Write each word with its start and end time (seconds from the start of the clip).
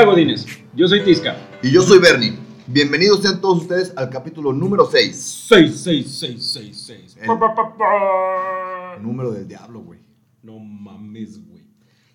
Hola 0.00 0.12
Godines, 0.12 0.46
yo 0.74 0.88
soy 0.88 1.04
Tisca. 1.04 1.36
Y 1.62 1.70
yo 1.70 1.82
soy 1.82 1.98
Bernie. 1.98 2.32
Bienvenidos 2.66 3.20
sean 3.20 3.38
todos 3.38 3.60
ustedes 3.60 3.92
al 3.96 4.08
capítulo 4.08 4.50
número 4.50 4.88
6. 4.90 5.44
66666. 5.46 7.18
El- 7.20 7.26
Número 9.02 9.30
del 9.30 9.46
diablo, 9.46 9.80
güey. 9.80 10.00
No 10.42 10.58
mames, 10.58 11.46
güey. 11.46 11.66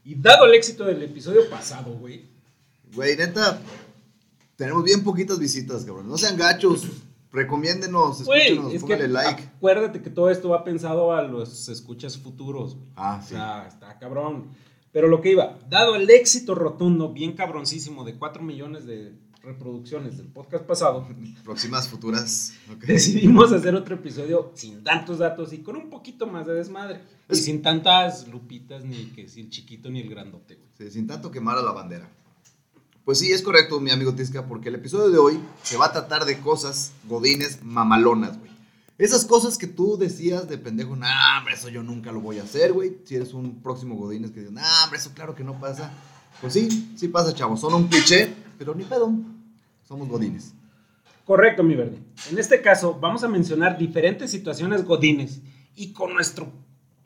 Y 0.03 0.15
dado 0.15 0.45
el 0.45 0.55
éxito 0.55 0.83
del 0.83 1.03
episodio 1.03 1.47
pasado, 1.47 1.93
güey. 1.93 2.25
Güey, 2.95 3.17
neta, 3.17 3.61
tenemos 4.55 4.83
bien 4.83 5.03
poquitas 5.03 5.37
visitas, 5.37 5.85
cabrón. 5.85 6.07
No 6.09 6.17
sean 6.17 6.37
gachos. 6.37 6.87
Recomiéndenos, 7.31 8.21
escúchenos, 8.21 8.73
es 8.73 8.81
que 8.83 8.95
pónganle 8.95 9.07
like. 9.09 9.43
acuérdate 9.57 10.01
que 10.01 10.09
todo 10.09 10.31
esto 10.31 10.49
va 10.49 10.63
pensado 10.63 11.13
a 11.13 11.21
los 11.21 11.69
escuchas 11.69 12.17
futuros. 12.17 12.77
Ah, 12.95 13.19
O 13.21 13.23
sí. 13.23 13.35
sea, 13.35 13.67
está 13.67 13.99
cabrón. 13.99 14.45
Pero 14.95 15.09
lo 15.09 15.19
que 15.19 15.31
iba, 15.31 15.59
dado 15.69 15.97
el 15.97 16.09
éxito 16.09 16.55
rotundo, 16.55 17.11
bien 17.11 17.33
cabroncísimo, 17.33 18.05
de 18.05 18.15
4 18.15 18.41
millones 18.41 18.85
de 18.85 19.11
reproducciones 19.43 20.15
del 20.15 20.27
podcast 20.27 20.63
pasado, 20.63 21.05
Próximas 21.43 21.89
futuras. 21.89 22.53
ok. 22.73 22.85
decidimos 22.85 23.51
hacer 23.51 23.75
otro 23.75 23.95
episodio 23.95 24.53
sin 24.55 24.85
tantos 24.85 25.17
datos 25.17 25.51
y 25.51 25.57
con 25.57 25.75
un 25.75 25.89
poquito 25.89 26.27
más 26.27 26.47
de 26.47 26.53
desmadre. 26.53 27.01
Y 27.29 27.35
sin 27.35 27.61
tantas 27.61 28.29
lupitas, 28.29 28.85
ni 28.85 29.07
que 29.07 29.27
si 29.27 29.41
el 29.41 29.49
chiquito 29.49 29.89
ni 29.89 29.99
el 29.99 30.09
grandote, 30.09 30.55
güey. 30.55 30.69
Sí, 30.77 30.89
sin 30.89 31.07
tanto 31.07 31.29
quemar 31.29 31.57
a 31.57 31.61
la 31.61 31.73
bandera. 31.73 32.09
Pues 33.03 33.19
sí, 33.19 33.33
es 33.33 33.41
correcto, 33.41 33.81
mi 33.81 33.91
amigo 33.91 34.15
Tisca, 34.15 34.47
porque 34.47 34.69
el 34.69 34.75
episodio 34.75 35.09
de 35.09 35.17
hoy 35.17 35.37
se 35.61 35.75
va 35.75 35.87
a 35.87 35.91
tratar 35.91 36.23
de 36.23 36.39
cosas 36.39 36.93
godines 37.09 37.61
mamalonas, 37.65 38.39
güey. 38.39 38.51
Esas 38.97 39.25
cosas 39.25 39.57
que 39.57 39.67
tú 39.67 39.97
decías 39.97 40.47
de 40.47 40.57
pendejo, 40.57 40.95
nah, 40.95 41.37
hombre, 41.37 41.55
eso 41.55 41.67
yo 41.67 41.83
nunca 41.83 42.13
lo 42.13 42.21
voy 42.21 42.39
a 42.39 42.43
hacer, 42.43 42.71
güey. 42.71 42.97
Si 43.03 43.15
eres 43.15 43.33
un 43.33 43.61
próximo 43.61 43.95
godines 43.95 44.31
que 44.31 44.39
dices, 44.39 44.53
nah, 44.53 44.83
hombre, 44.83 44.99
eso 44.99 45.11
claro 45.13 45.35
que 45.35 45.43
no 45.43 45.59
pasa. 45.59 45.91
Pues 46.39 46.53
sí, 46.53 46.93
sí 46.95 47.09
pasa, 47.09 47.33
chavos. 47.33 47.59
Son 47.59 47.73
un 47.73 47.87
cliché, 47.87 48.33
pero 48.57 48.73
ni 48.73 48.85
pedo. 48.85 49.11
Somos 49.85 50.07
godines. 50.07 50.53
Correcto, 51.25 51.63
mi 51.63 51.75
verde. 51.75 51.97
En 52.31 52.37
este 52.37 52.61
caso, 52.61 52.97
vamos 52.99 53.23
a 53.23 53.27
mencionar 53.27 53.77
diferentes 53.77 54.31
situaciones 54.31 54.85
godines 54.85 55.41
y 55.75 55.91
con 55.91 56.13
nuestro 56.13 56.51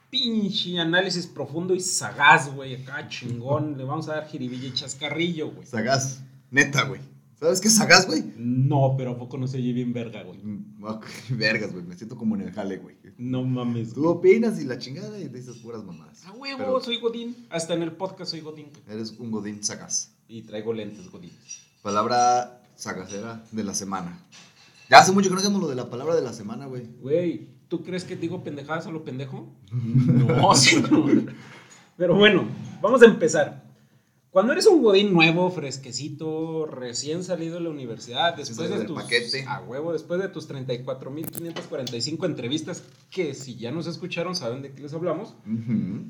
pinche 0.10 0.80
análisis 0.80 1.26
profundo 1.26 1.73
y 1.73 1.80
sagaz, 1.80 2.54
güey, 2.54 2.84
acá 2.84 3.08
chingón, 3.08 3.78
le 3.78 3.84
vamos 3.84 4.10
a 4.10 4.16
dar 4.16 4.28
jiribilla 4.28 4.67
y 4.67 4.73
chascarrillo, 4.73 5.52
güey. 5.52 5.66
Sagaz, 5.66 6.22
neta, 6.52 6.84
güey. 6.84 7.02
¿Sabes 7.40 7.62
qué 7.62 7.70
es 7.70 7.76
sagaz, 7.76 8.06
güey? 8.06 8.34
No, 8.38 8.95
pero 8.98 9.12
¿a 9.12 9.18
poco 9.18 9.38
no 9.38 9.48
se 9.48 9.58
oye 9.58 9.72
bien 9.72 9.94
verga, 9.94 10.23
güey? 10.23 10.40
Mm, 10.44 10.84
Vergas, 11.38 11.72
güey. 11.72 11.86
Me 11.86 11.95
siento 11.95 12.18
como 12.18 12.36
en 12.36 12.42
el 12.42 12.52
jale, 12.52 12.78
güey. 12.78 12.98
No 13.18 13.44
mames, 13.44 13.94
Tú 13.94 14.02
güey. 14.02 14.14
opinas 14.18 14.59
y 14.62 14.66
la 14.66 14.78
chingada 14.78 15.18
y 15.18 15.30
dices 15.30 15.58
puras 15.58 15.84
mamadas. 15.84 16.26
A 16.26 16.34
huevo, 16.34 16.58
Pero 16.58 16.82
soy 16.82 17.00
godín. 17.00 17.48
Hasta 17.50 17.73
en 17.76 17.84
el 17.84 17.94
podcast 17.94 18.32
soy 18.32 18.42
godín. 18.42 18.67
Eres 18.90 19.12
un 19.20 19.32
godín 19.32 19.64
sagaz. 19.64 20.12
Y 20.28 20.42
traigo 20.42 20.73
lentes 20.73 21.10
godín. 21.10 21.32
Palabra 21.82 22.62
sagacera 22.76 23.42
de 23.52 23.64
la 23.64 23.73
semana. 23.73 24.20
Ya 24.90 25.00
hace 25.00 25.12
mucho 25.14 25.30
que 25.30 25.36
no 25.36 25.40
hacemos 25.42 25.62
lo 25.62 25.67
de 25.70 25.76
la 25.76 25.90
palabra 25.90 26.16
de 26.16 26.22
la 26.22 26.34
semana, 26.34 26.66
güey. 26.66 26.88
Güey, 27.00 27.48
¿tú 27.70 27.84
crees 27.84 28.04
que 28.04 28.16
digo 28.17 28.44
pendejadas 28.44 28.86
a 28.88 28.92
lo 28.92 29.06
pendejo? 29.06 29.50
No, 29.72 30.54
señor. 30.56 31.34
Pero 31.95 32.16
bueno, 32.16 32.44
vamos 32.82 33.02
a 33.02 33.06
empezar. 33.06 33.69
Cuando 34.40 34.54
eres 34.54 34.68
un 34.68 34.82
godín 34.82 35.12
nuevo, 35.12 35.52
fresquecito, 35.52 36.66
recién 36.66 37.26
salido 37.26 37.56
de 37.56 37.59
la 37.59 37.72
universidad, 37.72 38.38
después 38.38 38.70
de 38.70 38.86
tus 38.86 38.95
paquete. 38.95 39.44
a 39.45 39.59
huevo, 39.59 39.92
después 39.92 40.22
de 40.22 40.30
tus 40.30 40.50
34.545 40.50 42.26
entrevistas, 42.26 42.84
que 43.12 43.34
si 43.34 43.58
ya 43.58 43.70
nos 43.70 43.86
escucharon 43.86 44.38
saben 44.38 44.62
de 44.62 44.72
qué 44.72 44.84
les 44.84 44.94
hablamos. 44.94 45.36
Ujú. 45.45 46.05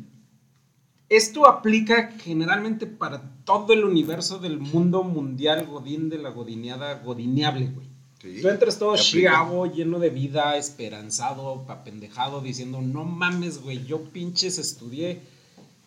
Esto 1.10 1.50
aplica 1.50 2.12
generalmente 2.20 2.86
para 2.86 3.20
todo 3.46 3.74
el 3.74 3.84
universo 3.84 4.38
del 4.38 4.60
mundo 4.60 5.02
mundial 5.02 5.66
godín 5.66 6.10
de 6.10 6.20
la 6.20 6.30
godineada 6.30 7.00
godineable, 7.00 7.72
güey. 7.74 7.88
Sí. 8.22 8.44
Tú 8.44 8.50
entras 8.50 8.78
todo 8.78 8.96
chiavo, 8.96 9.66
lleno 9.66 9.98
de 9.98 10.12
vida, 10.12 10.56
esperanzado, 10.56 11.66
apendejado, 11.68 12.42
diciendo, 12.42 12.80
no 12.80 13.06
mames, 13.06 13.60
güey, 13.60 13.84
yo 13.88 14.04
pinches 14.04 14.60
estudié 14.60 15.20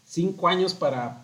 cinco 0.04 0.48
años 0.48 0.74
para, 0.74 1.21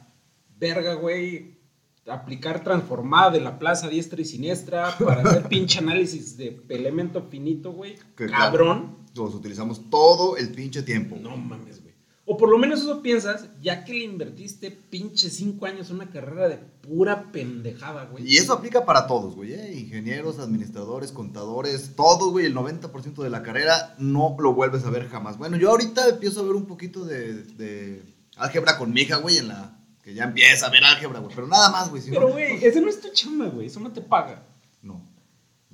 verga, 0.59 0.95
güey, 0.95 1.59
aplicar 2.07 2.65
transformada 2.65 3.31
de 3.31 3.41
la 3.41 3.59
plaza 3.59 3.89
diestra 3.89 4.21
y 4.21 4.25
siniestra, 4.25 4.97
para 4.99 5.23
hacer 5.23 5.43
pinche 5.49 5.79
análisis 5.79 6.37
de 6.37 6.61
elemento 6.69 7.23
finito, 7.31 7.73
güey. 7.73 7.97
Cabrón. 8.15 8.97
Los 9.15 9.35
utilizamos 9.35 9.91
todo 9.91 10.37
el 10.37 10.53
pinche 10.53 10.83
tiempo. 10.83 11.17
No 11.21 11.37
mames, 11.37 11.83
güey. 11.83 11.89
O 12.31 12.37
por 12.37 12.51
lo 12.51 12.59
menos 12.59 12.83
eso 12.83 13.01
piensas, 13.01 13.49
ya 13.61 13.85
que 13.85 13.95
le 13.95 14.05
invertiste 14.05 14.71
pinche 14.71 15.31
cinco 15.31 15.65
años 15.65 15.89
en 15.89 15.97
una 15.97 16.11
carrera 16.11 16.49
de 16.49 16.59
pura 16.59 17.33
pendejada, 17.33 18.05
güey. 18.05 18.31
Y 18.31 18.37
eso 18.37 18.53
aplica 18.53 18.85
para 18.85 19.07
todos, 19.07 19.35
güey. 19.35 19.55
¿eh? 19.55 19.79
Ingenieros, 19.79 20.39
administradores, 20.39 21.11
contadores, 21.11 21.95
todos, 21.97 22.31
güey. 22.31 22.45
El 22.45 22.55
90% 22.55 23.23
de 23.23 23.31
la 23.31 23.43
carrera 23.43 23.95
no 23.99 24.37
lo 24.39 24.53
vuelves 24.53 24.85
a 24.85 24.91
ver 24.91 25.09
jamás. 25.09 25.39
Bueno, 25.39 25.57
yo 25.57 25.71
ahorita 25.71 26.07
empiezo 26.07 26.41
a 26.41 26.45
ver 26.45 26.53
un 26.53 26.67
poquito 26.67 27.07
de, 27.07 27.43
de 27.45 28.03
álgebra 28.37 28.77
con 28.77 28.93
mi 28.93 29.01
hija, 29.01 29.17
güey, 29.17 29.39
en 29.39 29.49
la 29.49 29.78
que 30.09 30.15
ya 30.15 30.25
empieza 30.25 30.67
a 30.67 30.71
ver 30.71 30.83
álgebra, 30.83 31.21
güey. 31.21 31.35
Pero 31.35 31.47
nada 31.47 31.69
más, 31.69 31.91
güey. 31.91 32.01
si 32.01 32.11
Pero, 32.11 32.33
güey, 32.33 32.65
ese 32.65 32.81
no 32.81 32.89
es 32.89 32.99
tu 32.99 33.13
chamba, 33.13 33.45
güey. 33.49 33.67
Eso 33.67 33.79
no 33.79 33.93
te 33.93 34.01
paga. 34.01 34.43
No. 34.81 35.07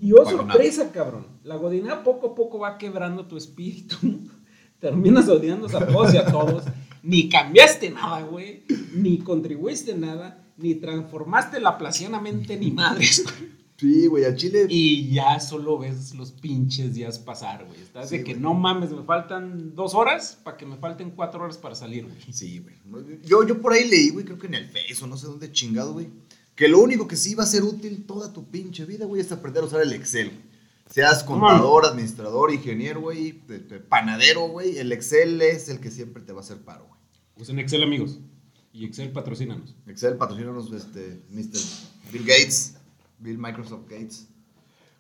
Y 0.01 0.13
oh, 0.13 0.29
sorpresa, 0.29 0.91
cabrón. 0.91 1.29
La 1.45 1.55
godina 1.55 2.03
poco 2.03 2.33
a 2.33 2.35
poco 2.35 2.59
va 2.59 2.77
quebrando 2.77 3.27
tu 3.27 3.37
espíritu. 3.37 3.97
Terminas 4.81 5.29
odiándose 5.29 5.77
a 5.77 5.87
todos 5.87 6.13
y 6.13 6.17
a 6.17 6.27
todos. 6.27 6.65
Ni 7.05 7.29
cambiaste 7.29 7.91
nada, 7.91 8.23
güey. 8.23 8.65
Ni 8.93 9.19
contribuiste 9.19 9.95
nada. 9.95 10.45
Ni 10.57 10.75
transformaste 10.75 11.61
la 11.61 11.79
placianamente 11.79 12.57
ni 12.57 12.73
madres, 12.73 13.23
güey. 13.23 13.53
Sí, 13.77 14.07
güey, 14.07 14.25
al 14.25 14.37
chile. 14.37 14.67
Y 14.69 15.11
ya 15.13 15.41
solo 15.41 15.79
ves 15.79 16.15
los 16.15 16.31
pinches 16.33 16.95
días 16.95 17.19
pasar, 17.19 17.65
güey. 17.67 17.81
Estás 17.81 18.09
Sí, 18.09 18.19
de 18.19 18.25
que 18.25 18.33
güey. 18.35 18.43
no 18.43 18.55
mames, 18.55 18.91
me 18.93 19.03
faltan 19.03 19.75
dos 19.75 19.95
horas 19.95 20.39
para 20.45 20.57
que 20.57 20.65
me 20.65 20.77
falten 20.77 21.11
cuatro 21.11 21.43
horas 21.43 21.59
para 21.59 21.75
salir, 21.75 22.05
güey. 22.05 22.17
Sí, 22.33 22.61
güey. 22.61 23.21
Yo, 23.25 23.45
yo 23.47 23.61
por 23.61 23.73
ahí 23.73 23.89
leí, 23.89 24.11
güey, 24.11 24.25
creo 24.25 24.39
que 24.39 24.47
en 24.47 24.55
el 24.55 24.67
Face 24.69 25.03
o 25.03 25.07
no 25.09 25.17
sé 25.17 25.27
dónde 25.27 25.51
chingado, 25.51 25.93
güey. 25.95 26.09
Que 26.55 26.69
lo 26.69 26.79
único 26.81 27.09
que 27.09 27.17
sí 27.17 27.35
va 27.35 27.43
a 27.43 27.47
ser 27.49 27.65
útil 27.65 28.05
toda 28.07 28.33
tu 28.33 28.49
pinche 28.49 28.85
vida, 28.85 29.07
güey, 29.07 29.21
es 29.21 29.33
aprender 29.33 29.65
a 29.65 29.67
usar 29.67 29.83
el 29.83 29.93
Excel. 29.93 30.29
güey. 30.29 30.55
Seas 30.89 31.25
contador, 31.25 31.85
administrador, 31.87 32.53
ingeniero, 32.53 33.01
güey, 33.01 33.33
panadero, 33.89 34.49
güey. 34.49 34.79
El 34.79 34.93
Excel 34.93 35.43
es 35.43 35.69
el 35.69 35.81
que 35.81 35.91
siempre 35.91 36.23
te 36.23 36.33
va 36.33 36.41
a 36.41 36.45
hacer 36.45 36.59
paro, 36.59 36.87
güey. 36.87 37.01
Usen 37.37 37.59
Excel, 37.59 37.83
amigos. 37.83 38.21
Y 38.73 38.85
Excel 38.85 39.11
patrocínanos. 39.11 39.75
Excel, 39.89 40.17
patrocínanos, 40.17 40.73
este, 40.73 41.23
Mr. 41.31 41.59
Bill 42.13 42.23
Gates, 42.25 42.74
Bill 43.25 43.39
Microsoft 43.39 43.89
Gates. 43.89 44.29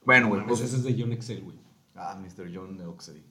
Bueno, 0.04 0.28
güey, 0.28 0.44
Pues 0.46 0.60
pues 0.60 0.70
ese 0.70 0.78
es 0.78 0.84
de 0.84 1.00
John 1.00 1.12
Excel, 1.12 1.42
güey. 1.42 1.58
Ah, 1.94 2.18
Mr. 2.18 2.50
John 2.52 2.80
Oxley. 2.80 3.22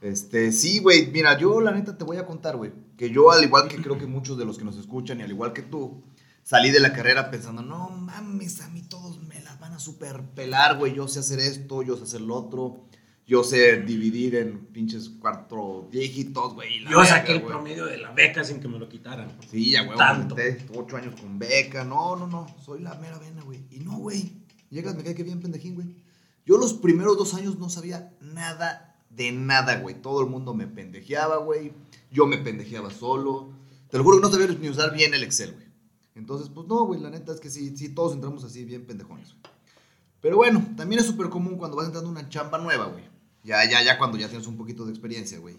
Este, 0.00 0.50
sí, 0.52 0.78
güey, 0.78 1.08
mira, 1.08 1.36
yo 1.38 1.60
la 1.60 1.72
neta 1.72 1.98
te 1.98 2.04
voy 2.04 2.16
a 2.16 2.26
contar, 2.26 2.56
güey, 2.56 2.72
que 2.96 3.10
yo 3.10 3.30
al 3.30 3.44
igual 3.44 3.68
que 3.68 3.76
creo 3.76 3.98
que 3.98 4.06
muchos 4.06 4.36
de 4.38 4.44
los 4.44 4.58
que 4.58 4.64
nos 4.64 4.76
escuchan 4.76 5.20
y 5.20 5.22
al 5.22 5.30
igual 5.30 5.52
que 5.52 5.62
tú, 5.62 6.02
salí 6.42 6.70
de 6.70 6.80
la 6.80 6.92
carrera 6.92 7.30
pensando, 7.30 7.62
no 7.62 7.90
mames, 7.90 8.60
a 8.62 8.68
mí 8.70 8.82
todos 8.82 9.22
me 9.22 9.40
las 9.42 9.60
van 9.60 9.74
a 9.74 9.78
super 9.78 10.22
pelar, 10.34 10.76
güey, 10.76 10.94
yo 10.94 11.06
sé 11.06 11.20
hacer 11.20 11.38
esto, 11.38 11.82
yo 11.82 11.96
sé 11.96 12.02
hacer 12.02 12.20
lo 12.20 12.34
otro, 12.34 12.80
yo 13.26 13.44
sé 13.44 13.80
dividir 13.82 14.34
en 14.36 14.66
pinches 14.66 15.10
cuatro 15.20 15.88
dígitos, 15.90 16.54
güey. 16.54 16.80
Yo 16.80 16.98
verga, 16.98 17.06
saqué 17.06 17.32
el 17.32 17.40
güey. 17.40 17.52
promedio 17.52 17.86
de 17.86 17.98
la 17.98 18.10
beca 18.12 18.44
sin 18.44 18.60
que 18.60 18.68
me 18.68 18.78
lo 18.78 18.88
quitaran. 18.88 19.30
Sí, 19.50 19.70
ya, 19.70 19.84
güey, 19.84 19.96
Tanto. 19.96 20.36
ocho 20.74 20.96
años 20.96 21.18
con 21.20 21.38
beca. 21.38 21.84
No, 21.84 22.16
no, 22.16 22.26
no, 22.26 22.46
soy 22.64 22.80
la 22.80 22.94
mera 22.96 23.18
vena, 23.18 23.42
güey. 23.42 23.60
Y 23.70 23.78
no, 23.80 23.98
güey, 23.98 24.32
llegas, 24.70 24.96
me 24.96 25.04
cae 25.04 25.14
que 25.14 25.22
bien 25.22 25.40
pendejín, 25.40 25.74
güey. 25.74 25.86
Yo 26.44 26.58
los 26.58 26.74
primeros 26.74 27.16
dos 27.16 27.34
años 27.34 27.58
no 27.58 27.68
sabía 27.68 28.12
nada 28.20 28.96
de 29.10 29.30
nada, 29.30 29.76
güey. 29.78 30.00
Todo 30.00 30.20
el 30.22 30.28
mundo 30.28 30.54
me 30.54 30.66
pendejeaba, 30.66 31.36
güey. 31.36 31.72
Yo 32.10 32.26
me 32.26 32.38
pendejeaba 32.38 32.90
solo. 32.90 33.50
Te 33.90 33.98
lo 33.98 34.04
juro 34.04 34.16
que 34.16 34.22
no 34.22 34.30
sabía 34.30 34.48
ni 34.48 34.68
usar 34.68 34.92
bien 34.92 35.14
el 35.14 35.22
Excel, 35.22 35.52
güey. 35.52 35.66
Entonces, 36.14 36.50
pues 36.52 36.66
no, 36.66 36.84
güey, 36.84 37.00
la 37.00 37.10
neta 37.10 37.32
es 37.32 37.40
que 37.40 37.48
sí, 37.50 37.76
sí, 37.76 37.90
todos 37.90 38.12
entramos 38.14 38.42
así 38.44 38.64
bien 38.64 38.84
pendejones, 38.84 39.28
güey. 39.30 39.52
Pero 40.20 40.36
bueno, 40.36 40.64
también 40.76 41.00
es 41.00 41.06
súper 41.06 41.28
común 41.28 41.56
cuando 41.56 41.76
vas 41.76 41.86
entrando 41.86 42.08
a 42.08 42.12
una 42.12 42.28
chamba 42.28 42.58
nueva, 42.58 42.86
güey. 42.86 43.04
Ya, 43.42 43.68
ya, 43.68 43.82
ya 43.82 43.98
cuando 43.98 44.16
ya 44.18 44.28
tienes 44.28 44.46
un 44.46 44.56
poquito 44.56 44.84
de 44.84 44.92
experiencia, 44.92 45.38
güey. 45.38 45.56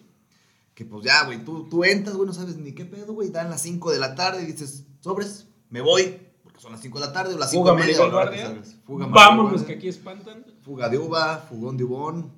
Que 0.73 0.85
pues 0.85 1.05
ya, 1.05 1.25
güey, 1.25 1.43
tú, 1.43 1.67
tú 1.69 1.83
entras, 1.83 2.15
güey, 2.15 2.27
no 2.27 2.33
sabes 2.33 2.57
ni 2.57 2.73
qué 2.73 2.85
pedo, 2.85 3.13
güey. 3.13 3.29
Dan 3.29 3.49
las 3.49 3.61
5 3.61 3.91
de 3.91 3.99
la 3.99 4.15
tarde 4.15 4.43
y 4.43 4.45
dices, 4.45 4.85
sobres, 5.01 5.47
me 5.69 5.81
voy. 5.81 6.19
Porque 6.43 6.59
son 6.59 6.71
las 6.71 6.81
5 6.81 6.99
de 6.99 7.05
la 7.05 7.13
tarde 7.13 7.35
o 7.35 7.37
las 7.37 7.51
5 7.51 7.63
Fuga 7.63 7.73
y 7.73 7.85
media. 7.85 7.97
Maribel 7.99 8.15
o 8.15 8.19
la 8.19 8.31
que 8.31 8.37
Guardia. 8.37 8.45
salgas. 8.47 8.75
Fuga 8.85 9.05
Vámonos, 9.07 9.63
que 9.63 9.73
aquí 9.73 9.87
espantan. 9.87 10.45
Fuga 10.63 10.89
de 10.89 10.97
uva, 10.97 11.45
fugón 11.49 11.77
de 11.77 11.83
ubón. 11.83 12.31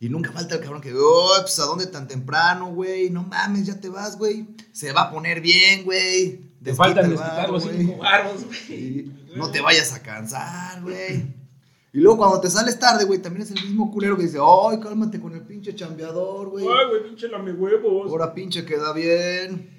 Y 0.00 0.08
nunca 0.08 0.32
falta 0.32 0.56
el 0.56 0.60
cabrón 0.60 0.82
que, 0.82 0.92
oh, 0.94 1.30
pues, 1.40 1.58
¿a 1.58 1.64
dónde 1.64 1.86
tan 1.86 2.06
temprano, 2.06 2.66
güey? 2.74 3.10
No 3.10 3.22
mames, 3.22 3.66
ya 3.66 3.80
te 3.80 3.88
vas, 3.88 4.18
güey. 4.18 4.46
Se 4.72 4.92
va 4.92 5.02
a 5.04 5.10
poner 5.10 5.40
bien, 5.40 5.84
güey. 5.84 6.52
Te 6.62 6.74
faltan 6.74 7.10
desquitar 7.10 7.48
los 7.50 7.62
cinco 7.64 7.96
baros, 7.98 8.44
güey. 8.44 9.10
No 9.34 9.50
te 9.50 9.60
vayas 9.60 9.92
a 9.92 10.02
cansar, 10.02 10.82
güey. 10.82 11.43
Y 11.94 12.00
luego 12.00 12.18
cuando 12.18 12.40
te 12.40 12.50
sales 12.50 12.76
tarde, 12.78 13.04
güey, 13.04 13.22
también 13.22 13.42
es 13.44 13.52
el 13.52 13.62
mismo 13.64 13.90
culero 13.90 14.16
que 14.16 14.24
dice, 14.24 14.38
ay, 14.42 14.80
cálmate 14.80 15.20
con 15.20 15.32
el 15.32 15.42
pinche 15.42 15.74
chambeador, 15.76 16.48
güey. 16.50 16.66
Ay, 16.66 16.88
güey, 16.90 17.04
pinche 17.04 17.28
lame 17.28 17.52
huevos. 17.52 18.10
Ahora 18.10 18.34
pinche 18.34 18.66
queda 18.66 18.92
bien. 18.92 19.70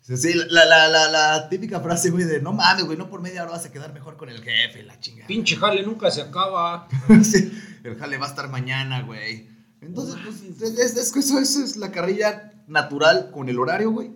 Sí, 0.00 0.32
la, 0.32 0.64
la, 0.64 0.88
la, 0.88 1.10
la 1.10 1.48
típica 1.50 1.80
frase, 1.80 2.08
güey, 2.08 2.24
de 2.24 2.40
no 2.40 2.54
mames, 2.54 2.86
güey, 2.86 2.96
no 2.96 3.10
por 3.10 3.20
media 3.20 3.42
hora 3.42 3.52
vas 3.52 3.66
a 3.66 3.70
quedar 3.72 3.92
mejor 3.92 4.16
con 4.16 4.30
el 4.30 4.40
jefe, 4.42 4.82
la 4.82 4.98
chingada. 4.98 5.26
Pinche 5.28 5.56
jale 5.56 5.82
nunca 5.82 6.10
se 6.10 6.22
acaba. 6.22 6.88
Sí, 7.22 7.52
el 7.84 7.96
jale 7.96 8.16
va 8.16 8.24
a 8.24 8.30
estar 8.30 8.48
mañana, 8.48 9.02
güey. 9.02 9.46
Entonces, 9.82 10.14
No 10.16 10.22
pues, 10.24 10.42
es- 10.78 10.96
eso, 10.96 11.38
eso 11.38 11.62
es 11.62 11.76
la 11.76 11.92
carrilla 11.92 12.54
natural 12.66 13.30
con 13.30 13.50
el 13.50 13.58
horario, 13.58 13.90
güey. 13.90 14.12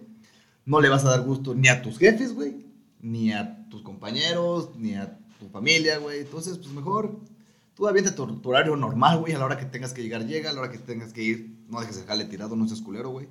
No 0.64 0.80
le 0.80 0.88
vas 0.88 1.04
a 1.04 1.10
dar 1.10 1.20
gusto 1.20 1.54
ni 1.54 1.68
a 1.68 1.82
tus 1.82 1.98
jefes, 1.98 2.32
güey, 2.34 2.64
ni 3.02 3.32
a 3.34 3.68
tus 3.68 3.82
compañeros, 3.82 4.70
ni 4.78 4.94
a 4.94 5.18
tu 5.38 5.48
familia, 5.50 5.98
güey. 5.98 6.20
Entonces, 6.20 6.56
pues 6.56 6.70
mejor 6.72 7.20
tú 7.82 7.88
avienta 7.88 8.14
tu, 8.14 8.24
tu 8.40 8.48
horario 8.50 8.76
normal, 8.76 9.18
güey. 9.18 9.32
A 9.32 9.38
la 9.40 9.44
hora 9.46 9.58
que 9.58 9.64
tengas 9.64 9.92
que 9.92 10.02
llegar, 10.04 10.24
llega. 10.24 10.50
A 10.50 10.52
la 10.52 10.60
hora 10.60 10.70
que 10.70 10.78
tengas 10.78 11.12
que 11.12 11.20
ir, 11.20 11.50
no 11.68 11.80
dejes 11.80 11.96
el 11.98 12.04
jale 12.06 12.26
tirado, 12.26 12.54
no 12.54 12.68
seas 12.68 12.80
culero, 12.80 13.08
güey. 13.10 13.26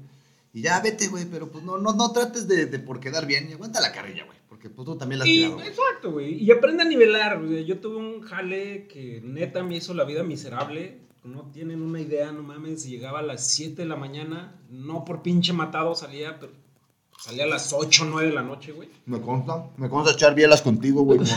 Y 0.54 0.62
ya 0.62 0.82
vete, 0.82 1.08
güey, 1.08 1.24
pero 1.24 1.50
pues 1.50 1.64
no, 1.64 1.78
no, 1.78 1.94
no 1.94 2.12
trates 2.12 2.50
de, 2.50 2.66
de 2.66 2.80
por 2.80 3.00
quedar 3.00 3.26
bien 3.26 3.48
y 3.50 3.54
aguanta 3.54 3.80
la 3.80 3.94
carrilla, 3.94 4.26
güey. 4.26 4.38
Porque 4.50 4.70
pues 4.70 4.86
tú 4.86 4.98
también 4.98 5.20
la 5.20 5.24
has 5.24 5.30
Y, 5.30 5.38
tirado, 5.38 5.54
güey. 5.56 5.68
exacto, 5.70 6.12
güey. 6.12 6.44
Y 6.44 6.52
aprende 6.52 6.84
a 6.84 6.86
nivelar. 6.86 7.42
güey. 7.42 7.64
Yo 7.64 7.80
tuve 7.80 7.96
un 7.96 8.22
jale 8.24 8.88
que 8.88 9.22
neta 9.24 9.64
me 9.64 9.78
hizo 9.78 9.94
la 9.94 10.04
vida 10.04 10.24
miserable. 10.24 11.00
No 11.24 11.44
tienen 11.54 11.82
una 11.82 12.02
idea, 12.02 12.34
no 12.34 12.44
mames. 12.44 12.84
Llegaba 12.86 13.20
a 13.20 13.24
las 13.24 13.48
7 13.52 13.84
de 13.84 13.88
la 13.88 13.96
mañana. 13.96 14.60
No 14.70 15.06
por 15.06 15.22
pinche 15.22 15.54
matado 15.54 15.96
salía, 15.96 16.38
pero 16.42 16.52
salía 17.18 17.46
a 17.46 17.48
las 17.48 17.72
8 17.72 18.04
o 18.04 18.08
9 18.08 18.28
de 18.28 18.34
la 18.36 18.44
noche, 18.44 18.74
güey. 18.74 18.90
Me 19.06 19.22
consta, 19.22 19.70
me 19.78 19.88
consta 19.88 20.12
echar 20.12 20.36
bielas 20.36 20.62
contigo, 20.62 21.04
güey, 21.04 21.20
con, 21.20 21.28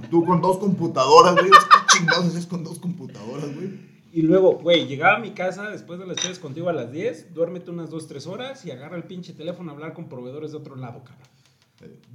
con 0.00 0.10
tú 0.10 0.24
con 0.24 0.40
dos 0.40 0.58
computadoras, 0.58 1.34
güey. 1.34 1.50
¿Qué 1.98 2.04
chingados 2.04 2.26
haces 2.26 2.46
con 2.46 2.62
dos 2.62 2.78
computadoras, 2.78 3.54
güey? 3.54 3.88
Y 4.12 4.22
luego, 4.22 4.58
güey, 4.58 4.86
llegaba 4.86 5.16
a 5.16 5.20
mi 5.20 5.32
casa 5.32 5.68
después 5.68 5.98
de 5.98 6.06
las 6.06 6.16
3 6.16 6.38
contigo 6.38 6.68
a 6.68 6.72
las 6.72 6.92
10. 6.92 7.34
Duérmete 7.34 7.70
unas 7.70 7.90
2, 7.90 8.06
3 8.06 8.26
horas 8.26 8.64
y 8.64 8.70
agarra 8.70 8.96
el 8.96 9.04
pinche 9.04 9.32
teléfono 9.32 9.70
a 9.70 9.74
hablar 9.74 9.92
con 9.92 10.08
proveedores 10.08 10.52
de 10.52 10.58
otro 10.58 10.76
lado, 10.76 11.02
cabrón. 11.04 11.28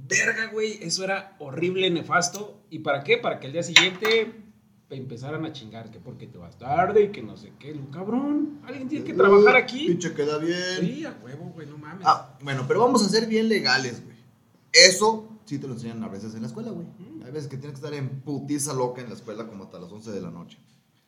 Verga, 0.08 0.50
güey, 0.52 0.78
eso 0.82 1.04
era 1.04 1.36
horrible, 1.38 1.90
nefasto. 1.90 2.62
¿Y 2.70 2.80
para 2.80 3.04
qué? 3.04 3.18
Para 3.18 3.40
que 3.40 3.46
el 3.46 3.52
día 3.52 3.62
siguiente 3.62 4.32
empezaran 4.90 5.44
a 5.44 5.52
chingar 5.52 5.90
que 5.90 5.98
porque 5.98 6.26
te 6.26 6.38
vas 6.38 6.58
tarde 6.58 7.04
y 7.04 7.08
que 7.08 7.22
no 7.22 7.36
sé 7.36 7.52
qué. 7.58 7.78
Cabrón, 7.92 8.60
alguien 8.64 8.88
tiene 8.88 9.04
que 9.04 9.14
trabajar 9.14 9.56
aquí. 9.56 9.86
Pinche 9.86 10.14
queda 10.14 10.38
bien. 10.38 10.80
Sí, 10.80 11.04
a 11.04 11.16
huevo, 11.22 11.52
güey, 11.54 11.66
no 11.66 11.78
mames. 11.78 12.06
Ah, 12.06 12.36
bueno, 12.42 12.64
pero 12.66 12.80
vamos 12.80 13.04
a 13.04 13.08
ser 13.08 13.26
bien 13.26 13.48
legales, 13.48 14.02
güey. 14.04 14.16
Eso 14.72 15.28
sí 15.44 15.58
te 15.58 15.66
lo 15.66 15.74
enseñan 15.74 16.02
a 16.02 16.08
veces 16.08 16.34
en 16.34 16.42
la 16.42 16.48
escuela, 16.48 16.70
güey. 16.70 16.86
Hay 17.24 17.30
veces 17.32 17.48
que 17.48 17.56
tienes 17.56 17.78
que 17.78 17.84
estar 17.86 17.94
en 17.98 18.20
putiza 18.20 18.74
loca 18.74 19.00
en 19.00 19.08
la 19.08 19.14
escuela 19.14 19.46
como 19.46 19.64
hasta 19.64 19.78
las 19.80 19.90
11 19.90 20.10
de 20.10 20.20
la 20.20 20.30
noche. 20.30 20.58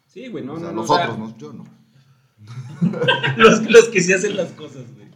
Sí, 0.06 0.28
güey, 0.28 0.44
no, 0.44 0.54
o 0.54 0.58
sea, 0.58 0.68
no, 0.68 0.72
no, 0.72 0.80
nosotros, 0.82 1.08
o 1.10 1.14
sea, 1.14 1.18
no, 1.18 1.36
yo 1.36 1.52
no. 1.52 1.64
los, 3.36 3.70
los 3.70 3.88
que 3.88 4.00
sí 4.00 4.12
hacen 4.12 4.36
las 4.36 4.52
cosas, 4.52 4.84
güey. 4.94 5.06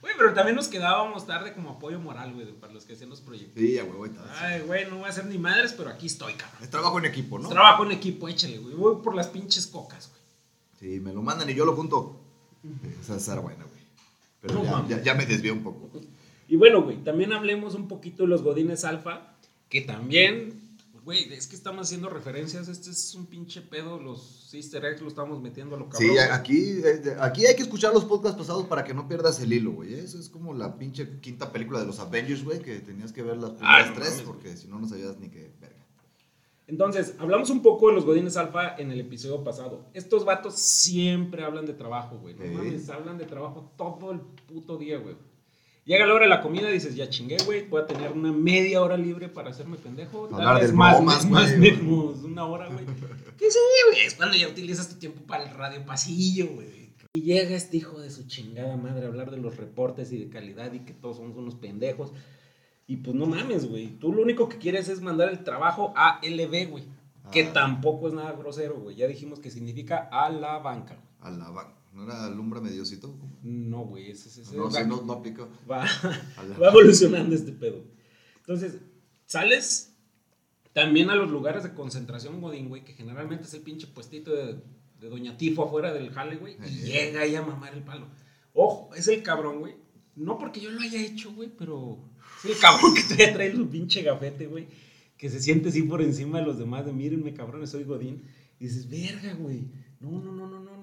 Güey, 0.00 0.14
pero 0.16 0.32
también 0.32 0.56
nos 0.56 0.68
quedábamos 0.68 1.26
tarde 1.26 1.52
como 1.52 1.70
apoyo 1.70 2.00
moral, 2.00 2.32
güey, 2.32 2.46
para 2.58 2.72
los 2.72 2.86
que 2.86 2.94
hacían 2.94 3.10
los 3.10 3.20
proyectos. 3.20 3.60
Sí, 3.60 3.74
ya, 3.74 3.82
güey, 3.82 3.96
güey. 3.98 4.10
Ay, 4.38 4.62
güey, 4.62 4.88
no 4.88 4.96
voy 4.96 5.04
a 5.04 5.08
hacer 5.08 5.26
ni 5.26 5.36
madres, 5.36 5.74
pero 5.74 5.90
aquí 5.90 6.06
estoy, 6.06 6.32
cabrón. 6.34 6.62
Es 6.62 6.70
trabajo 6.70 6.98
en 6.98 7.04
equipo, 7.04 7.38
¿no? 7.38 7.48
Trabajo 7.50 7.84
en 7.84 7.92
equipo, 7.92 8.28
échale, 8.28 8.58
güey. 8.58 8.74
Voy 8.74 9.02
por 9.02 9.14
las 9.14 9.26
pinches 9.28 9.66
cocas, 9.66 10.08
güey. 10.10 10.20
Sí, 10.78 11.00
me 11.00 11.12
lo 11.12 11.20
mandan 11.22 11.50
y 11.50 11.54
yo 11.54 11.66
lo 11.66 11.76
junto. 11.76 12.18
Esa 13.02 13.16
es 13.16 13.42
buena, 13.42 13.64
güey. 13.64 13.80
Pero 14.40 14.54
No 14.54 14.64
ya, 14.64 14.70
mames. 14.70 14.88
ya, 14.88 15.02
ya 15.02 15.14
me 15.14 15.26
desvié 15.26 15.52
un 15.52 15.62
poco. 15.62 15.90
Y 16.48 16.56
bueno, 16.56 16.82
güey, 16.82 16.96
también 17.04 17.32
hablemos 17.34 17.74
un 17.74 17.86
poquito 17.86 18.22
de 18.22 18.30
los 18.30 18.42
Godines 18.42 18.84
Alfa, 18.84 19.29
que 19.70 19.80
también, 19.80 20.52
güey, 21.04 21.32
es 21.32 21.46
que 21.46 21.56
estamos 21.56 21.86
haciendo 21.86 22.10
referencias. 22.10 22.68
Este 22.68 22.90
es 22.90 23.14
un 23.14 23.24
pinche 23.26 23.62
pedo. 23.62 23.98
Los 23.98 24.52
Easter 24.52 24.84
eggs 24.84 25.00
lo 25.00 25.08
estamos 25.08 25.40
metiendo 25.40 25.76
a 25.76 25.78
lo 25.78 25.88
cabrón. 25.88 26.10
Sí, 26.10 26.18
aquí, 26.18 26.80
eh, 26.84 27.16
aquí 27.20 27.46
hay 27.46 27.54
que 27.56 27.62
escuchar 27.62 27.94
los 27.94 28.04
podcasts 28.04 28.36
pasados 28.36 28.66
para 28.66 28.84
que 28.84 28.92
no 28.92 29.08
pierdas 29.08 29.40
el 29.40 29.52
hilo, 29.52 29.70
güey. 29.72 29.94
Eso 29.94 30.18
es 30.18 30.28
como 30.28 30.52
la 30.52 30.76
pinche 30.76 31.20
quinta 31.20 31.50
película 31.52 31.80
de 31.80 31.86
los 31.86 31.98
Avengers, 32.00 32.44
güey, 32.44 32.60
que 32.60 32.80
tenías 32.80 33.12
que 33.12 33.22
ver 33.22 33.38
las 33.38 33.52
primeras 33.52 33.88
no 33.90 33.94
tres 33.94 34.22
porque 34.26 34.56
si 34.56 34.68
no, 34.68 34.78
no 34.80 34.88
sabías 34.88 35.18
ni 35.18 35.28
qué 35.30 35.50
verga. 35.60 35.76
Entonces, 36.66 37.14
hablamos 37.18 37.50
un 37.50 37.62
poco 37.62 37.88
de 37.88 37.94
los 37.94 38.04
Godines 38.04 38.36
Alfa 38.36 38.76
en 38.76 38.92
el 38.92 39.00
episodio 39.00 39.42
pasado. 39.42 39.86
Estos 39.92 40.24
vatos 40.24 40.54
siempre 40.54 41.42
hablan 41.42 41.66
de 41.66 41.72
trabajo, 41.74 42.18
güey. 42.18 42.34
No 42.34 42.44
Sí. 42.44 42.50
mames, 42.50 42.88
hablan 42.90 43.18
de 43.18 43.24
trabajo 43.24 43.72
todo 43.76 44.12
el 44.12 44.20
puto 44.20 44.78
día, 44.78 44.98
güey. 44.98 45.16
Llega 45.90 46.06
la 46.06 46.14
hora 46.14 46.22
de 46.24 46.30
la 46.30 46.40
comida 46.40 46.70
y 46.70 46.74
dices, 46.74 46.94
ya 46.94 47.08
chingué, 47.08 47.36
güey, 47.44 47.66
voy 47.66 47.82
a 47.82 47.86
tener 47.86 48.12
una 48.12 48.30
media 48.30 48.80
hora 48.80 48.96
libre 48.96 49.28
para 49.28 49.50
hacerme 49.50 49.76
pendejo. 49.76 50.28
Tal 50.28 50.34
Hablar 50.40 50.54
vez 50.60 50.66
del 50.68 50.76
más, 50.76 51.02
más, 51.02 51.28
güey. 51.28 51.58
menos, 51.58 52.22
una 52.22 52.44
hora, 52.44 52.68
güey. 52.68 52.84
Que 53.36 53.50
sí, 53.50 53.58
güey, 53.90 54.06
es 54.06 54.14
cuando 54.14 54.36
ya 54.36 54.46
utilizas 54.46 54.88
tu 54.88 54.94
tiempo 55.00 55.22
para 55.26 55.42
el 55.42 55.50
radio 55.56 55.84
pasillo, 55.84 56.46
güey. 56.54 56.90
Y 57.14 57.22
llega 57.22 57.56
este 57.56 57.78
hijo 57.78 57.98
de 58.00 58.08
su 58.10 58.28
chingada 58.28 58.76
madre 58.76 59.04
a 59.04 59.08
hablar 59.08 59.32
de 59.32 59.38
los 59.38 59.56
reportes 59.56 60.12
y 60.12 60.18
de 60.18 60.28
calidad 60.30 60.72
y 60.72 60.78
que 60.80 60.92
todos 60.92 61.16
somos 61.16 61.36
unos 61.36 61.56
pendejos. 61.56 62.12
Y 62.86 62.98
pues 62.98 63.16
no 63.16 63.26
mames, 63.26 63.68
güey. 63.68 63.88
Tú 63.98 64.12
lo 64.12 64.22
único 64.22 64.48
que 64.48 64.58
quieres 64.58 64.88
es 64.88 65.00
mandar 65.00 65.28
el 65.28 65.42
trabajo 65.42 65.92
a 65.96 66.20
LB, 66.22 66.66
güey. 66.70 66.84
Que 67.32 67.44
Ah. 67.46 67.52
tampoco 67.52 68.06
es 68.06 68.14
nada 68.14 68.30
grosero, 68.32 68.76
güey. 68.80 68.94
Ya 68.94 69.08
dijimos 69.08 69.40
que 69.40 69.50
significa 69.50 70.08
a 70.12 70.30
la 70.30 70.58
banca. 70.58 70.98
A 71.20 71.30
la 71.30 71.50
van- 71.50 71.74
¿No 71.92 72.04
era 72.04 72.24
alumbrame 72.26 72.70
Diosito? 72.70 73.14
No, 73.42 73.84
güey. 73.84 74.10
Ese, 74.10 74.28
ese, 74.28 74.42
ese 74.42 74.56
No, 74.56 74.70
va, 74.70 74.84
no, 74.84 75.02
no 75.02 75.12
aplica. 75.14 75.48
va, 75.70 75.84
va 76.60 76.68
evolucionando 76.68 77.34
este 77.34 77.52
pedo. 77.52 77.82
Entonces, 78.38 78.78
sales 79.26 79.96
también 80.72 81.10
a 81.10 81.16
los 81.16 81.30
lugares 81.30 81.62
de 81.64 81.74
concentración, 81.74 82.40
Godín, 82.40 82.68
güey, 82.68 82.84
que 82.84 82.92
generalmente 82.92 83.44
es 83.44 83.54
el 83.54 83.62
pinche 83.62 83.88
puestito 83.88 84.30
de, 84.32 84.60
de 85.00 85.08
Doña 85.08 85.36
Tifo 85.36 85.64
afuera 85.64 85.92
del 85.92 86.10
jale, 86.10 86.36
güey. 86.36 86.56
Y 86.60 86.64
Ejé. 86.64 86.86
llega 86.86 87.20
ahí 87.22 87.34
a 87.34 87.42
mamar 87.42 87.74
el 87.74 87.82
palo. 87.82 88.06
Ojo, 88.54 88.94
es 88.94 89.08
el 89.08 89.22
cabrón, 89.22 89.58
güey. 89.60 89.74
No 90.14 90.38
porque 90.38 90.60
yo 90.60 90.70
lo 90.70 90.80
haya 90.80 91.00
hecho, 91.00 91.32
güey, 91.32 91.48
pero 91.56 91.98
es 92.44 92.50
el 92.52 92.58
cabrón 92.58 92.94
que 92.94 93.02
todavía 93.02 93.32
trae 93.32 93.54
su 93.54 93.68
pinche 93.68 94.02
gafete, 94.02 94.46
güey. 94.46 94.68
Que 95.16 95.28
se 95.28 95.40
siente 95.40 95.68
así 95.70 95.82
por 95.82 96.00
encima 96.02 96.38
de 96.38 96.46
los 96.46 96.58
demás, 96.58 96.86
de 96.86 96.92
mírenme, 96.92 97.34
cabrones, 97.34 97.70
soy 97.70 97.84
Godín. 97.84 98.22
Y 98.58 98.64
dices, 98.66 98.88
verga, 98.88 99.34
güey. 99.34 99.68
No, 100.00 100.10
no, 100.12 100.32
no, 100.32 100.48
no, 100.48 100.60
no. 100.60 100.79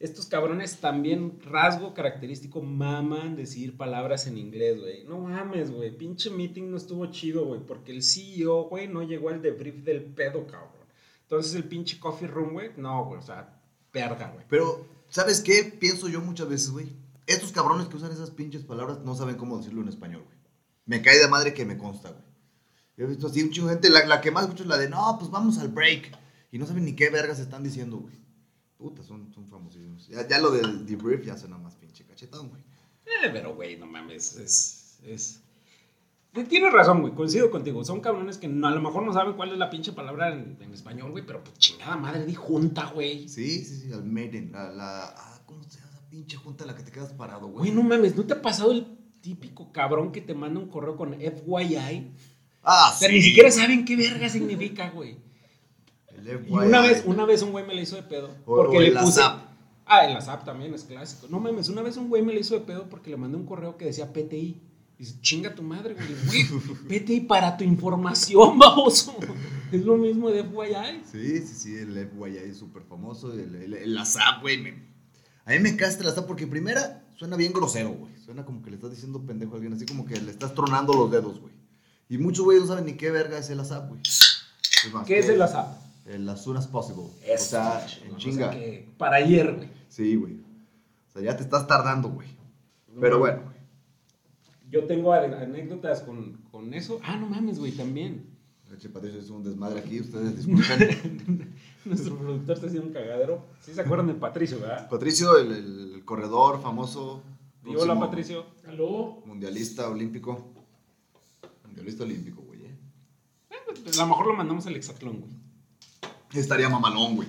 Estos 0.00 0.26
cabrones 0.26 0.80
también, 0.80 1.40
rasgo 1.44 1.94
característico, 1.94 2.60
maman 2.60 3.36
decir 3.36 3.76
palabras 3.76 4.26
en 4.26 4.36
inglés, 4.36 4.78
güey. 4.78 5.04
No 5.04 5.18
mames, 5.18 5.70
güey. 5.70 5.96
Pinche 5.96 6.30
meeting 6.30 6.70
no 6.70 6.76
estuvo 6.76 7.06
chido, 7.06 7.46
güey. 7.46 7.60
Porque 7.60 7.92
el 7.92 8.02
CEO, 8.02 8.64
güey, 8.64 8.88
no 8.88 9.02
llegó 9.02 9.30
al 9.30 9.40
debrief 9.40 9.76
del 9.84 10.02
pedo, 10.02 10.46
cabrón. 10.46 10.84
Entonces 11.22 11.54
el 11.54 11.64
pinche 11.64 11.98
coffee 11.98 12.28
room, 12.28 12.52
güey, 12.52 12.70
no, 12.76 13.04
güey. 13.06 13.18
O 13.18 13.22
sea, 13.22 13.60
verga, 13.92 14.30
güey. 14.32 14.44
Pero, 14.48 14.86
¿sabes 15.08 15.40
qué? 15.40 15.64
Pienso 15.64 16.08
yo 16.08 16.20
muchas 16.20 16.48
veces, 16.48 16.70
güey. 16.70 16.92
Estos 17.26 17.52
cabrones 17.52 17.88
que 17.88 17.96
usan 17.96 18.12
esas 18.12 18.30
pinches 18.30 18.62
palabras 18.62 18.98
no 19.00 19.14
saben 19.14 19.36
cómo 19.36 19.56
decirlo 19.56 19.80
en 19.80 19.88
español, 19.88 20.24
güey. 20.26 20.38
Me 20.86 21.00
cae 21.00 21.18
de 21.18 21.28
madre 21.28 21.54
que 21.54 21.64
me 21.64 21.78
consta, 21.78 22.10
güey. 22.10 22.24
Yo 22.96 23.06
he 23.06 23.08
visto 23.08 23.26
así 23.26 23.42
un 23.42 23.50
chingo 23.50 23.68
de 23.68 23.74
gente, 23.74 23.90
la, 23.90 24.04
la 24.06 24.20
que 24.20 24.30
más 24.30 24.44
escucho 24.44 24.64
es 24.64 24.68
la 24.68 24.76
de, 24.76 24.88
no, 24.88 25.16
pues 25.18 25.30
vamos 25.30 25.58
al 25.58 25.68
break. 25.68 26.16
Y 26.52 26.58
no 26.58 26.66
saben 26.66 26.84
ni 26.84 26.94
qué 26.94 27.10
vergas 27.10 27.38
están 27.38 27.62
diciendo, 27.64 27.96
güey. 27.98 28.23
Puta, 28.78 29.02
son, 29.02 29.32
son 29.32 29.48
famosísimos. 29.48 30.08
Ya, 30.08 30.26
ya 30.26 30.38
lo 30.38 30.50
del 30.50 30.84
debrief 30.84 31.24
ya 31.24 31.36
suena 31.36 31.56
más 31.58 31.74
pinche 31.76 32.04
cachetón, 32.04 32.48
güey. 32.50 32.62
Eh, 33.06 33.30
pero, 33.32 33.54
güey, 33.54 33.76
no 33.76 33.86
mames. 33.86 34.36
Es. 34.36 34.98
es... 35.04 35.40
Eh, 36.34 36.44
Tienes 36.44 36.72
razón, 36.72 37.00
güey. 37.00 37.14
Coincido 37.14 37.50
contigo. 37.50 37.84
Son 37.84 38.00
cabrones 38.00 38.38
que 38.38 38.48
no- 38.48 38.66
a 38.66 38.72
lo 38.72 38.80
mejor 38.80 39.04
no 39.04 39.12
saben 39.12 39.34
cuál 39.34 39.52
es 39.52 39.58
la 39.58 39.70
pinche 39.70 39.92
palabra 39.92 40.32
en, 40.32 40.56
en 40.60 40.72
español, 40.74 41.12
güey. 41.12 41.24
Pero 41.24 41.42
pues 41.44 41.56
chingada 41.58 41.96
madre, 41.96 42.26
di 42.26 42.34
junta, 42.34 42.86
güey. 42.92 43.28
Sí, 43.28 43.64
sí, 43.64 43.76
sí, 43.78 43.92
al 43.92 44.04
Maiden. 44.04 44.50
La, 44.50 44.68
la, 44.70 45.04
ah, 45.16 45.40
¿cómo 45.46 45.62
se 45.62 45.78
llama 45.78 45.90
esa 45.92 46.08
pinche 46.10 46.36
junta 46.36 46.64
en 46.64 46.68
la 46.70 46.76
que 46.76 46.82
te 46.82 46.90
quedas 46.90 47.12
parado, 47.12 47.46
Güey, 47.46 47.70
güey? 47.70 47.72
no 47.72 47.82
mames. 47.88 48.16
¿No 48.16 48.24
te 48.24 48.34
ha 48.34 48.42
pasado 48.42 48.72
el 48.72 48.86
típico 49.20 49.70
cabrón 49.72 50.10
que 50.10 50.20
te 50.20 50.34
manda 50.34 50.58
un 50.58 50.68
correo 50.68 50.96
con 50.96 51.14
FYI? 51.14 52.10
Ah, 52.64 52.96
Pero 52.98 53.10
sí. 53.12 53.16
ni 53.18 53.22
siquiera 53.22 53.50
saben 53.52 53.84
qué 53.84 53.94
verga 53.94 54.28
significa, 54.28 54.90
güey. 54.90 55.18
Y 56.46 56.52
una 56.68 56.80
vez, 56.80 57.02
una 57.06 57.24
vez 57.24 57.42
un 57.42 57.52
güey 57.52 57.66
me 57.66 57.74
le 57.74 57.82
hizo 57.82 57.96
de 57.96 58.02
pedo. 58.02 58.30
O- 58.46 58.56
Porque 58.56 58.76
o 58.78 58.80
le 58.80 58.92
puse. 58.92 59.20
Ah, 59.86 60.06
el 60.06 60.16
ASAP 60.16 60.44
también 60.44 60.72
es 60.74 60.84
clásico. 60.84 61.26
No 61.30 61.40
mames, 61.40 61.68
una 61.68 61.82
vez 61.82 61.96
un 61.98 62.08
güey 62.08 62.22
me 62.22 62.32
le 62.32 62.40
hizo 62.40 62.54
de 62.54 62.60
pedo 62.60 62.88
porque 62.88 63.10
le 63.10 63.16
mandé 63.18 63.36
un 63.36 63.44
correo 63.46 63.76
que 63.76 63.84
decía 63.86 64.12
PTI. 64.12 64.60
Y 64.96 65.04
dice, 65.04 65.20
chinga 65.20 65.54
tu 65.54 65.62
madre, 65.62 65.94
güey. 65.94 66.46
Güey, 66.48 67.00
PTI 67.00 67.20
para 67.22 67.56
tu 67.56 67.64
información, 67.64 68.58
baboso. 68.60 69.14
Es 69.72 69.84
lo 69.84 69.96
mismo 69.96 70.30
de 70.30 70.44
FYI. 70.44 71.02
Sí, 71.10 71.38
sí, 71.46 71.54
sí, 71.54 71.76
el 71.76 71.92
FYI 72.08 72.36
es 72.50 72.56
súper 72.58 72.82
famoso. 72.84 73.32
El, 73.32 73.54
el, 73.56 73.74
el 73.74 73.98
ASAP, 73.98 74.40
güey. 74.40 74.58
me- 74.62 74.88
A 75.44 75.50
mí 75.50 75.58
me 75.58 75.76
castra 75.76 76.06
el 76.06 76.12
ASAP 76.12 76.26
porque 76.26 76.46
primera 76.46 77.04
suena 77.16 77.36
bien 77.36 77.52
grosero, 77.52 77.90
güey. 77.90 78.16
Suena 78.24 78.44
como 78.46 78.62
que 78.62 78.70
le 78.70 78.76
estás 78.76 78.90
diciendo 78.92 79.20
pendejo 79.26 79.52
a 79.52 79.54
alguien, 79.56 79.74
así 79.74 79.84
como 79.84 80.06
que 80.06 80.18
le 80.18 80.30
estás 80.30 80.54
tronando 80.54 80.94
los 80.94 81.10
dedos, 81.10 81.40
güey. 81.40 81.52
Y 82.08 82.16
muchos 82.18 82.44
güeyes 82.44 82.62
no 82.62 82.68
saben 82.68 82.86
ni 82.86 82.94
qué 82.94 83.10
verga 83.10 83.36
es 83.38 83.50
el 83.50 83.60
ASAP, 83.60 83.88
güey. 83.90 84.00
¿Qué 85.06 85.18
es 85.18 85.28
el 85.28 85.42
ASAP? 85.42 85.76
El 86.06 86.28
as 86.28 86.42
soon 86.42 86.56
as 86.56 86.66
possible. 86.66 87.04
Eso, 87.24 87.56
o 87.58 87.60
sea, 87.60 87.86
en 88.04 88.16
chinga. 88.16 88.50
que 88.50 88.88
para 88.98 89.16
ayer, 89.16 89.54
güey. 89.54 89.68
Sí, 89.88 90.16
güey. 90.16 90.34
O 90.34 91.12
sea, 91.12 91.22
ya 91.22 91.36
te 91.36 91.42
estás 91.42 91.66
tardando, 91.66 92.08
güey. 92.10 92.28
Pero 93.00 93.18
bueno, 93.18 93.42
güey. 93.44 93.54
Yo 94.70 94.84
tengo 94.84 95.12
anécdotas 95.12 96.02
con, 96.02 96.42
con 96.50 96.74
eso. 96.74 97.00
Ah, 97.04 97.16
no 97.16 97.26
mames, 97.26 97.58
güey, 97.58 97.72
también. 97.72 98.34
Che, 98.78 98.88
Patricio, 98.88 99.20
es 99.20 99.30
un 99.30 99.44
desmadre 99.44 99.78
aquí, 99.80 100.00
ustedes 100.00 100.36
disculpen. 100.36 101.54
Nuestro 101.84 102.16
productor 102.16 102.56
está 102.56 102.66
haciendo 102.66 102.88
un 102.88 102.92
cagadero. 102.92 103.44
Sí 103.60 103.72
se 103.72 103.80
acuerdan 103.80 104.08
de 104.08 104.14
Patricio, 104.14 104.58
¿verdad? 104.58 104.88
Patricio, 104.88 105.38
el, 105.38 105.52
el 105.94 106.04
corredor 106.04 106.60
famoso 106.60 107.22
Y 107.64 107.76
hola. 107.76 107.98
Patricio. 107.98 108.46
Aló. 108.66 109.22
Mundialista 109.26 109.88
olímpico. 109.88 110.52
Mundialista 111.64 112.02
olímpico, 112.02 112.42
güey. 112.42 112.64
¿eh? 112.64 112.74
A 113.94 113.96
lo 114.00 114.06
mejor 114.08 114.26
lo 114.26 114.34
mandamos 114.34 114.66
al 114.66 114.74
hexatlón, 114.74 115.20
güey. 115.20 115.43
Estaría 116.34 116.68
mamalón, 116.68 117.16
güey. 117.16 117.28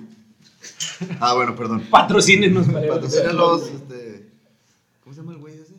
Ah, 1.20 1.34
bueno, 1.34 1.54
perdón. 1.54 1.82
Patrocínenos 1.90 2.68
hexatlón. 2.68 3.60
este. 3.62 4.30
¿Cómo 5.02 5.14
se 5.14 5.20
llama 5.20 5.32
el 5.32 5.38
güey 5.38 5.54
ese? 5.54 5.74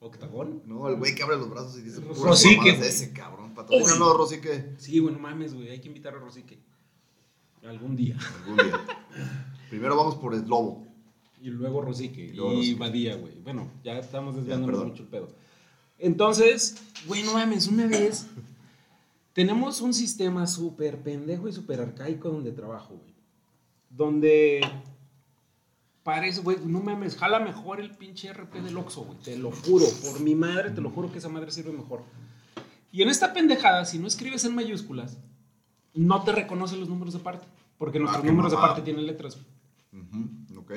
¿Octagón? 0.00 0.62
No, 0.66 0.88
el 0.88 0.96
güey 0.96 1.14
que 1.14 1.22
abre 1.22 1.36
los 1.36 1.50
brazos 1.50 1.78
y 1.78 1.82
dice. 1.82 2.00
Rosique. 2.00 2.70
Ese 2.70 3.12
cabrón. 3.12 3.54
Patrocínanos, 3.54 4.16
Rosique. 4.16 4.74
Sí, 4.78 5.00
bueno, 5.00 5.18
mames, 5.18 5.54
güey. 5.54 5.70
Hay 5.70 5.80
que 5.80 5.88
invitar 5.88 6.14
a 6.14 6.18
Rosique. 6.18 6.58
Algún 7.66 7.96
día. 7.96 8.16
Algún 8.42 8.56
día. 8.56 8.80
Primero 9.68 9.96
vamos 9.96 10.14
por 10.16 10.34
el 10.34 10.46
lobo. 10.46 10.86
Y 11.42 11.50
luego 11.50 11.82
Rosique. 11.82 12.26
Y 12.26 12.32
luego 12.32 12.54
Rosique. 12.54 12.78
Badía, 12.78 13.16
güey. 13.16 13.34
Bueno, 13.42 13.70
ya 13.82 13.98
estamos 13.98 14.36
desviándonos 14.36 14.84
mucho 14.84 15.02
el 15.02 15.08
pedo. 15.08 15.28
Entonces, 15.98 16.76
güey, 17.06 17.22
no 17.22 17.32
mames, 17.32 17.66
una 17.66 17.86
vez 17.86 18.26
tenemos 19.36 19.82
un 19.82 19.92
sistema 19.92 20.46
súper 20.46 21.02
pendejo 21.02 21.46
y 21.46 21.52
súper 21.52 21.82
arcaico 21.82 22.30
donde 22.30 22.52
trabajo, 22.52 22.94
güey. 22.94 23.14
Donde 23.90 24.66
parece, 26.02 26.40
güey, 26.40 26.56
no 26.64 26.80
mames, 26.80 27.16
jala 27.16 27.38
mejor 27.38 27.78
el 27.78 27.90
pinche 27.90 28.32
RP 28.32 28.62
del 28.62 28.78
Oxxo, 28.78 29.02
güey. 29.04 29.18
Te 29.18 29.36
lo 29.36 29.52
juro, 29.52 29.84
por 30.02 30.20
mi 30.20 30.34
madre, 30.34 30.70
te 30.70 30.80
lo 30.80 30.88
juro 30.88 31.12
que 31.12 31.18
esa 31.18 31.28
madre 31.28 31.50
sirve 31.50 31.70
mejor. 31.70 32.02
Y 32.90 33.02
en 33.02 33.10
esta 33.10 33.34
pendejada, 33.34 33.84
si 33.84 33.98
no 33.98 34.06
escribes 34.06 34.46
en 34.46 34.54
mayúsculas, 34.54 35.18
no 35.92 36.24
te 36.24 36.32
reconoce 36.32 36.78
los 36.78 36.88
números 36.88 37.12
de 37.12 37.20
parte. 37.20 37.46
Porque 37.76 37.98
nuestros 37.98 38.22
qué 38.22 38.28
números 38.30 38.52
de 38.52 38.56
mamada. 38.56 38.74
parte 38.74 38.84
tienen 38.86 39.04
letras. 39.04 39.36
Ujú, 39.92 40.60
Ok. 40.60 40.70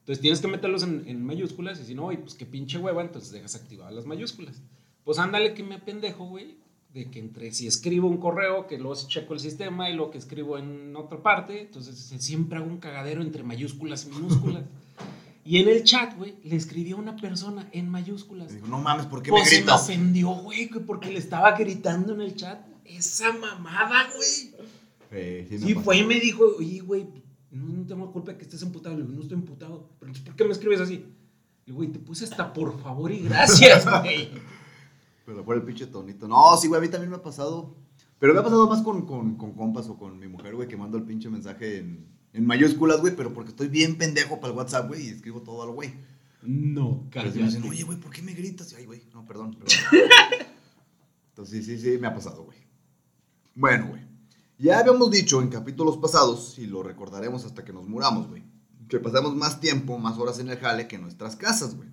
Entonces 0.00 0.20
tienes 0.20 0.40
que 0.40 0.48
meterlos 0.48 0.82
en, 0.82 1.04
en 1.06 1.24
mayúsculas 1.24 1.80
y 1.80 1.86
si 1.86 1.94
no, 1.94 2.04
oye, 2.06 2.18
pues 2.18 2.34
qué 2.34 2.44
pinche 2.44 2.76
hueva, 2.76 3.00
entonces 3.00 3.30
dejas 3.32 3.54
activadas 3.54 3.94
las 3.94 4.04
mayúsculas. 4.04 4.60
Pues 5.02 5.18
ándale 5.18 5.54
que 5.54 5.62
me 5.62 5.78
pendejo, 5.78 6.26
güey, 6.26 6.58
de 6.94 7.10
que 7.10 7.18
entre 7.18 7.52
si 7.52 7.66
escribo 7.66 8.08
un 8.08 8.18
correo, 8.18 8.66
que 8.66 8.76
luego 8.78 8.94
checo 9.06 9.32
el 9.34 9.40
sistema 9.40 9.88
y 9.88 9.94
luego 9.94 10.10
que 10.10 10.18
escribo 10.18 10.58
en 10.58 10.94
otra 10.94 11.22
parte, 11.22 11.62
entonces 11.62 11.96
siempre 12.22 12.58
hago 12.58 12.66
un 12.66 12.78
cagadero 12.78 13.22
entre 13.22 13.42
mayúsculas 13.42 14.06
y 14.06 14.14
minúsculas. 14.14 14.64
y 15.44 15.58
en 15.58 15.68
el 15.68 15.84
chat, 15.84 16.16
güey, 16.16 16.34
le 16.44 16.56
escribí 16.56 16.92
a 16.92 16.96
una 16.96 17.16
persona 17.16 17.68
en 17.72 17.88
mayúsculas. 17.88 18.52
Digo, 18.52 18.66
no 18.66 18.78
mames, 18.78 19.06
¿por 19.06 19.22
qué 19.22 19.30
me 19.30 19.38
Pues 19.38 19.48
se 19.48 19.56
me 19.56 19.60
gritas? 19.62 19.82
ofendió, 19.82 20.28
güey, 20.28 20.68
que 20.68 20.80
porque 20.80 21.10
le 21.10 21.18
estaba 21.18 21.52
gritando 21.56 22.12
en 22.14 22.20
el 22.20 22.36
chat. 22.36 22.60
Esa 22.84 23.32
mamada, 23.32 24.08
güey. 24.14 24.66
Eh, 25.12 25.46
sí, 25.48 25.74
pasa. 25.74 25.84
fue 25.84 25.96
y 25.98 26.04
me 26.04 26.20
dijo, 26.20 26.44
oye, 26.58 26.80
güey, 26.80 27.06
no, 27.50 27.68
no 27.68 27.86
tengo 27.86 28.12
culpa 28.12 28.32
de 28.32 28.38
que 28.38 28.44
estés 28.44 28.62
emputado. 28.62 28.96
Le 28.96 29.02
digo, 29.02 29.14
no 29.14 29.22
estoy 29.22 29.38
emputado. 29.38 29.88
Pero 29.98 30.12
¿por 30.24 30.36
qué 30.36 30.44
me 30.44 30.52
escribes 30.52 30.80
así? 30.80 30.96
Le 30.96 31.06
digo, 31.66 31.78
güey, 31.78 31.88
te 31.88 31.98
puse 31.98 32.24
hasta 32.24 32.52
por 32.52 32.78
favor 32.82 33.10
y 33.12 33.20
gracias, 33.20 33.86
güey. 34.02 34.28
Pero 35.24 35.44
por 35.44 35.56
el 35.56 35.62
pinche 35.62 35.86
tonito. 35.86 36.26
No, 36.26 36.56
sí, 36.56 36.68
güey, 36.68 36.78
a 36.78 36.82
mí 36.82 36.88
también 36.88 37.10
me 37.10 37.16
ha 37.16 37.22
pasado. 37.22 37.76
Pero 38.18 38.34
me 38.34 38.40
ha 38.40 38.42
pasado 38.42 38.68
más 38.68 38.82
con, 38.82 39.06
con, 39.06 39.36
con 39.36 39.52
compas 39.52 39.88
o 39.88 39.98
con 39.98 40.18
mi 40.18 40.28
mujer, 40.28 40.54
güey, 40.54 40.68
que 40.68 40.76
mando 40.76 40.96
el 40.96 41.04
pinche 41.04 41.28
mensaje 41.28 41.78
en, 41.78 42.06
en 42.32 42.46
mayúsculas, 42.46 43.00
güey, 43.00 43.14
pero 43.14 43.32
porque 43.32 43.50
estoy 43.50 43.68
bien 43.68 43.98
pendejo 43.98 44.40
para 44.40 44.52
el 44.52 44.58
WhatsApp, 44.58 44.88
güey, 44.88 45.06
y 45.06 45.08
escribo 45.08 45.42
todo 45.42 45.62
al 45.62 45.70
güey. 45.70 45.92
No, 46.42 47.08
sí 47.12 47.38
me 47.38 47.44
dicen, 47.44 47.62
oye, 47.68 47.84
güey, 47.84 47.98
¿por 47.98 48.10
qué 48.10 48.22
me 48.22 48.32
gritas? 48.32 48.72
Y, 48.72 48.76
Ay, 48.76 48.86
güey, 48.86 49.02
no, 49.12 49.24
perdón, 49.24 49.54
perdón. 49.54 49.76
Entonces, 51.28 51.64
sí, 51.64 51.78
sí, 51.78 51.92
sí, 51.92 51.98
me 51.98 52.08
ha 52.08 52.14
pasado, 52.14 52.44
güey. 52.44 52.58
Bueno, 53.54 53.88
güey. 53.88 54.02
Ya 54.58 54.78
habíamos 54.78 55.10
dicho 55.10 55.40
en 55.40 55.48
capítulos 55.48 55.98
pasados, 55.98 56.58
y 56.58 56.66
lo 56.66 56.82
recordaremos 56.82 57.44
hasta 57.44 57.64
que 57.64 57.72
nos 57.72 57.88
muramos, 57.88 58.28
güey, 58.28 58.44
que 58.88 58.98
pasamos 58.98 59.34
más 59.34 59.60
tiempo, 59.60 59.98
más 59.98 60.18
horas 60.18 60.38
en 60.38 60.50
el 60.50 60.58
jale 60.58 60.88
que 60.88 60.96
en 60.96 61.02
nuestras 61.02 61.36
casas, 61.36 61.76
güey. 61.76 61.88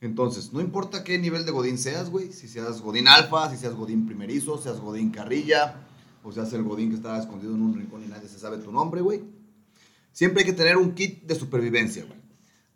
Entonces, 0.00 0.52
no 0.52 0.60
importa 0.60 1.02
qué 1.02 1.18
nivel 1.18 1.44
de 1.44 1.50
Godín 1.50 1.76
seas, 1.76 2.10
güey, 2.10 2.32
si 2.32 2.46
seas 2.46 2.80
Godín 2.80 3.08
alfa, 3.08 3.50
si 3.50 3.56
seas 3.56 3.74
Godín 3.74 4.06
primerizo, 4.06 4.56
seas 4.58 4.78
Godín 4.78 5.10
carrilla, 5.10 5.88
o 6.22 6.32
seas 6.32 6.52
el 6.52 6.62
Godín 6.62 6.90
que 6.90 6.96
está 6.96 7.18
escondido 7.18 7.54
en 7.54 7.62
un 7.62 7.74
rincón 7.74 8.04
y 8.04 8.08
nadie 8.08 8.28
se 8.28 8.38
sabe 8.38 8.58
tu 8.58 8.70
nombre, 8.70 9.00
güey. 9.00 9.22
Siempre 10.12 10.42
hay 10.42 10.46
que 10.46 10.52
tener 10.52 10.76
un 10.76 10.94
kit 10.94 11.22
de 11.24 11.34
supervivencia, 11.34 12.04
güey. 12.04 12.18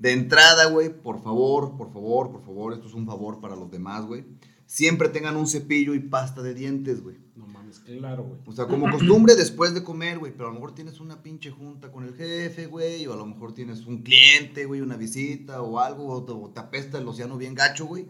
De 0.03 0.11
entrada, 0.11 0.65
güey, 0.65 0.89
por 0.89 1.23
favor, 1.23 1.77
por 1.77 1.93
favor, 1.93 2.33
por 2.33 2.45
favor, 2.45 2.73
esto 2.73 2.89
es 2.89 2.95
un 2.95 3.07
favor 3.07 3.41
para 3.41 3.55
los 3.55 3.71
demás, 3.71 4.05
güey. 4.05 4.25
Siempre 4.67 5.09
tengan 5.09 5.37
un 5.37 5.47
cepillo 5.47 5.95
y 5.95 6.01
pasta 6.01 6.43
de 6.43 6.55
dientes, 6.55 7.05
güey. 7.05 7.19
No 7.37 7.47
mames, 7.47 7.79
claro, 7.79 8.25
güey. 8.25 8.41
O 8.45 8.51
sea, 8.51 8.67
como 8.67 8.91
costumbre 8.91 9.37
después 9.37 9.75
de 9.75 9.85
comer, 9.85 10.19
güey. 10.19 10.33
Pero 10.33 10.47
a 10.47 10.49
lo 10.49 10.55
mejor 10.55 10.75
tienes 10.75 10.99
una 10.99 11.23
pinche 11.23 11.53
junta 11.53 11.93
con 11.93 12.03
el 12.03 12.17
jefe, 12.17 12.67
güey. 12.67 13.07
O 13.07 13.13
a 13.13 13.17
lo 13.17 13.27
mejor 13.27 13.55
tienes 13.55 13.87
un 13.87 14.03
cliente, 14.03 14.65
güey, 14.65 14.81
una 14.81 14.97
visita 14.97 15.63
o 15.63 15.79
algo. 15.79 16.09
O 16.09 16.25
te, 16.25 16.33
o 16.33 16.51
te 16.53 16.59
apesta 16.59 16.99
el 16.99 17.07
océano 17.07 17.39
bien 17.39 17.55
gacho, 17.55 17.87
güey. 17.87 18.09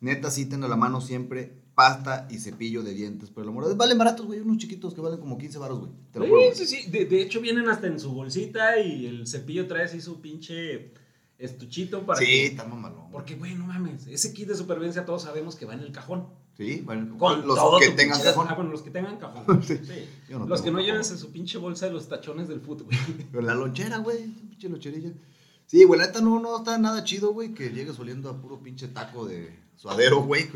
Neta, 0.00 0.30
sí 0.30 0.44
ten 0.44 0.62
a 0.62 0.68
la 0.68 0.76
mano 0.76 1.00
siempre 1.00 1.62
pasta 1.74 2.28
y 2.30 2.36
cepillo 2.36 2.82
de 2.82 2.92
dientes. 2.92 3.30
Pero 3.30 3.44
a 3.44 3.46
lo 3.46 3.52
mejor 3.52 3.74
valen 3.78 3.96
baratos, 3.96 4.26
güey. 4.26 4.40
Unos 4.40 4.58
chiquitos 4.58 4.92
que 4.92 5.00
valen 5.00 5.20
como 5.20 5.38
15 5.38 5.58
baros, 5.58 5.78
güey. 5.80 5.92
Te 6.12 6.18
lo 6.18 6.26
juro, 6.26 6.40
güey. 6.40 6.54
Sí, 6.54 6.66
sí, 6.66 6.82
sí. 6.82 6.90
De, 6.90 7.06
de 7.06 7.22
hecho, 7.22 7.40
vienen 7.40 7.66
hasta 7.70 7.86
en 7.86 7.98
su 7.98 8.12
bolsita 8.12 8.78
y 8.78 9.06
el 9.06 9.26
cepillo 9.26 9.66
trae 9.66 9.84
así 9.84 10.02
su 10.02 10.20
pinche 10.20 10.92
estuchito 11.40 12.04
para 12.06 12.18
Sí, 12.20 12.26
que- 12.26 12.46
está 12.46 12.64
mamalón. 12.64 13.10
Porque, 13.10 13.34
güey, 13.36 13.54
no 13.54 13.66
mames. 13.66 14.06
Ese 14.06 14.32
kit 14.32 14.48
de 14.48 14.54
supervivencia 14.54 15.04
todos 15.04 15.22
sabemos 15.22 15.56
que 15.56 15.66
va 15.66 15.74
en 15.74 15.80
el 15.80 15.92
cajón. 15.92 16.28
Sí, 16.56 16.82
bueno, 16.84 17.16
Con 17.16 17.46
los 17.46 17.56
todo 17.56 17.78
que 17.78 17.88
tengan 17.90 18.18
pinche- 18.20 18.24
cajón. 18.24 18.46
Ah, 18.50 18.54
bueno, 18.54 18.70
los 18.70 18.82
que 18.82 18.90
tengan 18.90 19.16
cajón. 19.18 19.44
Sí. 19.66 19.78
Sí. 19.82 20.08
Yo 20.28 20.38
no 20.38 20.46
los 20.46 20.60
que 20.62 20.70
no 20.70 20.80
lleven 20.80 21.04
su 21.04 21.32
pinche 21.32 21.56
bolsa 21.58 21.86
de 21.86 21.92
los 21.92 22.08
tachones 22.08 22.48
del 22.48 22.60
fútbol, 22.60 22.86
güey. 22.86 22.98
Pero 23.32 23.42
la 23.42 23.54
lonchera, 23.54 23.98
güey, 23.98 24.26
pinche 24.26 24.68
loncherilla. 24.68 25.10
Sí, 25.66 25.84
güey, 25.84 25.98
la 26.00 26.06
neta 26.06 26.20
no, 26.20 26.38
no 26.40 26.58
está 26.58 26.76
nada 26.78 27.02
chido, 27.04 27.32
güey, 27.32 27.54
que 27.54 27.70
llegues 27.70 27.98
oliendo 27.98 28.28
a 28.28 28.40
puro 28.40 28.60
pinche 28.60 28.88
taco 28.88 29.24
de 29.24 29.56
suadero, 29.76 30.22
güey. 30.22 30.48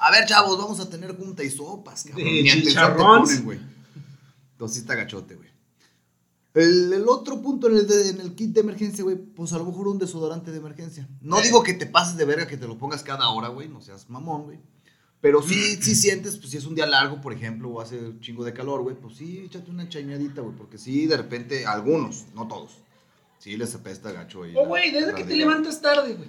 A 0.00 0.10
ver, 0.10 0.24
chavos, 0.26 0.56
vamos 0.56 0.80
a 0.80 0.88
tener 0.88 1.14
junta 1.16 1.42
y 1.44 1.50
sopas, 1.50 2.04
cabrón. 2.04 2.24
De 2.24 2.42
Ni 2.42 2.74
ponen, 2.74 3.44
güey. 3.44 3.58
Entonces 4.52 4.76
sí 4.76 4.80
está 4.82 4.94
gachote, 4.94 5.34
güey. 5.34 5.50
El, 6.54 6.92
el 6.92 7.08
otro 7.08 7.40
punto 7.40 7.68
en 7.68 7.76
el, 7.78 7.86
de- 7.86 8.10
en 8.10 8.20
el 8.20 8.34
kit 8.34 8.50
de 8.52 8.60
emergencia, 8.60 9.02
güey, 9.02 9.16
pues 9.16 9.52
a 9.54 9.58
lo 9.58 9.64
mejor 9.64 9.88
un 9.88 9.98
desodorante 9.98 10.50
de 10.50 10.58
emergencia. 10.58 11.08
No 11.22 11.38
Eh. 11.38 11.42
digo 11.44 11.62
que 11.62 11.72
te 11.72 11.86
pases 11.86 12.16
de 12.16 12.24
verga 12.26 12.46
que 12.46 12.56
te 12.58 12.66
lo 12.68 12.76
pongas 12.76 13.02
cada 13.02 13.28
hora, 13.30 13.48
güey, 13.48 13.68
no 13.68 13.80
seas 13.80 14.10
mamón, 14.10 14.42
güey. 14.44 14.58
Pero 15.22 15.40
sí, 15.42 15.54
sí 15.80 15.94
sientes, 15.94 16.36
pues 16.36 16.50
si 16.50 16.58
es 16.58 16.66
un 16.66 16.74
día 16.74 16.84
largo, 16.86 17.20
por 17.22 17.32
ejemplo, 17.32 17.70
o 17.70 17.80
hace 17.80 17.98
un 17.98 18.20
chingo 18.20 18.44
de 18.44 18.52
calor, 18.52 18.82
güey, 18.82 18.94
pues 18.96 19.16
sí, 19.16 19.38
échate 19.46 19.70
una 19.70 19.88
chañadita, 19.88 20.42
güey, 20.42 20.54
porque 20.54 20.76
sí, 20.76 21.06
de 21.06 21.16
repente, 21.16 21.64
algunos, 21.64 22.26
no 22.34 22.46
todos, 22.48 22.72
sí 23.38 23.56
les 23.56 23.74
apesta 23.74 24.12
gacho 24.12 24.42
ahí. 24.42 24.52
O, 24.54 24.66
güey, 24.66 24.90
desde 24.90 25.14
que 25.14 25.24
te 25.24 25.36
levantas 25.36 25.80
tarde, 25.80 26.14
güey. 26.16 26.28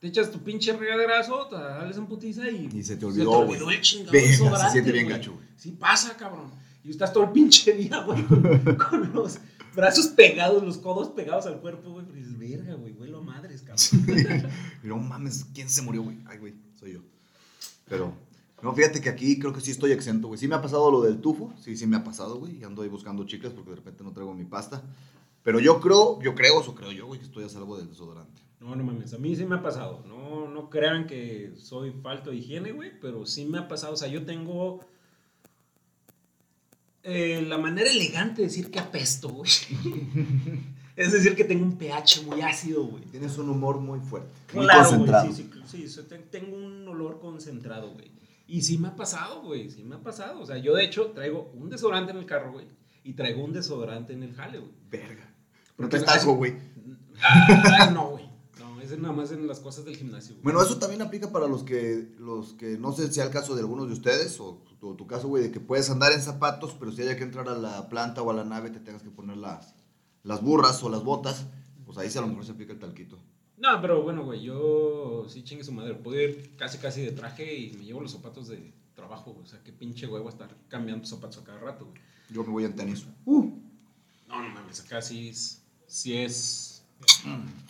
Te 0.00 0.06
echas 0.08 0.30
tu 0.30 0.38
pinche 0.40 0.72
regaderazo, 0.72 1.46
te 1.48 1.56
sales 1.56 1.96
en 1.98 2.06
putiza 2.06 2.48
y... 2.50 2.70
Y 2.74 2.82
se 2.82 2.96
te 2.96 3.04
olvidó, 3.04 3.44
güey. 3.44 3.60
el 3.76 3.80
chingado 3.82 4.12
se 4.58 4.70
siente 4.70 4.92
bien 4.92 5.06
gacho, 5.06 5.34
güey. 5.34 5.46
Sí 5.58 5.72
pasa, 5.72 6.16
cabrón. 6.16 6.50
Y 6.82 6.90
estás 6.90 7.12
todo 7.12 7.24
el 7.24 7.30
pinche 7.32 7.72
día, 7.74 7.98
güey, 8.02 8.24
con 8.78 9.12
los 9.14 9.38
brazos 9.74 10.08
pegados, 10.08 10.62
los 10.62 10.78
codos 10.78 11.08
pegados 11.10 11.46
al 11.46 11.60
cuerpo, 11.60 11.90
güey. 11.90 12.06
Pero 12.06 12.18
dices, 12.18 12.38
verga, 12.38 12.74
güey, 12.74 12.92
huelo 12.92 13.18
a 13.18 13.22
madres, 13.22 13.62
cabrón. 13.62 14.50
Y 14.82 14.86
no 14.86 14.96
mames, 14.98 15.46
¿quién 15.54 15.68
se 15.68 15.82
murió, 15.82 16.02
güey? 16.02 16.18
Ay, 16.26 16.38
güey, 16.38 16.54
soy 16.78 16.94
yo. 16.94 17.00
Pero, 17.88 18.12
no, 18.62 18.74
fíjate 18.74 19.00
que 19.00 19.08
aquí 19.08 19.38
creo 19.38 19.52
que 19.52 19.60
sí 19.60 19.70
estoy 19.70 19.92
exento, 19.92 20.28
güey. 20.28 20.38
Sí 20.38 20.48
me 20.48 20.54
ha 20.54 20.62
pasado 20.62 20.90
lo 20.90 21.02
del 21.02 21.20
tufo, 21.20 21.52
sí, 21.60 21.76
sí 21.76 21.86
me 21.86 21.96
ha 21.96 22.04
pasado, 22.04 22.38
güey. 22.38 22.58
Y 22.58 22.64
ando 22.64 22.82
ahí 22.82 22.88
buscando 22.88 23.24
chicas 23.24 23.52
porque 23.52 23.70
de 23.70 23.76
repente 23.76 24.04
no 24.04 24.12
traigo 24.12 24.34
mi 24.34 24.44
pasta. 24.44 24.82
Pero 25.42 25.58
yo 25.58 25.80
creo, 25.80 26.20
yo 26.20 26.34
creo, 26.34 26.60
eso 26.60 26.74
creo 26.74 26.92
yo, 26.92 27.06
güey, 27.06 27.18
que 27.18 27.26
estoy 27.26 27.44
a 27.44 27.48
salvo 27.48 27.76
del 27.76 27.88
desodorante. 27.88 28.42
No, 28.60 28.76
no 28.76 28.84
mames, 28.84 29.14
a 29.14 29.18
mí 29.18 29.34
sí 29.34 29.46
me 29.46 29.56
ha 29.56 29.62
pasado. 29.62 30.04
No, 30.06 30.46
no 30.46 30.68
crean 30.68 31.06
que 31.06 31.54
soy 31.56 31.92
falto 32.02 32.30
de 32.30 32.36
higiene, 32.36 32.72
güey, 32.72 32.92
pero 33.00 33.24
sí 33.24 33.46
me 33.46 33.58
ha 33.58 33.66
pasado. 33.66 33.94
O 33.94 33.96
sea, 33.96 34.08
yo 34.08 34.26
tengo 34.26 34.80
eh, 37.02 37.44
la 37.46 37.58
manera 37.58 37.90
elegante 37.90 38.42
de 38.42 38.48
decir 38.48 38.70
que 38.70 38.78
apesto, 38.78 39.28
güey. 39.30 39.50
es 40.96 41.12
decir, 41.12 41.34
que 41.34 41.44
tengo 41.44 41.64
un 41.64 41.76
pH 41.78 42.22
muy 42.26 42.40
ácido, 42.42 42.84
güey. 42.84 43.04
Tienes 43.04 43.36
un 43.38 43.48
humor 43.50 43.78
muy 43.80 44.00
fuerte, 44.00 44.30
muy 44.54 44.64
Claro, 44.66 44.80
güey, 44.80 44.90
concentrado. 44.98 45.32
sí, 45.32 45.50
sí, 45.50 45.60
sí, 45.66 45.88
sí, 45.88 46.00
te- 46.08 46.18
tengo 46.18 46.56
un 46.56 46.86
olor 46.88 47.20
concentrado, 47.20 47.92
güey. 47.92 48.10
Y 48.46 48.62
sí 48.62 48.78
me 48.78 48.88
ha 48.88 48.96
pasado, 48.96 49.42
güey, 49.42 49.70
sí 49.70 49.84
me 49.84 49.94
ha 49.96 50.00
pasado. 50.00 50.40
O 50.40 50.46
sea, 50.46 50.58
yo 50.58 50.74
de 50.74 50.84
hecho 50.84 51.12
traigo 51.12 51.50
un 51.54 51.70
desodorante 51.70 52.10
en 52.10 52.18
el 52.18 52.26
carro, 52.26 52.52
güey, 52.52 52.66
y 53.04 53.12
traigo 53.12 53.44
un 53.44 53.52
desodorante 53.52 54.12
en 54.12 54.22
el 54.24 54.34
jale, 54.34 54.58
güey. 54.58 54.72
Verga. 54.90 55.32
No 55.78 55.88
te 55.88 56.00
talco, 56.00 56.34
güey. 56.34 56.54
No, 57.92 58.08
güey. 58.10 58.29
Nada 58.98 59.14
más 59.14 59.32
en 59.32 59.46
las 59.46 59.60
cosas 59.60 59.84
del 59.84 59.96
gimnasio. 59.96 60.34
güey. 60.34 60.44
Bueno, 60.44 60.62
eso 60.62 60.78
también 60.78 61.02
aplica 61.02 61.30
para 61.30 61.46
los 61.46 61.62
que, 61.62 62.14
los 62.18 62.54
que 62.54 62.78
no 62.78 62.92
sé 62.92 63.06
si 63.08 63.14
sea 63.14 63.24
el 63.24 63.30
caso 63.30 63.54
de 63.54 63.60
algunos 63.60 63.86
de 63.88 63.94
ustedes 63.94 64.40
o 64.40 64.62
tu, 64.80 64.94
tu 64.96 65.06
caso, 65.06 65.28
güey, 65.28 65.44
de 65.44 65.50
que 65.50 65.60
puedes 65.60 65.90
andar 65.90 66.12
en 66.12 66.22
zapatos, 66.22 66.74
pero 66.78 66.92
si 66.92 67.02
haya 67.02 67.16
que 67.16 67.24
entrar 67.24 67.48
a 67.48 67.56
la 67.56 67.88
planta 67.88 68.22
o 68.22 68.30
a 68.30 68.34
la 68.34 68.44
nave 68.44 68.70
te 68.70 68.80
tengas 68.80 69.02
que 69.02 69.10
poner 69.10 69.36
las, 69.36 69.74
las 70.22 70.42
burras 70.42 70.82
o 70.82 70.88
las 70.88 71.04
botas, 71.04 71.46
pues 71.84 71.98
ahí 71.98 72.10
sí 72.10 72.18
a 72.18 72.22
lo 72.22 72.28
mejor 72.28 72.44
se 72.44 72.52
aplica 72.52 72.72
el 72.72 72.78
talquito. 72.78 73.18
No, 73.56 73.80
pero 73.82 74.02
bueno, 74.02 74.24
güey, 74.24 74.42
yo 74.42 75.26
sí 75.28 75.42
chingue 75.44 75.64
su 75.64 75.72
madre. 75.72 75.94
Puedo 75.94 76.18
ir 76.18 76.56
casi 76.56 76.78
casi 76.78 77.02
de 77.02 77.12
traje 77.12 77.54
y 77.58 77.72
me 77.74 77.84
llevo 77.84 78.00
los 78.00 78.12
zapatos 78.12 78.48
de 78.48 78.72
trabajo, 78.94 79.32
güey. 79.32 79.44
O 79.44 79.46
sea, 79.46 79.62
qué 79.62 79.70
pinche 79.72 80.06
huevo 80.06 80.30
estar 80.30 80.56
cambiando 80.68 81.06
zapatos 81.06 81.38
a 81.38 81.44
cada 81.44 81.58
rato, 81.58 81.84
güey. 81.84 82.00
Yo 82.30 82.42
me 82.42 82.50
voy 82.50 82.64
en 82.64 82.74
tenis. 82.74 83.06
No, 83.26 84.42
no 84.42 84.48
mames, 84.54 84.80
acá 84.80 85.02
sí 85.02 85.28
es, 85.28 85.62
sí 85.86 86.16
es 86.16 86.69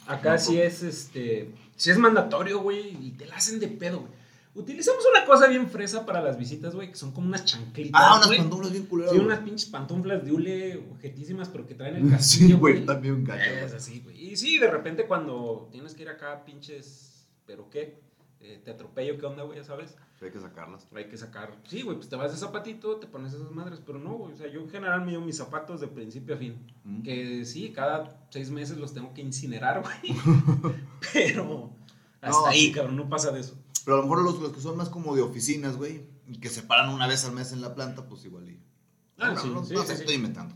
Acá 0.07 0.39
sí 0.39 0.61
es, 0.61 0.83
este, 0.83 1.51
sí 1.77 1.91
es 1.91 1.99
mandatorio, 1.99 2.61
güey, 2.61 2.97
y 3.07 3.11
te 3.13 3.27
la 3.27 3.37
hacen 3.37 3.61
de 3.61 3.69
pedo, 3.69 4.01
güey. 4.01 4.21
Utilizamos 4.53 5.05
una 5.09 5.25
cosa 5.25 5.47
bien 5.47 5.71
fresa 5.71 6.05
para 6.05 6.21
las 6.21 6.37
visitas, 6.37 6.75
güey, 6.75 6.89
que 6.91 6.97
son 6.97 7.13
como 7.13 7.29
unas 7.29 7.45
chanclitas, 7.45 8.01
Ah, 8.05 8.17
unas 8.17 8.37
pantuflas 8.37 8.73
bien 8.73 8.87
culeras. 8.87 9.13
Sí, 9.13 9.19
unas 9.21 9.39
pinches 9.41 9.67
pantuflas 9.71 10.25
de 10.25 10.33
hule 10.33 10.77
objetísimas, 10.91 11.49
pero 11.49 11.67
que 11.69 11.75
traen 11.77 11.97
el 11.97 12.03
Sí, 12.07 12.11
castillo, 12.11 12.59
güey, 12.59 12.85
también 12.85 13.23
gacho. 13.25 13.49
Es 13.49 13.73
así, 13.73 14.01
güey. 14.01 14.33
Y 14.33 14.37
sí, 14.37 14.59
de 14.59 14.69
repente 14.69 15.07
cuando 15.07 15.69
tienes 15.71 15.95
que 15.95 16.03
ir 16.03 16.09
acá, 16.09 16.45
pinches, 16.45 17.29
¿pero 17.47 17.71
qué? 17.71 18.01
Eh, 18.43 18.61
te 18.65 18.71
atropello, 18.71 19.19
¿qué 19.19 19.27
onda, 19.27 19.43
güey? 19.43 19.59
Ya 19.59 19.65
sabes. 19.65 19.97
Hay 20.23 20.31
que 20.31 20.41
sacarlas. 20.41 20.87
Hay 20.95 21.09
que 21.09 21.17
sacar. 21.17 21.55
Sí, 21.69 21.83
güey, 21.83 21.97
pues 21.97 22.09
te 22.09 22.17
vas 22.17 22.33
de 22.33 22.39
zapatito, 22.39 22.97
te 22.97 23.07
pones 23.07 23.35
esas 23.35 23.51
madres, 23.51 23.81
pero 23.85 23.99
no, 23.99 24.15
güey. 24.15 24.33
O 24.33 24.37
sea, 24.37 24.51
yo 24.51 24.61
en 24.61 24.71
general 24.71 25.05
me 25.05 25.13
llevo 25.13 25.25
mis 25.25 25.37
zapatos 25.37 25.81
de 25.81 25.89
principio 25.89 26.35
a 26.35 26.39
fin. 26.39 26.59
Mm. 26.85 27.03
Que 27.03 27.45
sí, 27.45 27.71
cada 27.71 28.27
seis 28.31 28.51
meses 28.51 28.79
los 28.79 28.95
tengo 28.95 29.13
que 29.13 29.21
incinerar, 29.21 29.83
güey. 29.83 30.17
pero 31.13 31.71
hasta 32.21 32.39
No, 32.41 32.47
ahí, 32.47 32.67
sí. 32.67 32.73
cabrón, 32.73 32.97
no 32.97 33.09
pasa 33.09 33.31
de 33.31 33.41
eso. 33.41 33.57
Pero 33.85 33.97
a 33.97 34.01
lo 34.01 34.05
mejor 34.05 34.25
los, 34.25 34.41
los 34.41 34.53
que 34.53 34.61
son 34.61 34.77
más 34.77 34.89
como 34.89 35.15
de 35.15 35.23
oficinas, 35.23 35.77
güey, 35.77 36.03
y 36.27 36.39
que 36.39 36.49
se 36.49 36.63
paran 36.63 36.91
una 36.91 37.07
vez 37.07 37.25
al 37.25 37.33
mes 37.33 37.53
en 37.53 37.61
la 37.61 37.75
planta, 37.75 38.07
pues 38.07 38.25
igual 38.25 38.49
y... 38.49 38.59
Ah, 39.19 39.35
sí, 39.37 39.49
no, 39.49 39.65
sí, 39.65 39.75
no 39.75 39.83
sí. 39.83 39.93
estoy 39.93 40.15
inventando. 40.15 40.55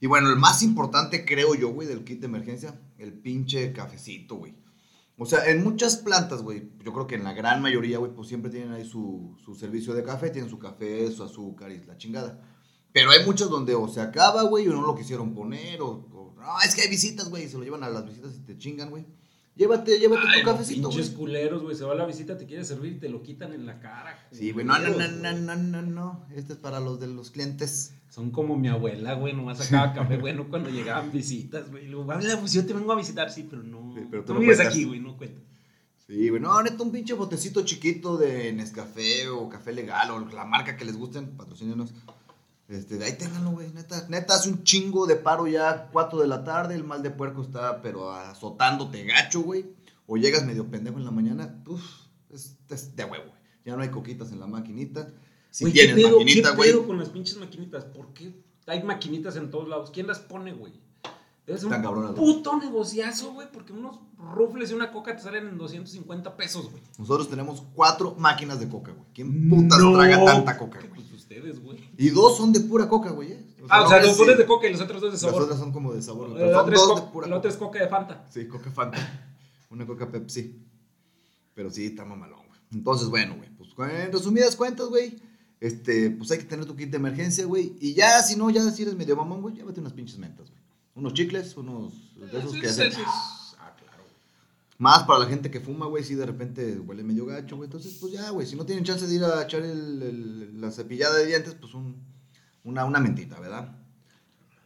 Y 0.00 0.06
bueno, 0.06 0.28
el 0.30 0.36
más 0.36 0.62
importante, 0.62 1.24
creo 1.24 1.54
yo, 1.54 1.70
güey, 1.70 1.88
del 1.88 2.04
kit 2.04 2.20
de 2.20 2.26
emergencia, 2.26 2.78
el 2.98 3.12
pinche 3.12 3.72
cafecito, 3.72 4.36
güey. 4.36 4.54
O 5.18 5.24
sea, 5.26 5.46
en 5.48 5.64
muchas 5.64 5.96
plantas, 5.96 6.42
güey, 6.42 6.70
yo 6.84 6.92
creo 6.92 7.06
que 7.06 7.14
en 7.14 7.24
la 7.24 7.32
gran 7.32 7.62
mayoría, 7.62 7.98
güey, 7.98 8.12
pues 8.12 8.28
siempre 8.28 8.50
tienen 8.50 8.72
ahí 8.72 8.84
su, 8.84 9.36
su 9.44 9.54
servicio 9.54 9.94
de 9.94 10.02
café, 10.02 10.28
tienen 10.30 10.50
su 10.50 10.58
café, 10.58 11.10
su 11.10 11.22
azúcar 11.24 11.70
y 11.72 11.82
la 11.84 11.96
chingada. 11.96 12.42
Pero 12.92 13.10
hay 13.10 13.24
muchos 13.24 13.48
donde 13.50 13.74
o 13.74 13.88
se 13.88 14.00
acaba, 14.00 14.42
güey, 14.42 14.68
o 14.68 14.72
no 14.74 14.82
lo 14.82 14.94
quisieron 14.94 15.34
poner, 15.34 15.80
o, 15.80 15.88
o- 15.88 16.34
no, 16.38 16.60
es 16.64 16.74
que 16.74 16.82
hay 16.82 16.88
visitas, 16.90 17.28
güey, 17.30 17.44
y 17.44 17.48
se 17.48 17.56
lo 17.58 17.64
llevan 17.64 17.82
a 17.82 17.88
las 17.88 18.04
visitas 18.06 18.36
y 18.36 18.40
te 18.40 18.56
chingan, 18.58 18.90
güey. 18.90 19.06
Llévate, 19.56 19.98
llévate 19.98 20.22
Ay, 20.28 20.40
tu 20.40 20.46
cafecito, 20.46 20.90
pinches 20.90 21.10
culeros, 21.10 21.62
güey. 21.62 21.74
Se 21.74 21.84
va 21.84 21.92
a 21.92 21.96
la 21.96 22.04
visita, 22.04 22.36
te 22.36 22.44
quiere 22.44 22.62
servir 22.62 22.92
y 22.92 22.98
te 22.98 23.08
lo 23.08 23.22
quitan 23.22 23.54
en 23.54 23.64
la 23.64 23.80
cara. 23.80 24.28
Sí, 24.30 24.52
güey, 24.52 24.66
no, 24.66 24.78
no, 24.78 24.90
no, 24.90 25.08
no, 25.08 25.32
no, 25.32 25.56
no, 25.56 25.82
no, 25.82 26.26
este 26.34 26.52
es 26.52 26.58
para 26.58 26.78
los 26.78 27.00
de 27.00 27.06
los 27.06 27.30
clientes. 27.30 27.94
Son 28.10 28.30
como 28.30 28.56
mi 28.56 28.68
abuela, 28.68 29.14
güey. 29.14 29.32
Nomás 29.32 29.58
sacaba 29.58 29.94
café 29.94 30.16
bueno 30.18 30.48
cuando 30.50 30.68
llegaban 30.68 31.10
visitas, 31.10 31.70
güey. 31.70 31.86
Y 31.86 31.88
luego, 31.88 32.12
abuela, 32.12 32.38
pues 32.38 32.52
yo 32.52 32.66
te 32.66 32.74
vengo 32.74 32.92
a 32.92 32.96
visitar, 32.96 33.30
sí, 33.30 33.46
pero 33.48 33.62
no. 33.62 33.94
Sí, 33.94 34.06
pero 34.10 34.24
tú 34.24 34.34
no 34.34 34.40
vives 34.40 34.60
aquí, 34.60 34.84
güey, 34.84 35.00
no 35.00 35.16
cuenta. 35.16 35.40
Sí, 36.06 36.28
güey, 36.28 36.40
no, 36.40 36.62
neta, 36.62 36.82
un 36.82 36.92
pinche 36.92 37.14
botecito 37.14 37.64
chiquito 37.64 38.18
de 38.18 38.52
Nescafé 38.52 39.28
o 39.28 39.48
Café 39.48 39.72
Legal 39.72 40.10
o 40.10 40.20
la 40.26 40.44
marca 40.44 40.76
que 40.76 40.84
les 40.84 40.96
gusten, 40.96 41.36
patrocínenos. 41.36 41.94
Este, 42.68 42.98
de 42.98 43.04
ahí 43.04 43.12
ténganlo, 43.16 43.52
güey, 43.52 43.70
neta. 43.72 44.06
Neta, 44.08 44.34
hace 44.34 44.48
un 44.48 44.64
chingo 44.64 45.06
de 45.06 45.16
paro 45.16 45.46
ya, 45.46 45.88
4 45.92 46.18
de 46.20 46.26
la 46.26 46.42
tarde, 46.44 46.74
el 46.74 46.82
mal 46.84 47.02
de 47.02 47.10
puerco 47.10 47.42
está, 47.42 47.80
pero 47.80 48.10
azotándote 48.10 49.04
gacho, 49.04 49.40
güey. 49.42 49.66
O 50.06 50.16
llegas 50.16 50.44
medio 50.44 50.66
pendejo 50.68 50.98
en 50.98 51.04
la 51.04 51.10
mañana, 51.10 51.62
uff, 51.66 51.82
es, 52.30 52.56
es 52.70 52.94
de 52.96 53.04
huevo, 53.04 53.24
güey. 53.28 53.40
Ya 53.64 53.76
no 53.76 53.82
hay 53.82 53.88
coquitas 53.90 54.30
en 54.32 54.40
la 54.40 54.46
maquinita. 54.46 55.08
Si 55.50 55.64
Güey, 55.64 55.72
¿qué 55.74 55.84
tienes 55.86 56.04
pedo, 56.04 56.18
maquinita, 56.18 56.50
¿qué 56.50 56.56
güey. 56.56 56.70
pedo 56.70 56.86
con 56.86 56.98
las 56.98 57.08
pinches 57.08 57.36
maquinitas? 57.38 57.84
¿Por 57.84 58.12
qué 58.12 58.34
hay 58.66 58.82
maquinitas 58.82 59.36
en 59.36 59.50
todos 59.50 59.68
lados? 59.68 59.90
¿Quién 59.92 60.06
las 60.06 60.18
pone, 60.20 60.52
güey? 60.52 60.72
Debe 61.46 61.58
ser 61.60 61.68
un 61.72 62.14
puto 62.16 62.56
negociazo, 62.58 63.32
güey, 63.32 63.46
porque 63.52 63.72
unos 63.72 64.00
rufles 64.18 64.72
y 64.72 64.74
una 64.74 64.90
coca 64.90 65.14
te 65.16 65.22
salen 65.22 65.46
en 65.46 65.58
250 65.58 66.36
pesos, 66.36 66.70
güey. 66.70 66.82
Nosotros 66.98 67.30
tenemos 67.30 67.62
cuatro 67.74 68.16
máquinas 68.18 68.58
de 68.58 68.68
coca, 68.68 68.90
güey. 68.92 69.06
¿Quién 69.14 69.48
putas 69.48 69.78
No. 69.78 69.92
traga 69.94 70.24
tanta 70.24 70.58
coca, 70.58 70.80
güey? 70.88 71.05
Ustedes, 71.38 71.62
güey. 71.62 71.78
Y 71.98 72.10
dos 72.10 72.36
son 72.36 72.52
de 72.52 72.60
pura 72.60 72.88
coca, 72.88 73.10
güey. 73.10 73.32
¿eh? 73.32 73.46
Ah, 73.68 73.82
o 73.84 73.88
sea, 73.88 74.00
los 74.02 74.16
pones 74.16 74.34
si- 74.36 74.42
de 74.42 74.46
coca 74.46 74.66
y 74.68 74.72
los 74.72 74.80
otros 74.80 75.00
dos 75.00 75.10
de 75.10 75.14
Las 75.14 75.20
sabor. 75.20 75.42
otras 75.42 75.58
son 75.58 75.72
como 75.72 75.92
de 75.92 76.02
sabor, 76.02 76.30
güey, 76.30 76.40
La 76.40 76.46
pero 76.46 76.56
son 76.56 76.60
otra 76.64 76.74
es 76.74 76.80
dos 76.80 76.90
co- 77.00 77.06
de 77.06 77.12
pura 77.12 77.26
la 77.28 77.36
otra 77.38 77.50
es 77.50 77.56
coca. 77.56 77.66
coca 77.72 77.78
de 77.84 77.88
Fanta. 77.88 78.26
Sí, 78.32 78.46
coca 78.46 78.70
Fanta. 78.70 79.32
Una 79.70 79.86
coca 79.86 80.10
Pepsi. 80.10 80.56
Pero 81.54 81.70
sí, 81.70 81.86
está 81.86 82.04
mamalón, 82.04 82.40
güey. 82.46 82.60
Entonces, 82.72 83.08
bueno, 83.08 83.36
güey, 83.36 83.48
pues 83.56 83.70
en 83.90 84.12
resumidas 84.12 84.56
cuentas, 84.56 84.88
güey, 84.88 85.18
este, 85.60 86.10
pues 86.10 86.30
hay 86.30 86.38
que 86.38 86.44
tener 86.44 86.64
tu 86.66 86.76
kit 86.76 86.90
de 86.90 86.96
emergencia, 86.98 87.44
güey. 87.46 87.74
Y 87.80 87.94
ya, 87.94 88.22
si 88.22 88.36
no, 88.36 88.50
ya 88.50 88.68
si 88.70 88.82
eres 88.82 88.94
medio 88.94 89.16
mamón, 89.16 89.40
güey, 89.42 89.54
llévate 89.54 89.80
unas 89.80 89.92
pinches 89.92 90.18
mentas, 90.18 90.48
güey. 90.50 90.60
Unos 90.94 91.12
chicles, 91.14 91.56
unos 91.56 91.92
de 92.18 92.38
esos 92.38 92.52
Sí, 92.52 92.60
que 92.60 92.68
sí, 92.68 92.80
hacen. 92.82 92.92
sí. 92.92 93.00
Más 94.78 95.04
para 95.04 95.20
la 95.20 95.26
gente 95.26 95.50
que 95.50 95.60
fuma, 95.60 95.86
güey, 95.86 96.04
si 96.04 96.14
de 96.14 96.26
repente 96.26 96.78
huele 96.78 97.02
medio 97.02 97.24
gacho, 97.26 97.56
güey. 97.56 97.66
Entonces, 97.66 97.96
pues 98.00 98.12
ya, 98.12 98.28
güey, 98.30 98.46
si 98.46 98.56
no 98.56 98.66
tienen 98.66 98.84
chance 98.84 99.06
de 99.06 99.14
ir 99.14 99.24
a 99.24 99.42
echar 99.42 99.62
el- 99.62 100.02
el- 100.02 100.60
la 100.60 100.70
cepillada 100.70 101.16
de 101.16 101.26
dientes, 101.26 101.54
pues 101.54 101.72
un, 101.74 101.96
una, 102.64 102.84
una 102.84 103.00
mentita, 103.00 103.40
¿verdad? 103.40 103.74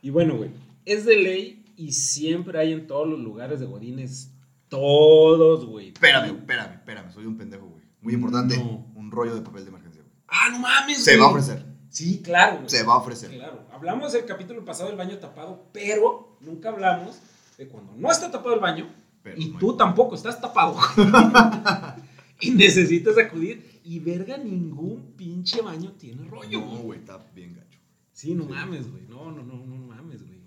Y 0.03 0.11
bueno, 0.11 0.37
güey, 0.37 0.51
es 0.85 1.05
de 1.05 1.17
ley 1.17 1.65
y 1.77 1.93
siempre 1.93 2.59
hay 2.59 2.73
en 2.73 2.87
todos 2.89 3.07
los 3.09 3.21
lugares 3.21 3.61
de 3.61 3.67
Godines. 3.67 4.33
Todos, 4.69 5.67
güey. 5.67 5.89
Espérame, 5.89 6.27
espérame, 6.37 6.73
espérame, 6.75 7.13
soy 7.13 7.27
un 7.27 7.37
pendejo, 7.37 7.67
güey. 7.67 7.83
Muy 8.01 8.15
importante, 8.15 8.57
No. 8.57 8.87
un 8.95 9.11
rollo 9.11 9.35
de 9.35 9.43
papel 9.43 9.65
de 9.65 9.69
emergencia, 9.71 10.01
güey. 10.03 10.15
Ah, 10.29 10.49
no 10.51 10.59
mames, 10.59 11.05
Se 11.05 11.13
güey. 11.13 11.21
va 11.21 11.27
a 11.27 11.31
ofrecer, 11.31 11.67
Sí, 11.91 12.21
claro, 12.23 12.57
güey. 12.59 12.69
se 12.71 12.83
va 12.83 12.95
a 12.95 12.99
ofrecer. 12.99 13.31
Claro. 13.31 13.67
Hablamos 13.73 14.13
del 14.13 14.25
capítulo 14.25 14.65
pasado 14.65 14.89
del 14.89 14.97
baño 14.99 15.19
tapado, 15.19 15.67
pero 15.73 16.37
nunca 16.41 16.71
hablamos 16.71 17.19
de 17.59 17.69
cuando 17.69 17.93
no 17.97 18.11
está 18.11 18.31
tapado 18.31 18.55
el 18.55 18.61
baño 18.61 18.89
Pero 19.23 19.37
y 19.41 19.47
no 19.47 19.53
hay- 19.55 19.61
tú 19.61 19.77
tampoco 19.77 20.15
estás 20.15 20.41
tapado. 20.41 20.77
y 22.41 22.51
necesitas 22.53 23.19
acudir 23.19 23.81
y 23.85 23.99
verga, 23.99 24.37
ningún 24.39 25.13
pinche 25.17 25.61
baño 25.63 25.93
tiene 25.93 26.25
rollo. 26.29 26.61
No, 26.61 26.77
güey. 26.79 27.01
está 27.01 27.19
bien 27.35 27.55
gacho. 27.55 27.79
Sí, 28.13 28.35
no 28.35 28.45
Sí. 28.45 28.51
mames, 28.51 28.91
güey. 28.91 29.03
No, 29.09 29.31
no, 29.31 29.43
no, 29.43 29.65
no 29.65 29.77
mames, 29.87 30.23
güey. 30.27 30.41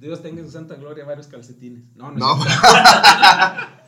Dios 0.00 0.20
tenga 0.20 0.40
en 0.40 0.46
su 0.46 0.52
santa 0.52 0.74
gloria 0.74 1.04
varios 1.04 1.28
calcetines. 1.28 1.84
No, 1.94 2.10
no. 2.10 2.18
No. 2.36 2.44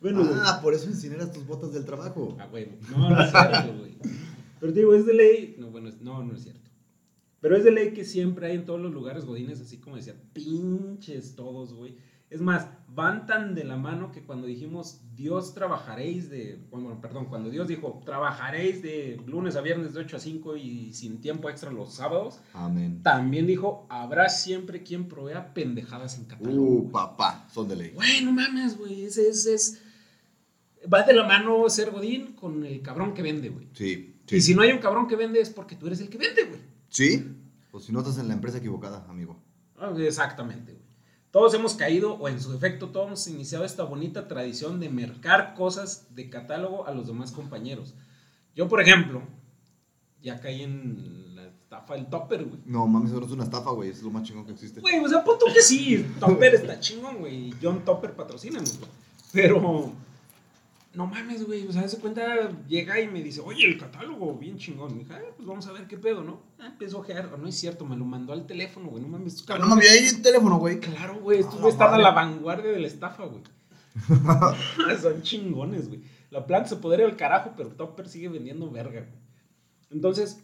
Bueno, 0.00 0.26
ah, 0.44 0.60
por 0.62 0.72
eso 0.72 0.88
incineras 0.88 1.30
tus 1.30 1.46
botas 1.46 1.74
del 1.74 1.84
trabajo. 1.84 2.34
Ah, 2.40 2.46
güey. 2.46 2.70
No, 2.90 3.10
no 3.10 3.22
es 3.22 3.30
cierto, 3.30 3.76
güey. 3.78 3.92
Pero 4.58 4.72
digo, 4.72 4.94
es 4.94 5.04
de 5.04 5.12
ley. 5.12 5.56
No, 5.58 5.66
bueno, 5.70 5.90
no, 6.00 6.22
no 6.24 6.34
es 6.34 6.42
cierto. 6.44 6.70
Pero 7.42 7.54
es 7.54 7.64
de 7.64 7.70
ley 7.70 7.92
que 7.92 8.04
siempre 8.06 8.46
hay 8.46 8.56
en 8.56 8.64
todos 8.64 8.80
los 8.80 8.92
lugares 8.94 9.26
godines, 9.26 9.60
así 9.60 9.76
como 9.76 9.96
decía, 9.96 10.14
pinches 10.32 11.34
todos, 11.36 11.74
güey. 11.74 11.96
Es 12.30 12.40
más, 12.40 12.68
van 12.86 13.26
tan 13.26 13.54
de 13.56 13.64
la 13.64 13.76
mano 13.76 14.12
que 14.12 14.22
cuando 14.22 14.46
dijimos 14.46 15.00
Dios 15.16 15.52
trabajaréis 15.52 16.30
de. 16.30 16.64
Bueno, 16.70 17.00
perdón, 17.00 17.26
cuando 17.26 17.50
Dios 17.50 17.66
dijo 17.66 18.00
trabajaréis 18.04 18.82
de 18.82 19.20
lunes 19.26 19.56
a 19.56 19.60
viernes 19.60 19.94
de 19.94 20.00
8 20.00 20.16
a 20.16 20.20
5 20.20 20.56
y 20.56 20.92
sin 20.92 21.20
tiempo 21.20 21.50
extra 21.50 21.72
los 21.72 21.92
sábados, 21.94 22.40
Amén. 22.52 23.02
también 23.02 23.46
dijo 23.48 23.86
habrá 23.90 24.28
siempre 24.28 24.82
quien 24.84 25.08
provea 25.08 25.52
pendejadas 25.54 26.18
en 26.18 26.24
catálogo. 26.26 26.62
Uh, 26.62 26.90
papá, 26.90 27.48
son 27.52 27.68
de 27.68 27.76
ley. 27.76 27.90
Güey, 27.94 28.24
no 28.24 28.32
mames, 28.32 28.78
güey. 28.78 29.04
Ese 29.04 29.28
es, 29.28 29.46
es. 29.46 29.82
Va 30.92 31.02
de 31.02 31.12
la 31.12 31.26
mano 31.26 31.68
ser 31.68 31.90
Godín 31.90 32.32
con 32.34 32.64
el 32.64 32.80
cabrón 32.80 33.12
que 33.12 33.22
vende, 33.22 33.48
güey. 33.50 33.68
Sí, 33.74 34.16
Y 34.28 34.30
sí. 34.30 34.40
si 34.40 34.54
no 34.54 34.62
hay 34.62 34.70
un 34.72 34.78
cabrón 34.78 35.08
que 35.08 35.16
vende 35.16 35.40
es 35.40 35.50
porque 35.50 35.74
tú 35.76 35.88
eres 35.88 36.00
el 36.00 36.08
que 36.08 36.16
vende, 36.16 36.44
güey. 36.44 36.60
¿Sí? 36.88 37.26
Pues 37.70 37.84
si 37.84 37.92
no 37.92 37.98
estás 37.98 38.18
en 38.18 38.28
la 38.28 38.34
empresa 38.34 38.58
equivocada, 38.58 39.04
amigo. 39.08 39.36
Ah, 39.76 39.92
Exactamente, 39.98 40.72
güey. 40.72 40.89
Todos 41.30 41.54
hemos 41.54 41.74
caído, 41.74 42.14
o 42.14 42.28
en 42.28 42.40
su 42.40 42.52
defecto, 42.52 42.88
todos 42.88 43.06
hemos 43.06 43.26
iniciado 43.28 43.64
esta 43.64 43.84
bonita 43.84 44.26
tradición 44.26 44.80
de 44.80 44.88
mercar 44.88 45.54
cosas 45.54 46.08
de 46.14 46.28
catálogo 46.28 46.86
a 46.86 46.92
los 46.92 47.06
demás 47.06 47.30
compañeros. 47.30 47.94
Yo, 48.56 48.68
por 48.68 48.80
ejemplo, 48.80 49.22
ya 50.20 50.40
caí 50.40 50.62
en 50.62 51.36
la 51.36 51.44
estafa 51.44 51.94
del 51.94 52.06
topper, 52.06 52.44
güey. 52.44 52.60
No, 52.66 52.86
mames, 52.88 53.10
eso 53.10 53.20
no 53.20 53.26
es 53.26 53.32
una 53.32 53.44
estafa, 53.44 53.70
güey. 53.70 53.90
Es 53.90 54.02
lo 54.02 54.10
más 54.10 54.24
chingón 54.24 54.44
que 54.44 54.52
existe. 54.52 54.80
Güey, 54.80 54.98
o 54.98 55.08
sea, 55.08 55.22
punto 55.22 55.46
que 55.54 55.62
sí, 55.62 56.04
Topper 56.18 56.56
está 56.56 56.80
chingón, 56.80 57.18
güey. 57.18 57.48
y 57.48 57.54
John 57.62 57.84
Topper 57.84 58.14
patrocínanos, 58.14 58.78
güey. 58.78 58.90
Pero, 59.32 59.92
no 60.94 61.06
mames, 61.06 61.46
güey. 61.46 61.66
O 61.66 61.72
sea, 61.72 61.86
se 61.88 61.98
cuenta, 61.98 62.50
llega 62.66 63.00
y 63.00 63.08
me 63.08 63.22
dice, 63.22 63.40
oye, 63.40 63.64
el 63.66 63.78
catálogo, 63.78 64.34
bien 64.36 64.58
chingón. 64.58 64.92
Me 64.96 65.04
dije, 65.04 65.14
ah, 65.14 65.20
pues 65.36 65.46
vamos 65.46 65.66
a 65.66 65.72
ver 65.72 65.86
qué 65.86 65.96
pedo, 65.96 66.22
¿no? 66.24 66.42
Ah, 66.58 66.66
empezó 66.68 66.96
a 66.98 67.00
ojear. 67.00 67.38
No 67.38 67.46
es 67.48 67.54
cierto, 67.56 67.84
me 67.84 67.96
lo 67.96 68.04
mandó 68.04 68.32
al 68.32 68.46
teléfono, 68.46 68.88
güey. 68.88 69.02
No 69.02 69.08
mames, 69.08 69.34
estos 69.34 69.50
Ah, 69.50 69.58
no 69.58 69.64
cabrones- 69.66 69.68
mames, 69.68 69.90
ahí 69.90 70.06
el 70.16 70.22
teléfono, 70.22 70.58
güey. 70.58 70.80
Claro, 70.80 71.20
güey. 71.20 71.38
Estos 71.40 71.54
A 71.54 71.56
la 71.56 71.62
güeyes 71.62 71.74
están 71.74 71.94
a 71.94 71.98
la 71.98 72.10
vanguardia 72.10 72.70
de 72.72 72.80
la 72.80 72.86
estafa, 72.86 73.24
güey. 73.24 73.42
Son 75.02 75.22
chingones, 75.22 75.88
güey. 75.88 76.00
La 76.30 76.46
planta 76.46 76.68
se 76.68 76.76
podría 76.76 77.06
al 77.06 77.16
carajo, 77.16 77.54
pero 77.56 77.70
Topper 77.70 78.08
sigue 78.08 78.28
vendiendo 78.28 78.70
verga, 78.70 79.00
güey. 79.00 79.20
Entonces, 79.90 80.42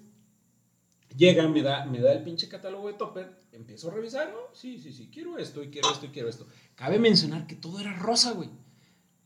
llega, 1.17 1.47
me 1.49 1.63
da, 1.63 1.87
me 1.87 2.01
da 2.01 2.13
el 2.13 2.25
pinche 2.25 2.49
catálogo 2.49 2.89
de 2.89 2.95
Topper, 2.95 3.39
empiezo 3.53 3.89
a 3.91 3.95
revisar, 3.95 4.29
¿no? 4.31 4.39
Sí, 4.53 4.79
sí, 4.79 4.93
sí, 4.93 5.09
quiero 5.13 5.39
esto, 5.39 5.63
y 5.63 5.69
quiero 5.69 5.91
esto, 5.93 6.07
y 6.07 6.09
quiero 6.09 6.29
esto. 6.29 6.47
Cabe 6.75 6.99
mencionar 6.99 7.47
que 7.47 7.55
todo 7.55 7.79
era 7.79 7.95
rosa, 7.95 8.33
güey. 8.33 8.51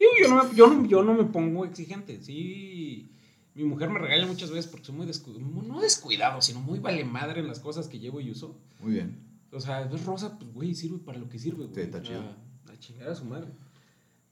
Yo 0.00 0.28
no, 0.28 0.44
me- 0.44 0.54
yo, 0.54 0.66
no, 0.66 0.86
yo 0.86 1.02
no 1.02 1.14
me 1.14 1.24
pongo 1.24 1.64
exigente, 1.64 2.20
sí. 2.22 3.10
Mi 3.54 3.64
mujer 3.64 3.90
me 3.90 3.98
regaña 3.98 4.26
muchas 4.26 4.50
veces 4.50 4.70
porque 4.70 4.86
soy 4.86 4.94
muy 4.94 5.06
descuidado, 5.06 5.44
no 5.62 5.80
descuidado, 5.80 6.40
sino 6.40 6.60
muy 6.60 6.78
vale 6.78 7.04
madre 7.04 7.40
en 7.40 7.48
las 7.48 7.60
cosas 7.60 7.88
que 7.88 7.98
llevo 7.98 8.20
y 8.20 8.30
uso. 8.30 8.56
Muy 8.80 8.92
bien. 8.94 9.18
O 9.52 9.60
sea, 9.60 9.82
es 9.82 10.04
rosa, 10.04 10.38
pues, 10.38 10.52
güey, 10.54 10.74
sirve 10.74 10.98
para 10.98 11.18
lo 11.18 11.28
que 11.28 11.38
sirve, 11.38 11.64
güey. 11.64 11.74
Sí, 11.74 11.80
está 11.82 12.00
chido. 12.00 12.22
A 12.72 12.78
chingar 12.78 13.08
a 13.08 13.14
su 13.14 13.24
madre. 13.24 13.48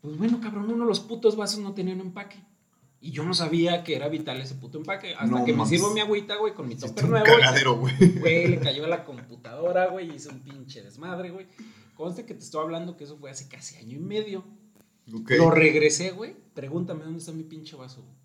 Pues 0.01 0.17
bueno, 0.17 0.41
cabrón, 0.41 0.71
uno 0.71 0.85
de 0.85 0.89
los 0.89 1.01
putos 1.01 1.37
vasos 1.37 1.61
no 1.61 1.75
tenían 1.75 2.01
empaque. 2.01 2.39
Y 3.01 3.11
yo 3.11 3.25
no 3.25 3.35
sabía 3.35 3.85
que 3.85 3.95
era 3.97 4.09
vital 4.09 4.41
ese 4.41 4.55
puto 4.55 4.79
empaque. 4.79 5.13
Hasta 5.15 5.27
No 5.27 5.45
que 5.45 5.53
me 5.53 5.67
sirvo 5.67 5.93
mi 5.93 6.01
agüita, 6.01 6.37
güey, 6.37 6.55
con 6.55 6.67
mi 6.69 6.77
topper 6.77 7.05
un 7.05 7.11
nuevo. 7.11 7.27
cagadero, 7.27 7.77
güey. 7.79 7.95
Güey, 8.21 8.49
le 8.49 8.59
cayó 8.61 8.85
a 8.85 8.89
la 8.89 9.05
computadora, 9.05 9.89
güey, 9.89 10.15
hice 10.15 10.29
un 10.31 10.41
pinche 10.41 10.83
desmadre, 10.83 11.31
güey. 11.31 11.47
Conste 11.95 12.25
que 12.25 12.35
te 12.35 12.41
estoy 12.45 12.63
hablando 12.63 12.97
que 12.97 13.05
eso 13.05 13.17
fue 13.19 13.31
hace 13.31 13.49
casi 13.49 13.77
año 13.77 13.97
y 13.97 14.01
medio. 14.01 14.45
Lo 15.37 15.51
regresé, 15.51 16.11
güey. 16.11 16.37
Pregúntame 16.55 17.05
dónde 17.05 17.19
está 17.21 17.33
mi 17.33 17.43
pinche 17.45 17.77
vaso. 17.77 18.03
güey. 18.03 18.17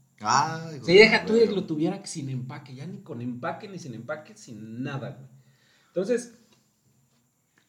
Hijo 0.75 0.85
Si 0.85 0.93
de 0.93 0.99
deja 0.99 1.25
tú 1.25 1.33
verga. 1.33 1.49
que 1.49 1.55
lo 1.55 1.65
tuviera 1.65 2.05
sin 2.05 2.29
empaque, 2.29 2.75
ya 2.75 2.85
ni 2.85 2.99
con 3.01 3.21
empaque, 3.21 3.67
ni 3.67 3.77
sin 3.79 3.93
empaque, 3.93 4.35
sin 4.37 4.81
nada, 4.83 5.11
güey. 5.11 5.29
Entonces, 5.87 6.33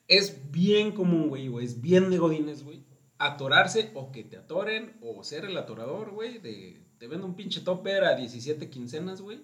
es 0.09 0.51
bien 0.51 0.93
común, 0.93 1.29
güey, 1.29 1.49
o 1.49 1.61
es 1.61 1.81
bien 1.81 2.11
de 2.11 2.19
godines, 2.19 2.63
güey, 2.63 2.85
atorarse 3.19 3.91
o 3.95 4.13
que 4.13 4.23
te 4.25 4.37
atoren 4.37 4.97
o 5.03 5.23
ser 5.25 5.45
el 5.47 5.57
atorador, 5.57 6.11
güey, 6.13 6.39
de 6.39 6.81
te 6.99 7.09
vendo 7.09 7.27
un 7.27 7.35
pinche 7.35 7.61
topper 7.61 8.05
a 8.05 8.15
17 8.15 8.71
quincenas, 8.71 9.21
güey. 9.21 9.43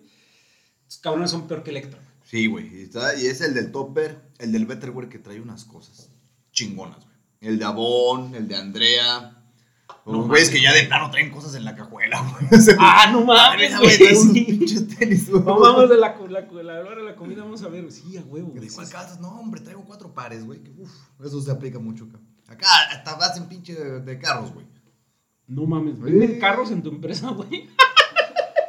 Estos 0.86 0.98
cabrones 1.02 1.30
son 1.30 1.46
peor 1.48 1.62
que 1.62 1.70
Electra. 1.70 1.98
güey. 1.98 2.10
Sí, 2.24 2.46
güey. 2.46 2.66
Y, 2.66 2.90
y 3.22 3.26
es 3.26 3.40
el 3.40 3.54
del 3.54 3.72
topper, 3.72 4.20
el 4.38 4.52
del 4.52 4.66
Betterware 4.66 5.08
que 5.08 5.18
trae 5.18 5.40
unas 5.40 5.64
cosas 5.64 6.10
chingonas, 6.52 7.04
güey. 7.04 7.16
El 7.40 7.58
de 7.58 7.64
Avon, 7.64 8.34
el 8.34 8.46
de 8.48 8.56
Andrea. 8.56 9.39
No 10.06 10.12
Los 10.12 10.26
güeyes 10.28 10.50
que 10.50 10.60
ya 10.62 10.72
de 10.72 10.84
plano 10.84 11.10
traen 11.10 11.30
cosas 11.30 11.54
en 11.54 11.64
la 11.64 11.74
cajuela, 11.76 12.20
güey. 12.20 12.60
Ah, 12.78 13.10
no 13.12 13.20
A 13.20 13.24
mames, 13.24 13.78
güey, 13.78 13.98
güey. 13.98 14.16
sí. 14.68 14.86
tenis, 14.98 15.30
güey. 15.30 15.42
No 15.44 15.58
vamos 15.60 15.88
de 15.88 15.96
la, 15.96 16.16
la, 16.28 16.40
la, 16.40 16.62
la 16.62 16.80
hora 16.80 16.96
de 16.96 17.02
la 17.04 17.16
comida, 17.16 17.42
vamos 17.42 17.62
a 17.62 17.68
ver. 17.68 17.90
Sí, 17.92 18.16
a 18.16 18.22
huevo, 18.22 18.48
güey. 18.48 18.66
¿De 18.66 18.72
cuál 18.74 18.86
sí. 18.86 18.92
calzas? 18.92 19.20
No, 19.20 19.28
hombre, 19.38 19.60
traigo 19.60 19.84
cuatro 19.84 20.12
pares, 20.14 20.44
güey. 20.44 20.60
Uf, 20.78 20.90
eso 21.24 21.40
se 21.40 21.50
aplica 21.50 21.78
mucho 21.78 22.04
acá. 22.04 22.18
Acá 22.48 22.66
hasta 22.90 23.14
vas 23.16 23.36
en 23.36 23.48
pinche 23.48 23.74
de, 23.74 24.00
de 24.00 24.18
carros, 24.18 24.52
güey. 24.52 24.66
No 25.46 25.66
mames, 25.66 25.96
Sí. 25.96 26.02
¿venden 26.02 26.38
carros 26.40 26.70
en 26.70 26.82
tu 26.82 26.88
empresa, 26.90 27.30
güey? 27.30 27.68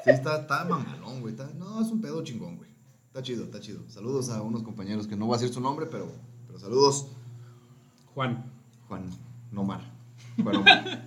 Sí, 0.04 0.10
está, 0.10 0.42
está 0.42 0.66
mamalón, 0.66 1.22
güey. 1.22 1.34
está- 1.34 1.50
no, 1.56 1.82
es 1.82 1.88
un 1.92 2.02
pedo 2.02 2.24
chingón, 2.24 2.58
güey. 2.58 2.72
Está 3.08 3.22
chido, 3.22 3.44
está 3.44 3.60
chido. 3.60 3.88
Saludos 3.90 4.30
a 4.30 4.42
unos 4.42 4.64
compañeros 4.64 5.06
que 5.08 5.16
no 5.16 5.26
voy 5.28 5.36
a 5.36 5.38
decir 5.40 5.54
su 5.54 5.62
nombre, 5.62 5.86
pero, 5.86 6.12
pero 6.48 6.58
saludos. 6.60 7.08
Juan. 8.16 8.52
Juan 8.88 9.04
Nomar. 9.52 9.82
Omar. 10.38 11.06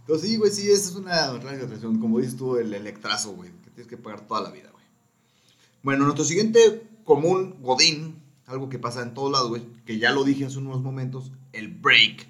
Entonces, 0.00 0.28
sí, 0.30 0.36
güey, 0.36 0.50
sí, 0.50 0.70
esa 0.70 0.90
es 0.90 0.96
una 0.96 1.24
atracción. 1.24 1.98
Como 1.98 2.18
dices 2.18 2.36
tú, 2.36 2.56
el 2.56 2.72
electrazo, 2.72 3.32
güey, 3.32 3.50
que 3.62 3.70
tienes 3.70 3.88
que 3.88 3.96
pagar 3.96 4.26
toda 4.26 4.42
la 4.42 4.50
vida, 4.50 4.70
güey. 4.70 4.84
Bueno, 5.82 6.04
nuestro 6.04 6.24
siguiente 6.24 6.82
común 7.04 7.56
godín, 7.60 8.22
algo 8.46 8.68
que 8.68 8.78
pasa 8.78 9.02
en 9.02 9.14
todos 9.14 9.32
lados, 9.32 9.48
güey, 9.48 9.62
que 9.84 9.98
ya 9.98 10.12
lo 10.12 10.24
dije 10.24 10.46
hace 10.46 10.58
unos 10.58 10.80
momentos, 10.82 11.32
el 11.52 11.68
break. 11.68 12.28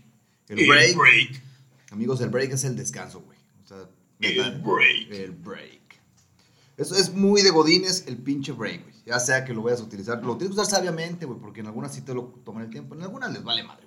El, 0.48 0.66
break, 0.66 1.42
Amigos, 1.90 2.20
el 2.20 2.28
break 2.28 2.52
es 2.52 2.64
el 2.64 2.76
descanso, 2.76 3.20
güey. 3.20 3.38
O 3.64 3.66
sea, 3.66 3.88
El 4.20 4.60
break. 4.60 5.10
El 5.10 5.32
break. 5.32 5.80
Eso 6.76 6.96
es 6.96 7.12
muy 7.12 7.42
de 7.42 7.50
godines, 7.50 8.04
el 8.06 8.16
pinche 8.16 8.52
break, 8.52 8.82
güey. 8.82 8.94
Ya 9.06 9.18
sea 9.18 9.44
que 9.44 9.52
lo 9.52 9.62
vayas 9.62 9.80
a 9.80 9.84
utilizar, 9.84 10.22
lo 10.24 10.36
tienes 10.36 10.54
que 10.54 10.60
usar 10.60 10.78
sabiamente, 10.78 11.26
güey, 11.26 11.38
porque 11.38 11.60
en 11.60 11.66
algunas 11.66 11.94
sí 11.94 12.02
te 12.02 12.14
lo 12.14 12.24
toman 12.44 12.64
el 12.64 12.70
tiempo, 12.70 12.94
en 12.94 13.02
algunas 13.02 13.32
les 13.32 13.42
vale 13.42 13.62
madre, 13.64 13.86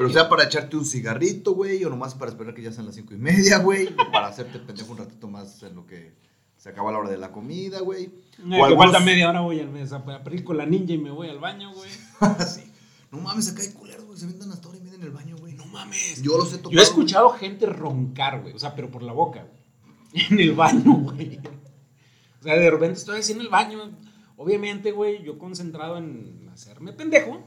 Pero 0.00 0.12
sea 0.14 0.28
para 0.30 0.44
echarte 0.44 0.78
un 0.78 0.86
cigarrito, 0.86 1.52
güey, 1.54 1.84
o 1.84 1.90
nomás 1.90 2.14
para 2.14 2.30
esperar 2.30 2.54
que 2.54 2.62
ya 2.62 2.72
sean 2.72 2.86
las 2.86 2.94
cinco 2.94 3.12
y 3.12 3.18
media, 3.18 3.58
güey, 3.58 3.86
o 3.88 4.10
para 4.10 4.28
hacerte 4.28 4.58
pendejo 4.58 4.92
un 4.92 4.98
ratito 4.98 5.28
más 5.28 5.62
en 5.62 5.74
lo 5.76 5.86
que 5.86 6.14
se 6.56 6.70
acaba 6.70 6.90
la 6.90 6.98
hora 7.00 7.10
de 7.10 7.18
la 7.18 7.30
comida, 7.32 7.80
güey. 7.80 8.04
Eh, 8.04 8.58
O 8.60 8.64
algunos- 8.64 8.92
falta 8.92 9.00
media 9.04 9.28
hora 9.28 9.42
voy 9.42 9.60
al 9.60 9.68
mes 9.68 9.92
a 9.92 10.02
la 10.02 10.66
ninja 10.66 10.92
y 10.94 10.98
me 10.98 11.10
voy 11.10 11.28
al 11.28 11.38
baño, 11.38 11.72
güey. 11.74 11.90
Sí. 12.48 12.62
No 13.10 13.18
mames, 13.18 13.50
acá 13.50 13.60
hay 13.60 13.72
culeros, 13.72 14.06
güey, 14.06 14.18
se 14.18 14.24
vendan 14.26 14.50
hasta 14.52 14.68
ahora 14.68 14.78
y 14.78 14.82
media 14.82 14.96
en 14.96 15.02
el 15.02 15.10
baño, 15.10 15.36
güey. 15.36 15.52
No 15.52 15.66
mames. 15.66 16.22
Yo 16.22 16.38
los 16.38 16.50
he 16.54 16.56
tocado. 16.56 16.70
Yo 16.72 16.80
he 16.80 16.82
escuchado 16.82 17.30
gente 17.30 17.66
roncar, 17.66 18.40
güey. 18.40 18.54
O 18.54 18.58
sea, 18.58 18.74
pero 18.74 18.90
por 18.90 19.02
la 19.02 19.12
boca, 19.12 19.42
güey. 19.44 20.24
En 20.30 20.40
el 20.40 20.52
baño, 20.54 20.92
güey. 20.94 21.38
O 22.40 22.42
sea, 22.42 22.54
de 22.56 22.70
repente 22.70 22.98
estoy 22.98 23.20
así 23.20 23.32
en 23.32 23.40
el 23.42 23.48
baño. 23.48 23.80
Obviamente, 24.38 24.92
güey, 24.92 25.22
yo 25.22 25.38
concentrado 25.38 25.98
en 25.98 26.48
hacerme 26.50 26.94
pendejo. 26.94 27.42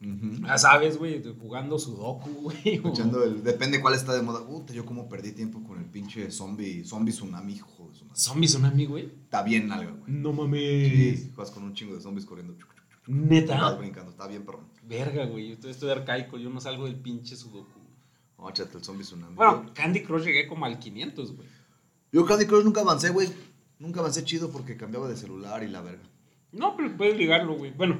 Ya 0.00 0.58
sabes, 0.58 0.98
güey, 0.98 1.22
jugando 1.40 1.78
sudoku, 1.78 2.30
güey. 2.42 2.58
Escuchando 2.64 3.24
el, 3.24 3.42
depende 3.42 3.80
cuál 3.80 3.94
está 3.94 4.14
de 4.14 4.22
moda. 4.22 4.46
Puta, 4.46 4.74
yo 4.74 4.84
como 4.84 5.08
perdí 5.08 5.32
tiempo 5.32 5.62
con 5.64 5.78
el 5.78 5.86
pinche 5.86 6.30
zombie, 6.30 6.84
zombie 6.84 7.12
tsunami, 7.12 7.54
hijo 7.54 7.90
de. 7.92 8.14
Zombie 8.14 8.46
Tsunami, 8.46 8.86
güey. 8.86 9.06
Está 9.24 9.42
bien 9.42 9.68
nalga, 9.68 9.90
güey. 9.92 10.12
No 10.12 10.32
mames. 10.32 11.20
Sí, 11.20 11.32
juegas 11.34 11.52
con 11.52 11.64
un 11.64 11.74
chingo 11.74 11.94
de 11.94 12.00
zombies 12.00 12.26
corriendo. 12.26 12.56
Neta. 13.06 13.60
Vas 13.60 13.78
brincando, 13.78 14.10
está 14.10 14.26
bien, 14.26 14.44
perrón. 14.44 14.66
Verga, 14.82 15.24
güey. 15.26 15.56
Yo 15.56 15.68
estoy, 15.70 15.90
arcaico. 15.90 16.38
Yo 16.38 16.50
no 16.50 16.60
salgo 16.60 16.84
del 16.86 16.96
pinche 16.96 17.36
sudoku. 17.36 17.80
No, 18.38 18.50
échate 18.50 18.76
el 18.76 18.84
zombie 18.84 19.04
tsunami. 19.04 19.34
Bueno, 19.34 19.70
Candy 19.74 20.02
Crush 20.02 20.24
llegué 20.24 20.46
como 20.46 20.66
al 20.66 20.78
500, 20.78 21.36
güey. 21.36 21.48
Yo 22.12 22.26
Candy 22.26 22.46
Crush 22.46 22.64
nunca 22.64 22.82
avancé, 22.82 23.10
güey. 23.10 23.28
Nunca 23.78 24.00
avancé 24.00 24.24
chido 24.24 24.50
porque 24.50 24.76
cambiaba 24.76 25.08
de 25.08 25.16
celular 25.16 25.62
y 25.62 25.68
la 25.68 25.80
verga. 25.80 26.02
No, 26.52 26.76
pero 26.76 26.96
puedes 26.96 27.16
ligarlo, 27.16 27.54
güey. 27.56 27.72
Bueno, 27.72 27.98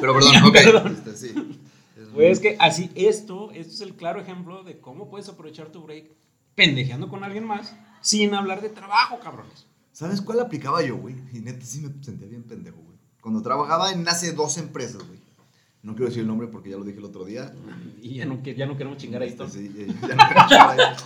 Pero 0.00 0.14
perdón, 0.14 0.36
ok. 0.44 0.52
Perdón. 0.52 0.92
Este, 0.92 1.16
sí. 1.16 1.60
Es 1.96 2.12
Güey, 2.12 2.30
es 2.30 2.40
que 2.40 2.56
así, 2.60 2.90
esto, 2.94 3.50
esto 3.52 3.72
es 3.72 3.80
el 3.80 3.94
claro 3.94 4.20
ejemplo 4.20 4.62
de 4.64 4.78
cómo 4.78 5.08
puedes 5.10 5.28
aprovechar 5.28 5.68
tu 5.72 5.82
break 5.82 6.10
pendejeando 6.54 7.08
con 7.08 7.24
alguien 7.24 7.44
más 7.44 7.74
sin 8.00 8.34
hablar 8.34 8.60
de 8.62 8.68
trabajo, 8.68 9.18
cabrones. 9.20 9.66
¿Sabes 9.92 10.20
cuál 10.20 10.40
aplicaba 10.40 10.82
yo, 10.82 10.96
güey? 10.96 11.14
Y 11.32 11.38
neta 11.40 11.64
sí 11.64 11.80
me 11.80 12.04
sentía 12.04 12.26
bien 12.28 12.42
pendejo, 12.42 12.76
güey. 12.78 12.98
Cuando 13.20 13.42
trabajaba 13.42 13.92
en 13.92 14.06
hace 14.08 14.32
dos 14.32 14.58
empresas, 14.58 15.06
güey. 15.06 15.18
No 15.82 15.92
quiero 15.94 16.06
decir 16.06 16.20
el 16.22 16.26
nombre 16.28 16.48
porque 16.48 16.70
ya 16.70 16.76
lo 16.76 16.84
dije 16.84 16.98
el 16.98 17.04
otro 17.04 17.24
día. 17.24 17.52
Y 18.00 18.14
ya 18.16 18.24
no, 18.26 18.42
ya 18.42 18.66
no 18.66 18.76
queremos 18.76 18.98
chingar 18.98 19.22
ahí 19.22 19.32
todo. 19.34 19.48
Sí, 19.48 19.70
ya- 19.76 20.08
ya 20.08 20.14
no 20.14 20.22
quiero 20.26 20.48
chingar 20.48 20.80
ahí. 20.80 20.96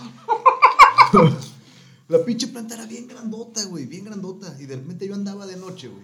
La 2.07 2.23
pinche 2.25 2.47
planta 2.47 2.73
era 2.75 2.85
bien 2.87 3.07
grandota, 3.07 3.63
güey, 3.65 3.85
bien 3.85 4.05
grandota. 4.05 4.55
Y 4.59 4.65
de 4.65 4.75
repente 4.77 5.07
yo 5.07 5.13
andaba 5.13 5.45
de 5.45 5.57
noche, 5.57 5.87
güey. 5.89 6.03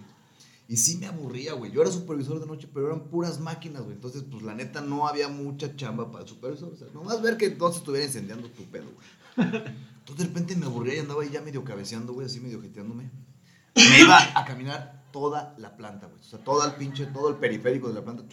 Y 0.68 0.76
sí 0.78 0.98
me 0.98 1.06
aburría, 1.06 1.52
güey. 1.52 1.70
Yo 1.70 1.82
era 1.82 1.90
supervisor 1.90 2.40
de 2.40 2.46
noche, 2.46 2.68
pero 2.72 2.86
eran 2.86 3.04
puras 3.04 3.38
máquinas, 3.38 3.82
güey. 3.82 3.94
Entonces, 3.94 4.24
pues 4.28 4.42
la 4.42 4.54
neta 4.54 4.80
no 4.80 5.06
había 5.06 5.28
mucha 5.28 5.76
chamba 5.76 6.10
para 6.10 6.24
el 6.24 6.28
supervisor. 6.28 6.72
O 6.72 6.76
sea, 6.76 6.88
nomás 6.92 7.22
ver 7.22 7.36
que 7.36 7.46
entonces 7.46 7.80
estuviera 7.80 8.04
incendiando 8.04 8.48
tu 8.50 8.64
pedo, 8.64 8.86
güey. 8.94 9.48
Entonces 9.98 10.18
de 10.18 10.24
repente 10.24 10.56
me 10.56 10.66
aburría 10.66 10.96
y 10.96 10.98
andaba 11.00 11.22
ahí 11.22 11.30
ya 11.30 11.40
medio 11.40 11.64
cabeceando, 11.64 12.12
güey, 12.12 12.26
así 12.26 12.40
medio 12.40 12.60
jeteándome. 12.60 13.10
Me 13.74 14.00
iba 14.00 14.18
a 14.38 14.44
caminar 14.44 15.04
toda 15.12 15.54
la 15.58 15.76
planta, 15.76 16.06
güey. 16.06 16.20
O 16.20 16.24
sea, 16.24 16.38
todo 16.38 16.64
el 16.64 16.72
pinche, 16.72 17.06
todo 17.06 17.28
el 17.28 17.36
periférico 17.36 17.88
de 17.88 17.94
la 17.94 18.04
planta. 18.04 18.24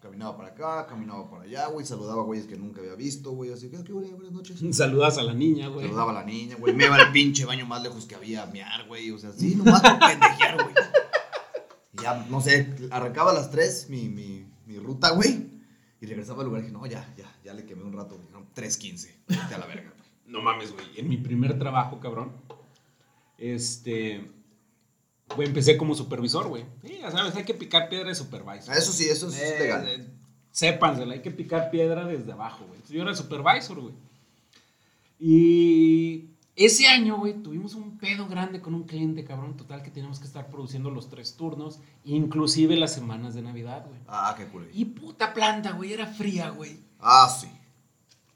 Caminaba 0.00 0.34
para 0.34 0.48
acá, 0.48 0.86
caminaba 0.86 1.28
para 1.28 1.42
allá, 1.42 1.66
güey. 1.66 1.84
Saludaba 1.84 2.22
a 2.22 2.24
güeyes 2.24 2.46
que 2.46 2.56
nunca 2.56 2.80
había 2.80 2.94
visto, 2.94 3.32
güey. 3.32 3.52
Así 3.52 3.68
que, 3.68 3.84
¿qué, 3.84 3.92
güey? 3.92 4.10
Buenas 4.10 4.32
noches. 4.32 4.58
Saludas 4.74 5.18
a 5.18 5.22
la 5.22 5.34
niña, 5.34 5.68
güey. 5.68 5.84
Saludaba 5.86 6.12
a 6.12 6.14
la 6.14 6.24
niña, 6.24 6.56
güey. 6.58 6.74
Me 6.74 6.86
iba 6.86 6.96
al 6.96 7.12
pinche 7.12 7.44
baño 7.44 7.66
más 7.66 7.82
lejos 7.82 8.06
que 8.06 8.14
había 8.14 8.44
a 8.44 8.46
mear, 8.46 8.86
güey. 8.88 9.10
O 9.10 9.18
sea, 9.18 9.30
sí, 9.32 9.56
nomás 9.56 9.82
por 9.82 9.98
pendejear, 10.08 10.54
güey. 10.54 10.74
Ya, 12.02 12.26
no 12.30 12.40
sé, 12.40 12.74
arrancaba 12.90 13.30
a 13.30 13.34
las 13.34 13.50
3 13.50 13.88
mi, 13.90 14.08
mi, 14.08 14.46
mi 14.66 14.78
ruta, 14.78 15.10
güey. 15.10 15.48
Y 16.00 16.06
regresaba 16.06 16.40
al 16.40 16.46
lugar 16.46 16.60
y 16.62 16.64
dije, 16.66 16.72
no, 16.72 16.86
ya, 16.86 17.12
ya, 17.16 17.30
ya 17.44 17.52
le 17.52 17.66
quemé 17.66 17.82
un 17.84 17.92
rato, 17.92 18.16
güey. 18.16 18.28
No, 18.32 18.46
3.15. 18.54 19.10
Vete 19.28 19.54
a 19.54 19.58
la 19.58 19.66
verga. 19.66 19.92
No 20.26 20.40
mames, 20.40 20.72
güey. 20.72 20.86
En 20.96 21.08
mi 21.08 21.16
primer 21.16 21.58
trabajo, 21.58 21.98
cabrón. 21.98 22.30
Este. 23.36 24.30
Güey, 25.34 25.48
empecé 25.48 25.76
como 25.76 25.94
supervisor, 25.96 26.46
güey. 26.46 26.64
Sí, 26.84 26.98
ya 27.00 27.10
sabes, 27.10 27.34
hay 27.34 27.42
que 27.44 27.54
picar 27.54 27.88
piedra 27.88 28.08
de 28.10 28.14
supervisor. 28.14 28.76
Eso 28.76 28.92
sí, 28.92 29.08
eso 29.08 29.28
es 29.28 29.40
Eh, 29.40 29.56
legal. 29.58 29.88
eh, 29.88 30.06
sépansela, 30.52 31.14
hay 31.14 31.22
que 31.22 31.32
picar 31.32 31.70
piedra 31.72 32.04
desde 32.04 32.30
abajo, 32.30 32.64
güey. 32.68 32.80
Yo 32.88 33.02
era 33.02 33.12
supervisor, 33.16 33.80
güey. 33.80 33.94
Y 35.18 36.29
ese 36.64 36.88
año, 36.88 37.16
güey, 37.16 37.34
tuvimos 37.42 37.74
un 37.74 37.96
pedo 37.96 38.28
grande 38.28 38.60
con 38.60 38.74
un 38.74 38.84
cliente, 38.84 39.24
cabrón, 39.24 39.56
total, 39.56 39.82
que 39.82 39.90
teníamos 39.90 40.18
que 40.18 40.26
estar 40.26 40.50
produciendo 40.50 40.90
los 40.90 41.08
tres 41.08 41.34
turnos, 41.34 41.80
inclusive 42.04 42.76
las 42.76 42.92
semanas 42.92 43.34
de 43.34 43.40
Navidad, 43.40 43.86
güey. 43.88 43.98
Ah, 44.06 44.34
qué 44.36 44.44
cool. 44.46 44.68
Y 44.74 44.84
puta 44.84 45.32
planta, 45.32 45.72
güey, 45.72 45.94
era 45.94 46.06
fría, 46.06 46.50
güey. 46.50 46.78
Ah, 46.98 47.34
sí. 47.34 47.48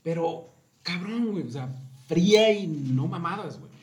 Pero, 0.03 0.49
cabrón, 0.83 1.33
güey, 1.33 1.47
o 1.47 1.51
sea, 1.51 1.69
fría 2.07 2.51
y 2.51 2.67
no 2.67 3.07
mamadas, 3.07 3.59
güey. 3.59 3.75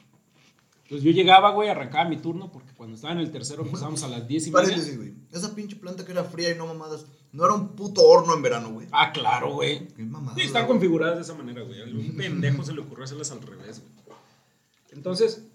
Entonces 0.84 1.06
yo 1.06 1.12
llegaba, 1.12 1.52
güey, 1.52 1.70
arrancaba 1.70 2.10
mi 2.10 2.18
turno, 2.18 2.52
porque 2.52 2.74
cuando 2.74 2.96
estaba 2.96 3.14
en 3.14 3.20
el 3.20 3.32
tercero 3.32 3.64
empezábamos 3.64 4.04
a 4.04 4.08
las 4.08 4.28
10 4.28 4.48
y 4.48 4.52
media. 4.52 4.96
Güey. 4.98 5.14
Esa 5.32 5.56
pinche 5.56 5.76
planta 5.76 6.04
que 6.04 6.12
era 6.12 6.24
fría 6.24 6.52
y 6.52 6.58
no 6.58 6.66
mamadas, 6.66 7.06
no 7.32 7.46
era 7.46 7.54
un 7.54 7.70
puto 7.70 8.02
horno 8.02 8.34
en 8.34 8.42
verano, 8.42 8.72
güey. 8.72 8.88
Ah, 8.92 9.12
claro, 9.14 9.54
güey. 9.54 9.88
Qué 9.90 10.04
mamada. 10.04 10.36
Sí, 10.36 10.42
están 10.42 10.66
güey. 10.66 10.74
configuradas 10.74 11.16
de 11.16 11.22
esa 11.22 11.34
manera, 11.36 11.62
güey. 11.62 11.82
A 11.82 11.86
un 11.86 12.18
pendejo 12.18 12.64
se 12.64 12.74
le 12.74 12.82
ocurrió 12.82 13.06
hacerlas 13.06 13.32
al 13.32 13.42
revés, 13.42 13.80
güey. 13.80 14.01
Entonces, 14.92 15.48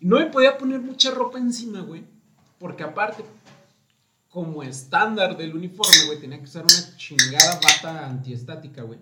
no 0.00 0.18
me 0.18 0.26
podía 0.26 0.58
poner 0.58 0.80
mucha 0.80 1.10
ropa 1.10 1.38
encima, 1.38 1.80
güey. 1.80 2.04
Porque 2.58 2.82
aparte, 2.82 3.24
como 4.28 4.62
estándar 4.62 5.36
del 5.36 5.54
uniforme, 5.54 6.06
güey, 6.06 6.20
tenía 6.20 6.38
que 6.38 6.44
usar 6.44 6.64
una 6.64 6.96
chingada 6.96 7.60
bata 7.62 8.06
antiestática, 8.06 8.82
güey. 8.82 8.98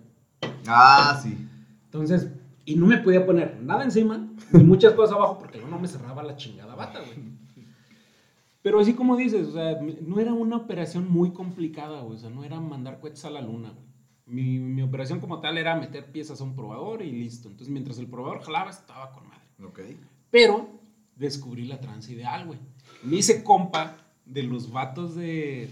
Ah, 0.67 1.19
sí. 1.21 1.47
Entonces, 1.85 2.27
y 2.65 2.75
no 2.75 2.85
me 2.85 2.97
podía 2.97 3.25
poner 3.25 3.59
nada 3.61 3.83
encima, 3.83 4.27
ni 4.51 4.63
muchas 4.63 4.93
cosas 4.93 5.15
abajo, 5.15 5.39
porque 5.39 5.59
no 5.59 5.79
me 5.79 5.87
cerraba 5.87 6.23
la 6.23 6.35
chingada 6.35 6.75
bata, 6.75 6.99
güey. 6.99 7.31
Pero 8.61 8.79
así 8.79 8.93
como 8.93 9.17
dices, 9.17 9.47
o 9.47 9.53
sea, 9.53 9.79
no 9.81 10.19
era 10.19 10.33
una 10.33 10.57
operación 10.57 11.09
muy 11.09 11.31
complicada, 11.31 12.01
güey. 12.01 12.17
O 12.17 12.19
sea, 12.19 12.29
no 12.29 12.43
era 12.43 12.59
mandar 12.59 12.99
cohetes 12.99 13.25
a 13.25 13.31
la 13.31 13.41
luna, 13.41 13.69
güey. 13.71 13.90
Mi, 14.25 14.59
mi 14.59 14.81
operación 14.81 15.19
como 15.19 15.39
tal 15.41 15.57
era 15.57 15.75
meter 15.75 16.11
piezas 16.11 16.39
a 16.39 16.43
un 16.43 16.55
probador 16.55 17.01
y 17.01 17.11
listo. 17.11 17.49
Entonces, 17.49 17.71
mientras 17.71 17.97
el 17.97 18.07
probador 18.07 18.41
jalaba, 18.43 18.69
estaba 18.69 19.11
con 19.11 19.27
madre. 19.27 19.41
Ok. 19.63 19.79
Pero 20.29 20.69
descubrí 21.15 21.65
la 21.65 21.79
trance 21.79 22.11
ideal, 22.11 22.45
güey. 22.45 22.59
Me 23.03 23.17
hice 23.17 23.43
compa 23.43 23.97
de 24.25 24.43
los 24.43 24.71
vatos 24.71 25.15
de 25.15 25.69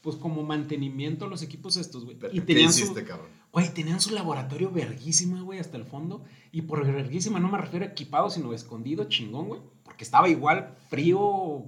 pues 0.00 0.16
como 0.16 0.42
mantenimiento 0.42 1.26
a 1.26 1.28
los 1.28 1.42
equipos 1.42 1.76
estos, 1.76 2.04
güey. 2.04 2.16
Pero, 2.16 2.32
Y 2.32 2.40
¿Qué 2.40 2.46
tenían 2.46 2.70
hiciste, 2.70 3.00
su, 3.00 3.06
cabrón? 3.06 3.26
güey, 3.52 3.72
tenían 3.74 4.00
su 4.00 4.14
laboratorio 4.14 4.70
verguísima, 4.70 5.42
güey, 5.42 5.58
hasta 5.58 5.76
el 5.76 5.84
fondo. 5.84 6.24
Y 6.52 6.62
por 6.62 6.86
verguísima 6.86 7.40
no 7.40 7.48
me 7.48 7.58
refiero 7.58 7.84
a 7.84 7.88
equipado, 7.88 8.30
sino 8.30 8.52
escondido, 8.52 9.04
chingón, 9.04 9.48
güey. 9.48 9.60
Porque 9.82 10.04
estaba 10.04 10.28
igual 10.28 10.74
frío, 10.88 11.64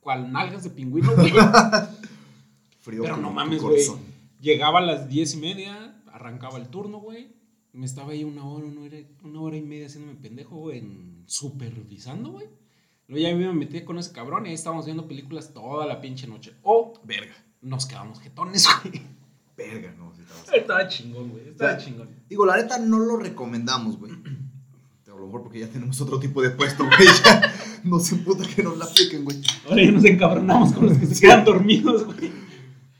cual 0.00 0.32
nalgas 0.32 0.64
de 0.64 0.70
pingüino, 0.70 1.14
güey. 1.14 1.32
Frío 2.80 3.02
Pero 3.02 3.16
no 3.16 3.32
mames, 3.32 3.62
güey. 3.62 3.82
Llegaba 4.40 4.78
a 4.78 4.82
las 4.82 5.08
diez 5.08 5.34
y 5.34 5.38
media, 5.38 6.00
arrancaba 6.12 6.58
el 6.58 6.68
turno, 6.68 6.98
güey. 6.98 7.34
Me 7.72 7.84
estaba 7.86 8.12
ahí 8.12 8.24
una 8.24 8.44
hora, 8.44 8.66
una 8.66 8.80
hora, 8.82 8.96
una 9.22 9.40
hora 9.40 9.56
y 9.56 9.62
media 9.62 9.86
haciéndome 9.86 10.18
pendejo, 10.18 10.56
güey, 10.56 10.78
en 10.78 11.22
supervisando, 11.26 12.30
güey. 12.32 12.46
Luego 13.08 13.28
ya 13.28 13.34
me 13.36 13.52
metí 13.52 13.82
con 13.82 13.98
ese 13.98 14.12
cabrón 14.12 14.46
y 14.46 14.48
ahí 14.48 14.54
estábamos 14.54 14.84
viendo 14.86 15.06
películas 15.06 15.52
toda 15.52 15.86
la 15.86 16.00
pinche 16.00 16.26
noche. 16.26 16.54
O 16.62 16.94
Verga. 17.04 17.34
nos 17.62 17.86
quedamos 17.86 18.20
jetones, 18.20 18.66
güey. 18.82 19.00
Verga, 19.56 19.94
no. 19.96 20.12
sí 20.14 20.22
estabas- 20.22 20.52
Estaba 20.54 20.88
chingón, 20.88 21.30
güey. 21.30 21.48
Estaba 21.48 21.72
O 21.72 21.74
sea, 21.76 21.84
chingón. 21.86 22.08
Digo, 22.28 22.44
la 22.46 22.56
neta 22.56 22.78
no 22.78 22.98
lo 22.98 23.16
recomendamos, 23.18 23.98
güey. 23.98 24.12
A 24.12 25.18
lo 25.18 25.26
mejor 25.26 25.42
porque 25.44 25.60
ya 25.60 25.68
tenemos 25.68 25.98
otro 26.00 26.18
tipo 26.20 26.42
de 26.42 26.50
puesto, 26.50 26.84
güey. 26.84 27.08
Ya 27.24 27.54
no 27.84 27.98
se 28.00 28.16
puta 28.16 28.44
que 28.46 28.62
nos 28.62 28.76
la 28.76 28.84
apliquen, 28.86 29.24
güey. 29.24 29.40
Ahora 29.68 29.82
ya 29.82 29.92
nos 29.92 30.04
encabronamos 30.04 30.72
con 30.72 30.86
los 30.88 30.98
que 30.98 31.06
se 31.06 31.20
quedan 31.20 31.44
dormidos, 31.44 32.04
güey. 32.04 32.30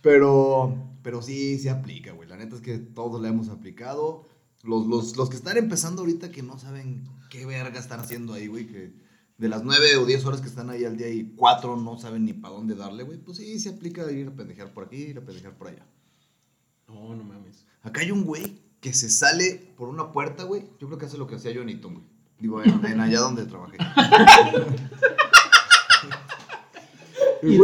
Pero, 0.00 0.76
pero 1.06 1.22
sí, 1.22 1.56
sí 1.60 1.68
aplica, 1.68 2.10
güey. 2.10 2.28
La 2.28 2.36
neta 2.36 2.56
es 2.56 2.60
que 2.60 2.78
todos 2.78 3.22
la 3.22 3.28
hemos 3.28 3.48
aplicado. 3.48 4.26
Los, 4.64 4.88
los, 4.88 5.16
los 5.16 5.30
que 5.30 5.36
están 5.36 5.56
empezando 5.56 6.02
ahorita 6.02 6.32
que 6.32 6.42
no 6.42 6.58
saben 6.58 7.04
qué 7.30 7.46
verga 7.46 7.78
están 7.78 8.00
haciendo 8.00 8.32
ahí, 8.32 8.48
güey. 8.48 8.66
Que 8.66 8.92
de 9.38 9.48
las 9.48 9.62
nueve 9.62 9.98
o 9.98 10.04
diez 10.04 10.24
horas 10.24 10.40
que 10.40 10.48
están 10.48 10.68
ahí 10.68 10.84
al 10.84 10.96
día 10.96 11.08
y 11.08 11.32
cuatro 11.36 11.76
no 11.76 11.96
saben 11.96 12.24
ni 12.24 12.32
para 12.32 12.54
dónde 12.54 12.74
darle, 12.74 13.04
güey. 13.04 13.18
Pues 13.18 13.38
sí, 13.38 13.60
se 13.60 13.68
aplica 13.68 14.10
ir 14.10 14.26
a 14.26 14.32
pendejear 14.32 14.74
por 14.74 14.86
aquí, 14.86 14.96
ir 14.96 15.18
a 15.18 15.24
pendejear 15.24 15.56
por 15.56 15.68
allá. 15.68 15.86
No, 16.88 17.14
no 17.14 17.22
mames. 17.22 17.64
Acá 17.82 18.00
hay 18.00 18.10
un 18.10 18.24
güey 18.24 18.58
que 18.80 18.92
se 18.92 19.08
sale 19.08 19.74
por 19.76 19.88
una 19.88 20.10
puerta, 20.10 20.42
güey. 20.42 20.64
Yo 20.80 20.88
creo 20.88 20.98
que 20.98 21.06
hace 21.06 21.18
lo 21.18 21.28
que 21.28 21.36
hacía 21.36 21.52
yo 21.52 21.62
en 21.62 21.80
güey. 21.80 22.02
Digo, 22.40 22.64
en, 22.64 22.84
en 22.84 22.98
allá 22.98 23.20
donde 23.20 23.46
trabajé. 23.46 23.76
Y 27.42 27.58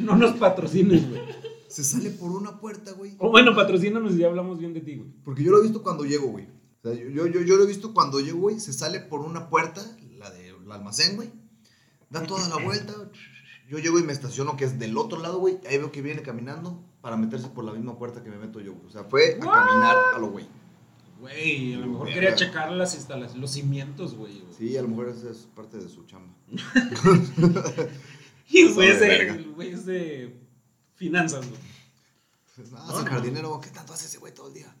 no 0.00 0.16
nos 0.16 0.36
patrocines, 0.36 1.08
güey. 1.08 1.33
Se 1.74 1.82
sale 1.82 2.10
por 2.10 2.30
una 2.30 2.60
puerta, 2.60 2.92
güey. 2.92 3.16
O 3.18 3.30
bueno, 3.30 3.52
patrocínanos 3.52 4.14
y 4.14 4.18
ya 4.18 4.28
hablamos 4.28 4.60
bien 4.60 4.72
de 4.72 4.80
ti, 4.80 4.94
güey. 4.94 5.10
Porque 5.24 5.42
yo 5.42 5.50
lo 5.50 5.58
he 5.58 5.62
visto 5.62 5.82
cuando 5.82 6.04
llego, 6.04 6.28
güey. 6.28 6.44
O 6.44 6.82
sea, 6.84 6.94
yo, 6.94 7.08
yo, 7.08 7.26
yo, 7.26 7.40
yo 7.40 7.56
lo 7.56 7.64
he 7.64 7.66
visto 7.66 7.92
cuando 7.92 8.20
llego, 8.20 8.38
güey. 8.38 8.60
Se 8.60 8.72
sale 8.72 9.00
por 9.00 9.22
una 9.22 9.50
puerta, 9.50 9.84
la 10.16 10.30
del 10.30 10.70
almacén, 10.70 11.16
güey. 11.16 11.32
Da 12.10 12.22
toda 12.22 12.48
la 12.48 12.64
vuelta. 12.64 12.94
Yo 13.68 13.78
llego 13.78 13.98
y 13.98 14.02
me 14.02 14.12
estaciono, 14.12 14.56
que 14.58 14.66
es 14.66 14.78
del 14.78 14.96
otro 14.98 15.18
lado, 15.20 15.38
güey. 15.38 15.58
Ahí 15.66 15.78
veo 15.78 15.90
que 15.90 16.02
viene 16.02 16.20
caminando 16.20 16.84
para 17.00 17.16
meterse 17.16 17.48
por 17.48 17.64
la 17.64 17.72
misma 17.72 17.98
puerta 17.98 18.22
que 18.22 18.28
me 18.28 18.36
meto 18.36 18.60
yo, 18.60 18.74
güey. 18.74 18.86
O 18.86 18.90
sea, 18.90 19.04
fue 19.04 19.38
a 19.40 19.44
What? 19.44 19.54
caminar 19.54 19.96
a 20.14 20.18
lo 20.18 20.28
güey. 20.28 20.46
Güey, 21.18 21.72
a 21.72 21.78
lo 21.78 21.86
mejor 21.86 22.12
quería 22.12 22.34
checar 22.34 22.70
las 22.72 22.94
instalaciones, 22.94 23.40
los 23.40 23.50
cimientos, 23.52 24.14
güey. 24.14 24.40
güey. 24.40 24.54
Sí, 24.56 24.76
a 24.76 24.82
lo 24.82 24.88
mejor 24.88 25.08
esa 25.08 25.30
es 25.30 25.48
parte 25.56 25.78
de 25.78 25.88
su 25.88 26.04
chamba. 26.04 26.34
Y 28.48 28.60
el 28.60 28.74
güey 28.74 28.88
es 29.70 29.86
de, 29.86 30.36
güey 31.08 31.20
finanzas, 31.22 31.48
güey. 31.48 31.60
Ah, 32.76 32.84
No, 32.88 32.92
es 32.92 32.98
el 32.98 33.04
no. 33.04 33.10
jardinero. 33.10 33.60
¿Qué 33.60 33.70
tanto 33.70 33.92
hace 33.92 34.06
ese 34.06 34.18
güey 34.18 34.32
todo 34.34 34.48
el 34.48 34.54
día? 34.54 34.74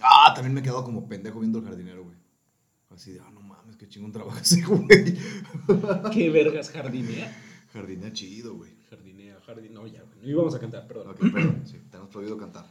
Ah, 0.00 0.32
también 0.34 0.54
me 0.54 0.60
he 0.60 0.62
quedado 0.62 0.84
como 0.84 1.06
pendejo 1.08 1.40
viendo 1.40 1.58
el 1.58 1.64
jardinero, 1.64 2.04
güey. 2.04 2.16
Así 2.90 3.12
de, 3.12 3.20
ah, 3.20 3.30
no 3.32 3.40
mames, 3.40 3.76
qué 3.76 3.88
chingón 3.88 4.12
trabaja 4.12 4.40
ese 4.40 4.60
güey. 4.66 5.16
¿Qué 6.12 6.30
vergas 6.30 6.70
jardinea? 6.70 7.34
Jardinea 7.72 8.12
chido, 8.12 8.54
güey. 8.54 8.70
Jardinea, 8.90 9.38
jardinea. 9.46 9.80
No, 9.80 9.86
ya, 9.86 10.02
güey. 10.02 10.18
No 10.22 10.28
íbamos 10.28 10.54
a 10.54 10.60
cantar, 10.60 10.86
perdón. 10.86 11.08
Ok, 11.10 11.20
perdón, 11.32 11.62
sí, 11.66 11.78
tenemos 11.90 12.10
prohibido 12.10 12.36
cantar. 12.36 12.66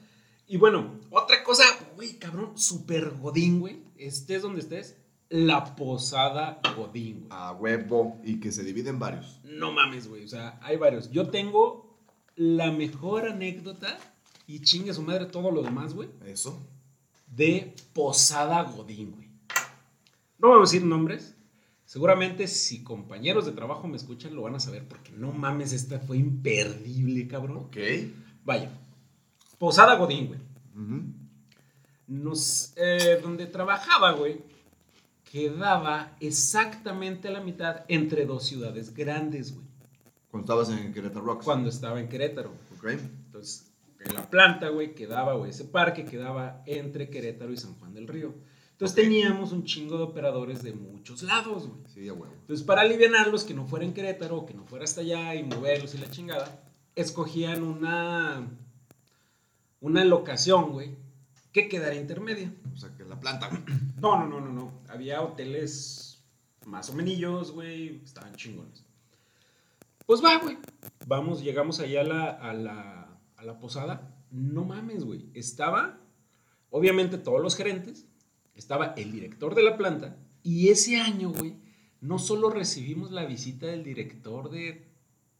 Y 0.47 0.57
bueno, 0.57 0.99
otra 1.09 1.43
cosa, 1.43 1.63
güey, 1.95 2.19
cabrón, 2.19 2.57
super 2.57 3.09
godín, 3.11 3.59
güey. 3.61 3.79
Estés 3.97 4.41
donde 4.43 4.59
estés, 4.61 4.97
la 5.29 5.75
posada 5.75 6.59
godín, 6.75 7.21
güey. 7.21 7.27
A 7.31 7.53
huevo. 7.53 8.19
Y 8.23 8.39
que 8.39 8.51
se 8.51 8.63
divide 8.63 8.89
en 8.89 8.99
varios. 8.99 9.39
No 9.43 9.71
mames, 9.71 10.07
güey. 10.07 10.25
O 10.25 10.27
sea, 10.27 10.59
hay 10.61 10.77
varios. 10.77 11.09
Yo 11.09 11.29
tengo 11.29 11.90
la 12.41 12.71
mejor 12.71 13.27
anécdota 13.27 13.99
y 14.47 14.61
chingue 14.61 14.95
su 14.95 15.03
madre 15.03 15.27
todo 15.27 15.51
lo 15.51 15.61
demás, 15.61 15.93
güey. 15.93 16.09
Eso. 16.25 16.59
de 17.27 17.75
Posada 17.93 18.63
Godín, 18.63 19.11
güey. 19.11 19.29
No 20.39 20.49
vamos 20.49 20.69
a 20.69 20.73
decir 20.73 20.87
nombres. 20.87 21.35
Seguramente 21.85 22.47
si 22.47 22.83
compañeros 22.83 23.45
de 23.45 23.51
trabajo 23.51 23.87
me 23.87 23.95
escuchan 23.95 24.33
lo 24.33 24.41
van 24.41 24.55
a 24.55 24.59
saber 24.59 24.87
porque 24.87 25.11
no 25.11 25.31
mames, 25.31 25.71
esta 25.71 25.99
fue 25.99 26.17
imperdible, 26.17 27.27
cabrón. 27.27 27.57
Ok. 27.57 27.77
Vaya. 28.43 28.71
Posada 29.59 29.95
Godín, 29.97 30.27
güey. 30.27 30.39
Nos, 32.07 32.73
eh, 32.75 33.19
donde 33.21 33.45
trabajaba, 33.45 34.13
güey, 34.13 34.41
quedaba 35.31 36.15
exactamente 36.19 37.27
a 37.27 37.31
la 37.31 37.41
mitad 37.41 37.85
entre 37.87 38.25
dos 38.25 38.47
ciudades 38.47 38.95
grandes, 38.95 39.53
güey. 39.53 39.70
Cuando 40.31 40.45
estabas 40.45 40.69
en 40.69 40.93
Querétaro 40.93 41.25
Rocks. 41.25 41.45
Cuando 41.45 41.69
estaba 41.69 41.99
en 41.99 42.07
Querétaro. 42.07 42.51
Ok. 42.77 42.87
Entonces, 42.87 43.71
en 43.99 44.15
la 44.15 44.29
planta, 44.29 44.69
güey, 44.69 44.95
quedaba, 44.95 45.33
güey, 45.33 45.51
ese 45.51 45.65
parque 45.65 46.05
quedaba 46.05 46.63
entre 46.65 47.09
Querétaro 47.09 47.51
y 47.51 47.57
San 47.57 47.75
Juan 47.75 47.93
del 47.93 48.07
Río. 48.07 48.33
Entonces 48.71 48.95
teníamos 48.95 49.51
un 49.51 49.63
chingo 49.63 49.97
de 49.97 50.03
operadores 50.03 50.63
de 50.63 50.73
muchos 50.73 51.21
lados, 51.21 51.67
güey. 51.67 51.81
Sí, 51.93 52.09
a 52.09 52.13
huevo. 52.13 52.33
Entonces, 52.33 52.65
para 52.65 52.81
alivianarlos, 52.81 53.43
que 53.43 53.53
no 53.53 53.67
fuera 53.67 53.85
en 53.85 53.93
Querétaro, 53.93 54.45
que 54.45 54.55
no 54.55 54.63
fuera 54.65 54.85
hasta 54.85 55.01
allá 55.01 55.35
y 55.35 55.43
moverlos 55.43 55.93
y 55.93 55.99
la 55.99 56.09
chingada, 56.09 56.63
escogían 56.95 57.61
una, 57.61 58.47
una 59.81 60.05
locación, 60.05 60.71
güey, 60.71 60.95
que 61.51 61.69
quedara 61.69 61.93
intermedia. 61.95 62.51
O 62.73 62.77
sea, 62.77 62.95
que 62.95 63.03
la 63.03 63.19
planta, 63.19 63.49
güey. 63.49 63.61
No, 64.01 64.17
no, 64.17 64.27
no, 64.27 64.41
no, 64.41 64.51
no. 64.51 64.71
Había 64.89 65.21
hoteles 65.21 66.23
más 66.65 66.89
o 66.89 66.93
menos, 66.93 67.51
güey, 67.51 68.01
estaban 68.03 68.33
chingones. 68.35 68.83
Pues 70.11 70.21
va, 70.21 70.39
güey. 70.39 70.57
Vamos, 71.07 71.41
llegamos 71.41 71.79
allá 71.79 72.01
a 72.01 72.03
la, 72.03 72.29
a 72.31 72.53
la, 72.53 73.17
a 73.37 73.45
la 73.45 73.59
posada. 73.59 74.13
No 74.29 74.65
mames, 74.65 75.05
güey. 75.05 75.29
Estaba, 75.33 76.01
obviamente, 76.69 77.17
todos 77.17 77.41
los 77.41 77.55
gerentes. 77.55 78.07
Estaba 78.53 78.87
el 78.97 79.13
director 79.13 79.55
de 79.55 79.63
la 79.63 79.77
planta. 79.77 80.17
Y 80.43 80.67
ese 80.67 80.97
año, 80.99 81.29
güey, 81.31 81.55
no 82.01 82.19
solo 82.19 82.49
recibimos 82.49 83.11
la 83.11 83.23
visita 83.23 83.67
del 83.67 83.85
director 83.85 84.49
de, 84.49 84.85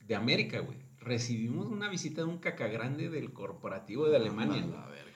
de 0.07 0.15
América, 0.15 0.59
güey. 0.61 0.77
Recibimos 1.01 1.67
una 1.67 1.89
visita 1.89 2.21
de 2.21 2.27
un 2.29 2.37
cacagrande 2.37 3.09
del 3.09 3.33
corporativo 3.33 4.07
de 4.07 4.15
Alemania. 4.15 4.65
La 4.65 4.85
verga. 4.87 5.11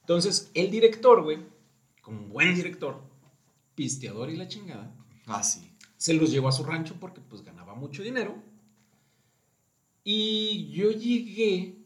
Entonces, 0.00 0.50
el 0.54 0.72
director, 0.72 1.22
güey, 1.22 1.38
como 2.02 2.22
buen 2.26 2.56
director, 2.56 3.04
pisteador 3.76 4.30
y 4.30 4.36
la 4.36 4.48
chingada, 4.48 4.92
Ah, 5.26 5.44
sí. 5.44 5.70
se 5.96 6.12
los 6.14 6.32
llevó 6.32 6.48
a 6.48 6.52
su 6.52 6.64
rancho 6.64 6.96
porque 6.98 7.20
pues 7.20 7.42
ganaba 7.44 7.76
mucho 7.76 8.02
dinero. 8.02 8.47
Y 10.10 10.70
yo 10.70 10.90
llegué 10.90 11.76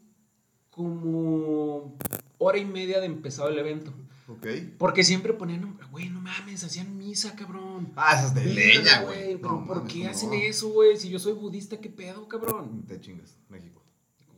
como 0.69 1.97
hora 2.37 2.57
y 2.57 2.63
media 2.63 3.01
de 3.01 3.05
empezado 3.05 3.49
el 3.49 3.59
evento. 3.59 3.93
Ok. 4.29 4.47
Porque 4.77 5.03
siempre 5.03 5.33
ponían, 5.33 5.77
güey, 5.91 6.09
no 6.09 6.21
mames, 6.21 6.63
hacían 6.63 6.97
misa, 6.97 7.35
cabrón. 7.35 7.91
Ah, 7.97 8.15
esas 8.17 8.33
de 8.33 8.45
leña, 8.45 9.01
güey. 9.01 9.35
Pero 9.35 9.51
No 9.59 9.65
¿por 9.67 9.75
mames, 9.79 9.93
qué 9.93 9.99
¿cómo 9.99 10.11
hacen 10.11 10.29
no? 10.29 10.35
eso, 10.35 10.69
güey? 10.69 10.95
Si 10.95 11.09
yo 11.09 11.19
soy 11.19 11.33
budista, 11.33 11.81
¿qué 11.81 11.89
pedo, 11.89 12.25
cabrón? 12.29 12.85
Te 12.87 13.01
chingas, 13.01 13.37
México. 13.49 13.83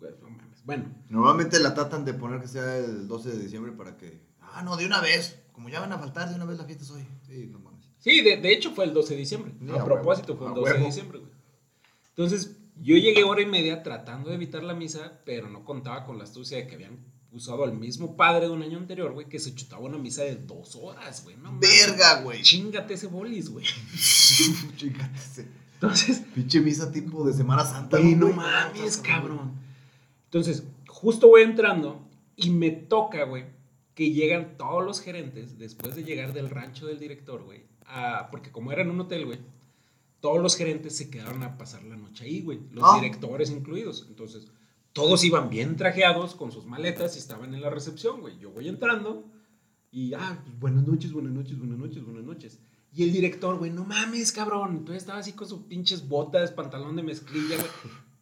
No 0.01 0.29
mames. 0.31 0.65
Bueno, 0.65 0.85
Normalmente 1.09 1.59
la 1.59 1.75
tratan 1.75 2.05
de 2.05 2.15
poner 2.15 2.41
que 2.41 2.47
sea 2.47 2.77
el 2.79 3.07
12 3.07 3.29
de 3.29 3.39
diciembre 3.43 3.71
para 3.71 3.97
que. 3.97 4.19
Ah, 4.41 4.63
no, 4.63 4.77
de 4.77 4.87
una 4.87 4.99
vez. 4.99 5.39
Como 5.51 5.69
ya 5.69 5.79
van 5.79 5.93
a 5.93 5.99
faltar, 5.99 6.27
de 6.29 6.35
una 6.35 6.45
vez 6.45 6.57
la 6.57 6.65
fiesta 6.65 6.83
es 6.83 6.89
hoy. 6.89 7.05
Sí, 7.27 7.49
no 7.51 7.59
mames. 7.59 7.85
Sí, 7.99 8.21
de, 8.21 8.37
de 8.37 8.51
hecho 8.51 8.71
fue 8.71 8.85
el 8.85 8.95
12 8.95 9.13
de 9.13 9.19
diciembre. 9.19 9.53
Sí, 9.59 9.69
a 9.69 9.81
a 9.83 9.85
propósito, 9.85 10.35
fue 10.35 10.47
el 10.47 10.53
a 10.53 10.55
12 10.55 10.73
de 10.73 10.85
diciembre, 10.85 11.19
güey. 11.19 11.31
Entonces, 12.09 12.57
yo 12.81 12.97
llegué 12.97 13.23
hora 13.23 13.41
y 13.41 13.45
media 13.45 13.83
tratando 13.83 14.29
de 14.29 14.35
evitar 14.35 14.63
la 14.63 14.73
misa, 14.73 15.21
pero 15.25 15.49
no 15.49 15.63
contaba 15.65 16.05
con 16.05 16.17
la 16.17 16.23
astucia 16.25 16.57
de 16.57 16.67
que 16.67 16.75
habían 16.75 16.99
usado 17.31 17.63
al 17.63 17.73
mismo 17.77 18.15
padre 18.15 18.45
de 18.47 18.51
un 18.53 18.61
año 18.63 18.77
anterior, 18.77 19.11
güey, 19.13 19.27
que 19.27 19.39
se 19.39 19.53
chutaba 19.53 19.81
una 19.83 19.97
misa 19.97 20.23
de 20.23 20.35
dos 20.35 20.75
horas, 20.75 21.23
güey. 21.23 21.35
No. 21.37 21.59
Verga, 21.59 22.21
güey. 22.21 22.41
Chingate 22.41 22.93
ese 22.93 23.07
bolis, 23.07 23.49
güey. 23.49 23.65
Chíngate 24.77 25.17
ese. 25.17 25.47
Entonces, 25.75 26.21
Pinche 26.33 26.61
misa 26.61 26.91
tipo 26.91 27.25
de 27.25 27.33
Semana 27.33 27.65
Santa. 27.65 27.97
güey, 27.99 28.15
no 28.15 28.29
mames, 28.29 28.97
cabrón. 28.97 29.51
Entonces, 30.25 30.63
justo 30.87 31.27
voy 31.27 31.41
entrando 31.43 32.07
y 32.35 32.49
me 32.49 32.71
toca, 32.71 33.23
güey, 33.25 33.45
que 33.93 34.11
llegan 34.11 34.57
todos 34.57 34.83
los 34.83 35.01
gerentes 35.01 35.57
después 35.57 35.95
de 35.95 36.03
llegar 36.03 36.33
del 36.33 36.49
rancho 36.49 36.87
del 36.87 36.99
director, 36.99 37.43
güey. 37.43 37.63
a- 37.87 38.29
Porque 38.31 38.51
como 38.51 38.71
era 38.71 38.81
en 38.81 38.89
un 38.89 39.01
hotel, 39.01 39.25
güey, 39.25 39.39
todos 40.25 40.41
los 40.41 40.55
gerentes 40.55 40.97
se 40.97 41.11
quedaron 41.11 41.43
a 41.43 41.55
pasar 41.55 41.83
la 41.83 41.95
noche 41.97 42.23
ahí, 42.25 42.41
güey. 42.41 42.59
Los 42.71 42.83
Ah. 42.83 42.95
directores 42.99 43.51
incluidos. 43.51 44.07
Entonces, 44.09 44.47
todos 44.91 45.23
iban 45.23 45.51
bien 45.51 45.75
trajeados 45.75 46.33
con 46.33 46.51
sus 46.51 46.65
maletas 46.65 47.15
y 47.15 47.19
estaban 47.19 47.53
en 47.53 47.61
la 47.61 47.69
recepción, 47.69 48.21
güey. 48.21 48.39
Yo 48.39 48.49
voy 48.49 48.67
entrando 48.67 49.29
y, 49.91 50.15
ah, 50.15 50.41
pues, 50.43 50.57
buenas 50.59 50.87
noches, 50.87 51.11
buenas 51.11 51.31
noches, 51.31 51.59
buenas 51.59 51.77
noches, 51.77 52.03
buenas 52.03 52.23
noches. 52.23 52.59
Y 52.91 53.03
el 53.03 53.13
director, 53.13 53.59
güey, 53.59 53.69
no 53.69 53.85
mames, 53.85 54.31
cabrón. 54.31 54.77
Entonces 54.77 55.03
estaba 55.03 55.19
así 55.19 55.33
con 55.33 55.47
sus 55.47 55.59
pinches 55.65 56.07
botas, 56.07 56.51
pantalón 56.51 56.95
de 56.95 57.03
mezclilla, 57.03 57.57
güey. 57.57 57.69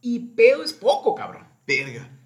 Y 0.02 0.20
pedo 0.36 0.62
es 0.62 0.74
poco, 0.74 1.16
cabrón. 1.16 1.48
Verga. 1.66 2.20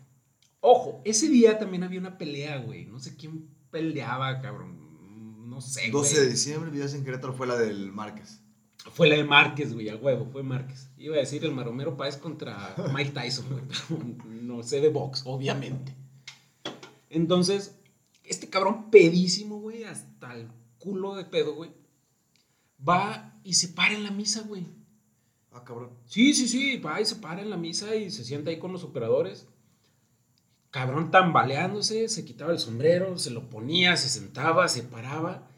Ojo, 0.60 1.02
ese 1.06 1.28
día 1.30 1.60
también 1.60 1.84
había 1.84 2.00
una 2.00 2.18
pelea, 2.18 2.58
güey. 2.58 2.86
No 2.86 2.98
sé 3.00 3.16
quién 3.16 3.48
peleaba, 3.70 4.42
cabrón. 4.42 5.48
No 5.50 5.62
sé, 5.62 5.92
12 5.92 6.16
güey. 6.16 6.26
de 6.26 6.32
diciembre, 6.32 6.72
vivías 6.72 6.96
en 6.96 7.04
Querétaro, 7.04 7.34
fue 7.34 7.46
la 7.46 7.56
del 7.58 7.92
Márquez. 7.92 8.42
Fue 8.92 9.08
la 9.08 9.16
de 9.16 9.24
Márquez, 9.24 9.74
güey, 9.74 9.90
a 9.90 9.96
huevo, 9.96 10.28
fue 10.32 10.44
Márquez. 10.44 10.90
Iba 10.98 11.16
a 11.16 11.20
decir 11.20 11.44
el 11.44 11.52
Maromero 11.52 11.98
Páez 11.98 12.18
contra 12.18 12.76
Mike 12.94 13.12
Tyson, 13.12 13.46
güey. 13.50 13.64
pero 13.68 14.04
No 14.42 14.64
sé 14.64 14.82
de 14.82 14.90
box, 14.90 15.24
obviamente. 15.26 15.94
Entonces, 17.10 17.78
este 18.24 18.50
cabrón 18.50 18.90
pedísimo, 18.90 19.60
güey, 19.60 19.84
hasta 19.84 20.36
el 20.36 20.48
culo 20.80 21.16
de 21.16 21.26
pedo, 21.26 21.56
güey. 21.56 21.72
Va 22.88 23.40
y 23.44 23.54
se 23.56 23.70
para 23.70 23.94
en 23.94 24.04
la 24.04 24.12
misa, 24.12 24.42
güey. 24.42 24.66
Ah, 25.52 25.64
cabrón. 25.64 25.92
Sí, 26.06 26.34
sí, 26.34 26.48
sí, 26.48 26.78
va 26.78 27.02
y 27.02 27.06
se 27.06 27.16
para 27.16 27.42
en 27.42 27.50
la 27.50 27.58
misa 27.58 27.96
y 27.96 28.12
se 28.12 28.24
sienta 28.24 28.52
ahí 28.52 28.60
con 28.60 28.72
los 28.72 28.84
operadores. 28.84 29.48
Cabrón 30.70 31.10
tambaleándose, 31.10 32.10
se 32.10 32.26
quitaba 32.26 32.52
el 32.52 32.60
sombrero, 32.60 33.18
se 33.18 33.32
lo 33.32 33.50
ponía, 33.50 33.98
se 33.98 34.10
sentaba, 34.10 34.68
se 34.68 34.84
paraba. 34.84 35.50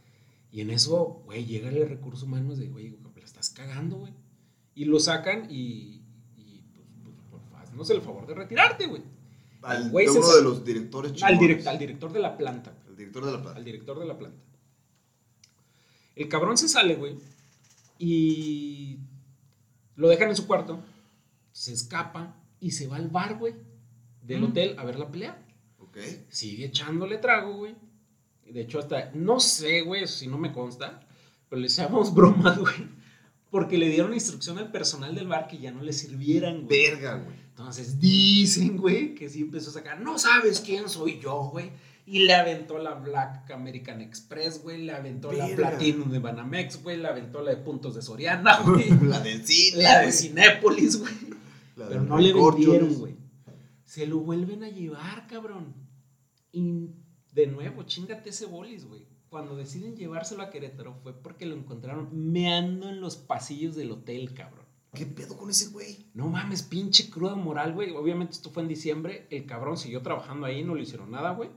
Y 0.51 0.61
en 0.61 0.69
eso, 0.69 1.21
güey, 1.25 1.45
llega 1.45 1.69
el 1.69 1.89
recurso 1.89 2.25
humanos 2.25 2.57
de, 2.57 2.67
güey, 2.67 2.95
estás 3.39 3.49
cagando, 3.51 3.97
güey. 3.97 4.13
Y 4.75 4.85
lo 4.85 4.99
sacan 4.99 5.47
y, 5.49 6.01
y 6.37 6.63
pues, 6.73 6.85
pues, 7.29 7.41
pues, 7.49 7.61
haznos 7.63 7.89
el 7.89 8.01
favor 8.01 8.25
de 8.27 8.33
retirarte, 8.35 8.87
güey. 8.87 9.01
Al, 9.61 9.89
Güey, 9.89 10.05
de 10.05 10.11
uno 10.13 10.41
los 10.41 10.63
directores 10.63 11.21
Al, 11.21 11.37
direct- 11.37 11.67
al 11.67 11.77
director 11.77 12.13
de 12.13 12.19
la 12.19 12.37
planta, 12.37 12.71
güey 12.71 12.89
El 12.91 12.95
director 12.95 13.25
de 13.25 13.31
la 13.33 13.41
plata. 13.41 13.57
al 13.57 13.65
director 13.65 13.99
de 13.99 14.05
la 14.05 14.17
planta. 14.17 14.37
El 16.15 16.29
cabrón 16.29 16.57
se 16.57 16.69
sale, 16.69 16.95
güey, 16.95 17.17
y 17.97 18.99
lo 19.95 20.07
dejan 20.07 20.29
en 20.29 20.35
su 20.37 20.47
cuarto, 20.47 20.79
se 21.51 21.73
escapa 21.73 22.35
y 22.61 22.71
se 22.71 22.87
va 22.87 22.95
al 22.97 23.09
bar, 23.09 23.37
güey, 23.37 23.53
del 24.23 24.41
Mm. 24.41 24.45
hotel 24.45 24.75
a 24.79 24.85
ver 24.85 24.97
la 24.99 25.09
pelea. 25.11 25.45
Ok. 25.79 25.97
Sigue 26.29 26.65
echándole 26.65 27.17
trago, 27.17 27.53
güey. 27.57 27.75
De 28.45 28.61
hecho, 28.61 28.79
hasta, 28.79 29.11
no 29.13 29.39
sé, 29.41 29.81
güey, 29.81 30.07
sí 30.07 30.27
no 30.27 30.37
me 30.37 30.51
consta, 30.53 31.05
pero 31.49 31.61
le 31.61 31.67
echamos 31.67 32.13
bromas, 32.13 32.57
güey, 32.57 32.75
porque 33.49 33.77
le 33.77 33.89
dieron 33.89 34.13
instrucción 34.13 34.57
al 34.57 34.71
personal 34.71 35.15
del 35.15 35.27
bar 35.27 35.47
que 35.47 35.57
ya 35.57 35.71
no 35.71 35.81
le 35.81 35.93
sirvieran, 35.93 36.65
güey. 36.65 36.91
Verga, 36.91 37.15
güey. 37.15 37.35
Entonces 37.49 37.99
dicen, 37.99 38.77
güey, 38.77 39.15
que 39.15 39.29
sí 39.29 39.41
empezó 39.41 39.69
a 39.69 39.73
sacar, 39.73 39.99
no 39.99 40.17
sabes 40.17 40.61
quién 40.61 40.87
soy 40.87 41.19
yo, 41.19 41.49
güey. 41.51 41.71
Y 42.05 42.19
le 42.25 42.33
aventó 42.33 42.79
la 42.79 42.95
Black 42.95 43.51
American 43.51 44.01
Express, 44.01 44.63
güey. 44.63 44.83
Le 44.83 44.93
aventó 44.93 45.31
la 45.31 45.45
Verga. 45.45 45.69
Platinum 45.69 46.09
de 46.09 46.17
Banamex, 46.17 46.81
güey. 46.81 46.97
Le 46.97 47.07
aventó 47.07 47.43
la 47.43 47.51
de 47.51 47.57
Puntos 47.57 47.93
de 47.93 48.01
Soriana, 48.01 48.61
güey. 48.65 48.89
La 49.01 49.19
del 49.19 49.45
cine. 49.45 49.83
la 49.83 50.01
de. 50.01 50.11
Cinépolis, 50.11 50.97
güey. 50.97 51.13
La 51.75 51.87
Pero 51.87 52.01
no 52.01 52.17
le 52.17 52.33
vendieron, 52.33 52.95
güey. 52.95 53.15
Se 53.83 54.07
lo 54.07 54.19
vuelven 54.19 54.63
a 54.63 54.69
llevar, 54.69 55.27
cabrón. 55.27 55.75
Y 56.51 56.89
de 57.31 57.45
nuevo, 57.45 57.83
chingate 57.83 58.31
ese 58.31 58.45
bolis, 58.47 58.85
güey. 58.85 59.05
Cuando 59.29 59.55
deciden 59.55 59.95
llevárselo 59.95 60.41
a 60.41 60.49
Querétaro 60.49 60.95
fue 61.03 61.13
porque 61.13 61.45
lo 61.45 61.55
encontraron 61.55 62.09
meando 62.31 62.89
en 62.89 62.99
los 62.99 63.15
pasillos 63.15 63.75
del 63.75 63.91
hotel, 63.91 64.33
cabrón. 64.33 64.65
¿Qué 64.93 65.05
pedo 65.05 65.37
con 65.37 65.51
ese 65.51 65.67
güey? 65.67 66.07
No 66.15 66.27
mames, 66.29 66.63
pinche 66.63 67.11
cruda 67.11 67.35
moral, 67.35 67.73
güey. 67.73 67.91
Obviamente 67.91 68.33
esto 68.33 68.49
fue 68.49 68.63
en 68.63 68.69
diciembre. 68.69 69.27
El 69.29 69.45
cabrón 69.45 69.77
siguió 69.77 70.01
trabajando 70.01 70.47
ahí, 70.47 70.63
no 70.63 70.73
le 70.73 70.81
hicieron 70.81 71.11
nada, 71.11 71.33
güey. 71.33 71.51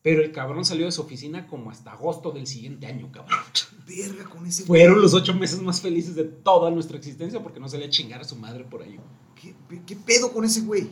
Pero 0.00 0.22
el 0.22 0.32
cabrón 0.32 0.64
salió 0.64 0.86
de 0.86 0.92
su 0.92 1.02
oficina 1.02 1.46
como 1.46 1.70
hasta 1.70 1.92
agosto 1.92 2.30
del 2.30 2.46
siguiente 2.46 2.86
año, 2.86 3.12
cabrón. 3.12 3.38
Verga 3.86 4.24
con 4.24 4.46
ese 4.46 4.64
Fueron 4.64 5.02
los 5.02 5.12
ocho 5.12 5.34
meses 5.34 5.60
más 5.60 5.82
felices 5.82 6.14
de 6.14 6.24
toda 6.24 6.70
nuestra 6.70 6.96
existencia 6.96 7.42
porque 7.42 7.60
no 7.60 7.68
salía 7.68 7.86
a 7.86 7.90
chingar 7.90 8.22
a 8.22 8.24
su 8.24 8.36
madre 8.36 8.64
por 8.64 8.82
ahí. 8.82 8.98
¿Qué, 9.34 9.54
qué 9.84 9.96
pedo 9.96 10.32
con 10.32 10.44
ese 10.44 10.62
güey? 10.62 10.88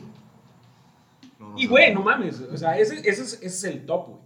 No, 1.39 1.59
Y, 1.59 1.67
güey, 1.67 1.95
no 1.95 2.03
mames. 2.03 2.41
O 2.41 2.57
sea, 2.59 2.79
ese, 2.79 2.99
ese 2.99 3.23
es, 3.23 3.33
ese 3.35 3.47
es 3.47 3.65
el 3.65 3.87
top, 3.87 4.09
güey. 4.09 4.21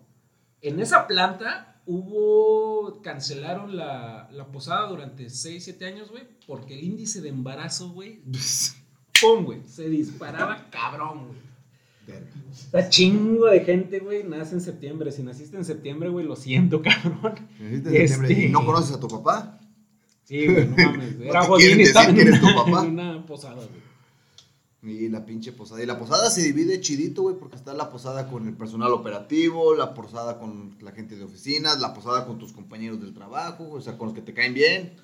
En 0.62 0.81
esa 0.81 1.07
planta 1.07 1.76
hubo. 1.87 3.01
Cancelaron 3.03 3.77
la, 3.77 4.29
la 4.33 4.46
posada 4.46 4.88
durante 4.88 5.31
6, 5.31 5.62
7 5.64 5.87
años, 5.87 6.11
güey. 6.11 6.25
Porque 6.46 6.75
el 6.75 6.85
índice 6.85 7.20
de 7.20 7.29
embarazo, 7.29 7.90
güey. 7.90 8.20
¡Pum, 9.20 9.44
güey! 9.44 9.61
Se 9.66 9.88
disparaba 9.88 10.68
cabrón, 10.70 11.29
güey. 11.29 11.46
Está 12.53 12.88
chingo 12.88 13.46
de 13.46 13.61
gente, 13.64 13.99
güey. 13.99 14.22
Nace 14.25 14.55
en 14.55 14.61
septiembre. 14.61 15.11
Si 15.11 15.22
naciste 15.22 15.57
en 15.57 15.64
septiembre, 15.64 16.09
güey, 16.09 16.25
lo 16.27 16.37
siento, 16.37 16.81
cabrón. 16.83 17.35
Necesitas 17.59 17.92
septiembre. 17.92 18.33
Este- 18.33 18.44
¿Y 18.46 18.49
no 18.51 18.64
conoces 18.64 18.94
a 18.96 19.01
tu 19.01 19.09
papá? 19.09 19.59
Sí, 20.25 20.46
güey, 20.46 20.66
no 20.68 20.77
mames. 20.77 21.16
Era 21.20 21.46
Godín 21.46 21.81
estaba 21.81 22.09
en 22.11 22.18
eres 22.20 22.40
tu 22.40 22.46
una, 22.46 22.57
papá. 22.64 22.85
en 22.85 22.90
una 22.92 23.27
posada, 23.27 23.55
güey. 23.55 23.86
Y 24.87 25.09
la 25.09 25.27
pinche 25.27 25.53
posada. 25.53 25.83
Y 25.83 25.87
la 25.87 25.99
posada 25.99 26.31
se 26.31 26.42
divide 26.42 26.81
chidito, 26.81 27.22
güey, 27.22 27.37
porque 27.37 27.57
está 27.57 27.75
la 27.75 27.90
posada 27.90 28.29
con 28.29 28.46
el 28.46 28.55
personal 28.55 28.92
operativo, 28.92 29.75
la 29.75 29.94
posada 29.94 30.38
con 30.38 30.77
la 30.81 30.92
gente 30.92 31.16
de 31.16 31.25
oficinas, 31.25 31.81
la 31.81 31.92
posada 31.92 32.25
con 32.25 32.38
tus 32.38 32.53
compañeros 32.53 33.01
del 33.01 33.12
trabajo, 33.12 33.68
o 33.72 33.81
sea, 33.81 33.99
con 33.99 34.07
los 34.07 34.14
que 34.14 34.22
te 34.22 34.33
caen 34.33 34.55
bien. 34.55 34.94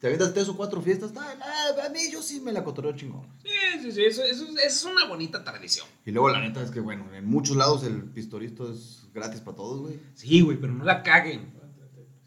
Te 0.00 0.06
avientas 0.06 0.32
tres 0.32 0.48
o 0.48 0.56
cuatro 0.56 0.80
fiestas, 0.80 1.10
ah, 1.16 1.34
nah, 1.36 1.86
a 1.86 1.88
mí 1.88 1.98
yo 2.12 2.22
sí 2.22 2.40
me 2.40 2.52
la 2.52 2.62
cotorreo 2.62 2.94
chingón. 2.94 3.26
Sí, 3.42 3.82
sí, 3.82 3.90
sí. 3.90 4.04
Eso, 4.04 4.22
eso, 4.22 4.44
eso 4.44 4.56
es 4.56 4.84
una 4.84 5.08
bonita 5.08 5.42
tradición. 5.42 5.88
Y 6.06 6.12
luego 6.12 6.28
la 6.28 6.40
neta 6.40 6.62
es 6.62 6.70
que, 6.70 6.78
bueno, 6.78 7.12
en 7.12 7.26
muchos 7.26 7.56
lados 7.56 7.82
el 7.82 8.04
pistoristo 8.04 8.72
es 8.72 9.08
gratis 9.12 9.40
para 9.40 9.56
todos, 9.56 9.80
güey. 9.80 9.98
Sí, 10.14 10.40
güey, 10.40 10.56
pero 10.56 10.72
no 10.72 10.84
la 10.84 11.02
caguen. 11.02 11.52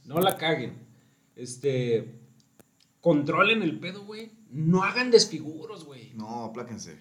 No 0.03 0.19
la 0.19 0.35
caguen. 0.35 0.73
Este. 1.37 2.19
Controlen 2.99 3.63
el 3.63 3.79
pedo, 3.79 4.03
güey. 4.03 4.31
No 4.51 4.83
hagan 4.83 5.11
desfiguros, 5.11 5.85
güey. 5.85 6.11
No, 6.13 6.45
apláquense. 6.45 6.93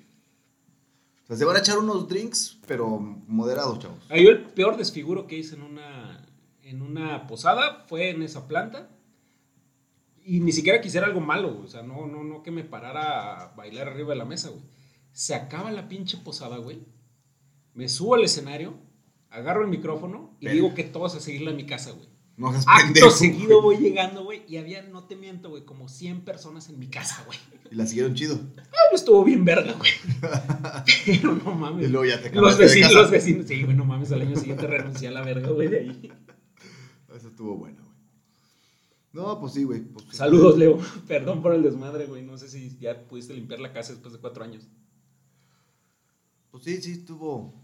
O 1.24 1.26
sea, 1.26 1.36
se 1.36 1.44
van 1.44 1.56
a 1.56 1.60
echar 1.60 1.78
unos 1.78 2.08
drinks, 2.08 2.58
pero 2.66 2.98
moderados, 2.98 3.78
chavos. 3.80 4.04
Ah, 4.08 4.18
Yo 4.18 4.30
el 4.30 4.44
peor 4.44 4.76
desfiguro 4.76 5.26
que 5.26 5.36
hice 5.38 5.56
en 5.56 5.62
una, 5.62 6.26
en 6.62 6.82
una 6.82 7.26
posada 7.26 7.84
fue 7.88 8.10
en 8.10 8.22
esa 8.22 8.46
planta. 8.46 8.88
Y 10.24 10.40
ni 10.40 10.52
siquiera 10.52 10.80
quisiera 10.80 11.06
algo 11.06 11.20
malo, 11.20 11.52
güey. 11.54 11.64
O 11.64 11.68
sea, 11.68 11.82
no, 11.82 12.06
no, 12.06 12.22
no 12.22 12.42
que 12.42 12.50
me 12.50 12.62
parara 12.62 13.40
a 13.42 13.54
bailar 13.54 13.88
arriba 13.88 14.10
de 14.10 14.16
la 14.16 14.24
mesa, 14.24 14.50
güey. 14.50 14.62
Se 15.12 15.34
acaba 15.34 15.72
la 15.72 15.88
pinche 15.88 16.18
posada, 16.18 16.58
güey. 16.58 16.84
Me 17.74 17.88
subo 17.88 18.14
al 18.14 18.24
escenario, 18.24 18.74
agarro 19.28 19.62
el 19.62 19.68
micrófono 19.68 20.36
y 20.40 20.48
digo 20.48 20.74
que 20.74 20.84
todos 20.84 21.14
a 21.16 21.20
seguirla 21.20 21.50
en 21.50 21.56
mi 21.56 21.66
casa, 21.66 21.92
güey. 21.92 22.09
No 22.40 22.50
seas 22.52 22.64
Acto 22.66 22.84
pendejo, 22.86 23.10
seguido 23.10 23.62
güey. 23.62 23.76
voy 23.76 23.84
llegando, 23.88 24.24
güey, 24.24 24.42
y 24.48 24.56
había, 24.56 24.82
no 24.82 25.04
te 25.04 25.14
miento, 25.14 25.50
güey, 25.50 25.64
como 25.64 25.88
100 25.88 26.22
personas 26.22 26.68
en 26.70 26.78
mi 26.78 26.88
casa, 26.88 27.22
güey. 27.26 27.38
Y 27.70 27.74
la 27.74 27.86
siguieron 27.86 28.14
chido. 28.14 28.40
Ah, 28.56 28.94
Estuvo 28.94 29.22
bien 29.24 29.44
verga, 29.44 29.74
güey. 29.74 29.90
Pero 31.06 31.34
no 31.34 31.52
Y 31.52 31.54
mames. 31.54 31.90
luego 31.90 32.06
ya 32.06 32.16
te 32.20 32.30
Los 32.30 32.56
cambiaste 32.56 32.62
de 32.62 32.68
vecinos, 32.68 32.88
casa. 32.88 33.02
los 33.02 33.10
vecinos, 33.10 33.46
sí, 33.46 33.62
güey, 33.62 33.76
no 33.76 33.84
mames, 33.84 34.10
al 34.12 34.22
año 34.22 34.36
siguiente 34.36 34.66
renuncié 34.66 35.08
a 35.08 35.10
la 35.12 35.22
verga, 35.22 35.50
güey, 35.50 35.68
de 35.68 35.78
ahí. 35.80 36.12
Eso 37.14 37.28
estuvo 37.28 37.56
bueno, 37.56 37.76
güey. 37.84 37.90
No, 39.12 39.38
pues 39.40 39.52
sí, 39.52 39.64
güey. 39.64 39.80
pues. 39.82 40.06
Saludos, 40.10 40.56
Leo. 40.56 40.78
Perdón 41.08 41.42
por 41.42 41.52
el 41.52 41.62
desmadre, 41.62 42.06
güey. 42.06 42.22
No 42.22 42.38
sé 42.38 42.48
si 42.48 42.78
ya 42.78 43.06
pudiste 43.06 43.34
limpiar 43.34 43.60
la 43.60 43.72
casa 43.72 43.92
después 43.92 44.12
de 44.14 44.20
cuatro 44.20 44.44
años. 44.44 44.66
Pues 46.50 46.64
sí, 46.64 46.80
sí, 46.80 46.92
estuvo. 46.92 47.54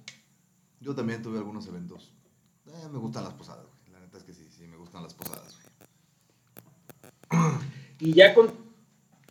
Yo 0.80 0.94
también 0.94 1.22
tuve 1.22 1.38
algunos 1.38 1.66
eventos. 1.66 2.12
Eh, 2.66 2.88
me 2.92 2.98
gustan 2.98 3.24
las 3.24 3.34
posadas, 3.34 3.64
güey. 3.64 3.92
La 3.92 4.00
neta 4.00 4.18
es 4.18 4.24
que 4.24 4.32
gustan 4.96 5.02
las 5.02 5.14
posadas, 5.14 5.54
güey. 7.30 7.42
Y 7.98 8.12
ya 8.12 8.34
con, 8.34 8.52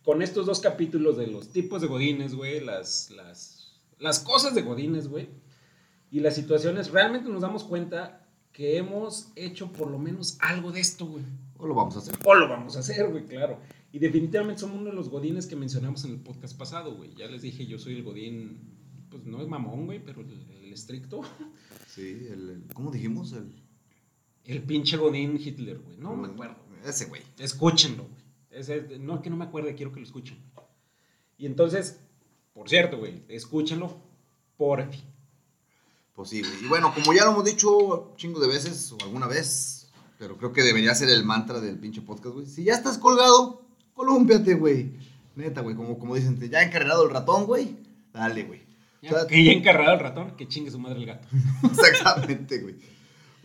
con 0.04 0.22
estos 0.22 0.46
dos 0.46 0.60
capítulos 0.60 1.18
de 1.18 1.28
los 1.28 1.50
tipos 1.50 1.82
de 1.82 1.88
godines, 1.88 2.34
güey, 2.36 2.64
las, 2.64 3.12
las, 3.12 3.80
las 4.00 4.20
cosas 4.20 4.56
de 4.56 4.62
godines, 4.64 5.08
güey, 5.08 5.30
y 6.12 6.20
las 6.20 6.36
situaciones, 6.36 6.92
realmente 6.92 7.30
nos 7.30 7.42
damos 7.42 7.64
cuenta 7.64 8.28
que 8.52 8.78
hemos 8.78 9.30
hecho 9.36 9.72
por 9.72 9.90
lo 9.92 9.98
menos 10.00 10.38
algo 10.40 10.72
de 10.72 10.80
esto, 10.80 11.06
güey. 11.06 11.24
O 11.58 11.68
lo 11.68 11.74
vamos 11.76 11.96
a 11.96 12.00
hacer. 12.00 12.16
O 12.24 12.36
lo 12.36 12.48
vamos 12.48 12.76
a 12.76 12.80
hacer, 12.80 13.10
güey, 13.12 13.26
claro. 13.26 13.60
Y 13.92 14.00
definitivamente 14.00 14.62
somos 14.62 14.78
uno 14.78 14.90
de 14.90 14.96
los 14.96 15.10
godines 15.10 15.46
que 15.46 15.56
mencionamos 15.56 16.04
en 16.06 16.12
el 16.12 16.20
podcast 16.20 16.58
pasado, 16.58 16.96
güey. 16.96 17.14
Ya 17.16 17.28
les 17.28 17.42
dije, 17.42 17.66
yo 17.66 17.78
soy 17.80 17.96
el 17.96 18.04
godín, 18.04 18.60
pues 19.10 19.26
no 19.26 19.42
es 19.42 19.48
mamón, 19.48 19.86
güey, 19.86 20.04
pero 20.04 20.22
el, 20.22 20.32
el 20.64 20.74
estricto. 20.74 21.22
Sí, 21.88 22.28
el, 22.30 22.50
el- 22.50 22.64
¿cómo 22.74 22.92
dijimos? 22.92 23.32
El, 23.34 23.54
El 24.46 24.62
pinche 24.64 24.98
godín 24.98 25.40
Hitler, 25.40 25.80
güey. 25.80 25.98
No 25.98 26.16
me 26.16 26.28
acuerdo. 26.28 26.56
Ese 26.86 27.06
güey. 27.06 27.22
Escúchenlo, 27.40 28.04
güey. 28.04 28.24
Ese- 28.52 29.00
no 29.00 29.22
que 29.22 29.30
no 29.30 29.36
me 29.38 29.46
acuerde, 29.46 29.76
quiero 29.76 29.92
que 29.92 30.00
lo 30.00 30.06
escuchen. 30.06 30.38
Y 31.38 31.46
entonces, 31.46 32.00
por 32.54 32.70
cierto, 32.70 32.98
güey, 32.98 33.24
escúchenlo 33.28 33.98
por 34.58 34.84
ti. 34.90 35.04
Pues 36.14 36.30
sí, 36.30 36.42
güey. 36.42 36.64
Y 36.64 36.68
bueno, 36.68 36.94
como 36.94 37.14
ya 37.14 37.26
lo 37.26 37.32
hemos 37.32 37.44
dicho 37.46 38.14
chingo 38.16 38.40
de 38.40 38.48
veces 38.48 38.92
o 38.94 38.98
alguna 39.04 39.28
vez, 39.28 39.90
pero 40.18 40.38
creo 40.38 40.54
que 40.54 40.64
debería 40.64 40.96
ser 40.96 41.10
el 41.10 41.26
mantra 41.26 41.60
del 41.60 41.78
pinche 41.78 42.02
podcast, 42.02 42.36
güey. 42.36 42.46
Si 42.46 42.64
ya 42.64 42.74
estás 42.76 42.98
colgado, 42.98 43.64
colúmpiate, 43.94 44.54
güey. 44.56 44.92
Neta, 45.36 45.60
güey, 45.62 45.76
como, 45.76 46.00
como 46.00 46.16
dicen, 46.16 46.40
ya 46.50 46.62
encarregado 46.64 47.04
el 47.04 47.10
ratón, 47.10 47.46
güey. 47.46 47.76
Dale, 48.14 48.44
güey. 48.44 48.62
O 49.04 49.10
sea, 49.10 49.28
que 49.28 49.44
ya 49.44 49.52
encargado 49.52 49.94
el 49.96 50.00
ratón, 50.00 50.38
que 50.38 50.48
chingue 50.48 50.72
su 50.72 50.80
madre 50.80 51.00
el 51.00 51.06
gato. 51.08 51.28
Exactamente, 51.64 52.60
güey. 52.60 52.76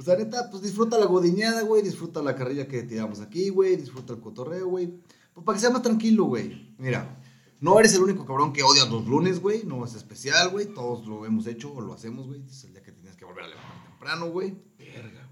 Pues 0.01 0.09
la 0.09 0.17
neta, 0.17 0.49
pues 0.51 0.63
disfruta 0.63 0.97
la 0.97 1.05
godineada, 1.05 1.61
güey, 1.61 1.83
disfruta 1.83 2.23
la 2.23 2.35
carrilla 2.35 2.67
que 2.67 2.85
tiramos 2.85 3.21
aquí, 3.21 3.51
güey, 3.51 3.77
disfruta 3.77 4.15
el 4.15 4.21
cotorreo, 4.21 4.67
güey. 4.67 4.95
Pues 5.35 5.45
para 5.45 5.57
que 5.57 5.61
sea 5.61 5.69
más 5.69 5.83
tranquilo, 5.83 6.25
güey. 6.25 6.75
Mira, 6.79 7.19
no 7.61 7.79
eres 7.79 7.93
el 7.93 8.05
único 8.05 8.25
cabrón 8.25 8.55
que 8.55 8.63
odia 8.63 8.87
los 8.87 9.07
lunes, 9.07 9.43
güey, 9.43 9.63
no 9.65 9.85
es 9.85 9.95
especial, 9.95 10.53
güey, 10.53 10.73
todos 10.73 11.07
lo 11.07 11.27
hemos 11.27 11.47
hecho 11.47 11.75
o 11.75 11.83
lo 11.83 11.93
hacemos, 11.93 12.29
güey. 12.29 12.43
Es 12.47 12.65
el 12.65 12.73
día 12.73 12.83
que 12.83 12.93
tienes 12.93 13.15
que 13.15 13.27
volver 13.27 13.45
a 13.45 13.49
levantar 13.49 13.85
temprano, 13.91 14.31
güey. 14.31 14.57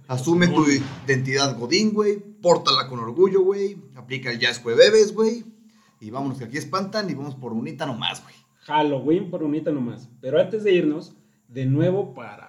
Asume 0.07 0.49
tu 0.49 0.67
identidad 0.69 1.59
godín, 1.59 1.95
güey. 1.95 2.19
Pórtala 2.19 2.89
con 2.89 2.99
orgullo, 2.99 3.41
güey. 3.41 3.83
Aplica 3.97 4.31
el 4.31 4.39
jazz, 4.39 4.63
de 4.63 4.75
bebes, 4.75 5.15
güey. 5.15 5.47
Y 5.99 6.11
vámonos 6.11 6.37
que 6.37 6.45
aquí 6.45 6.59
espantan 6.59 7.09
y 7.09 7.15
vamos 7.15 7.37
por 7.37 7.55
unita 7.55 7.87
nomás, 7.87 8.23
güey. 8.23 8.35
Halloween 8.67 9.31
por 9.31 9.43
unita 9.43 9.71
nomás. 9.71 10.11
Pero 10.21 10.39
antes 10.39 10.63
de 10.63 10.75
irnos, 10.75 11.15
de 11.49 11.65
nuevo 11.65 12.13
para 12.13 12.48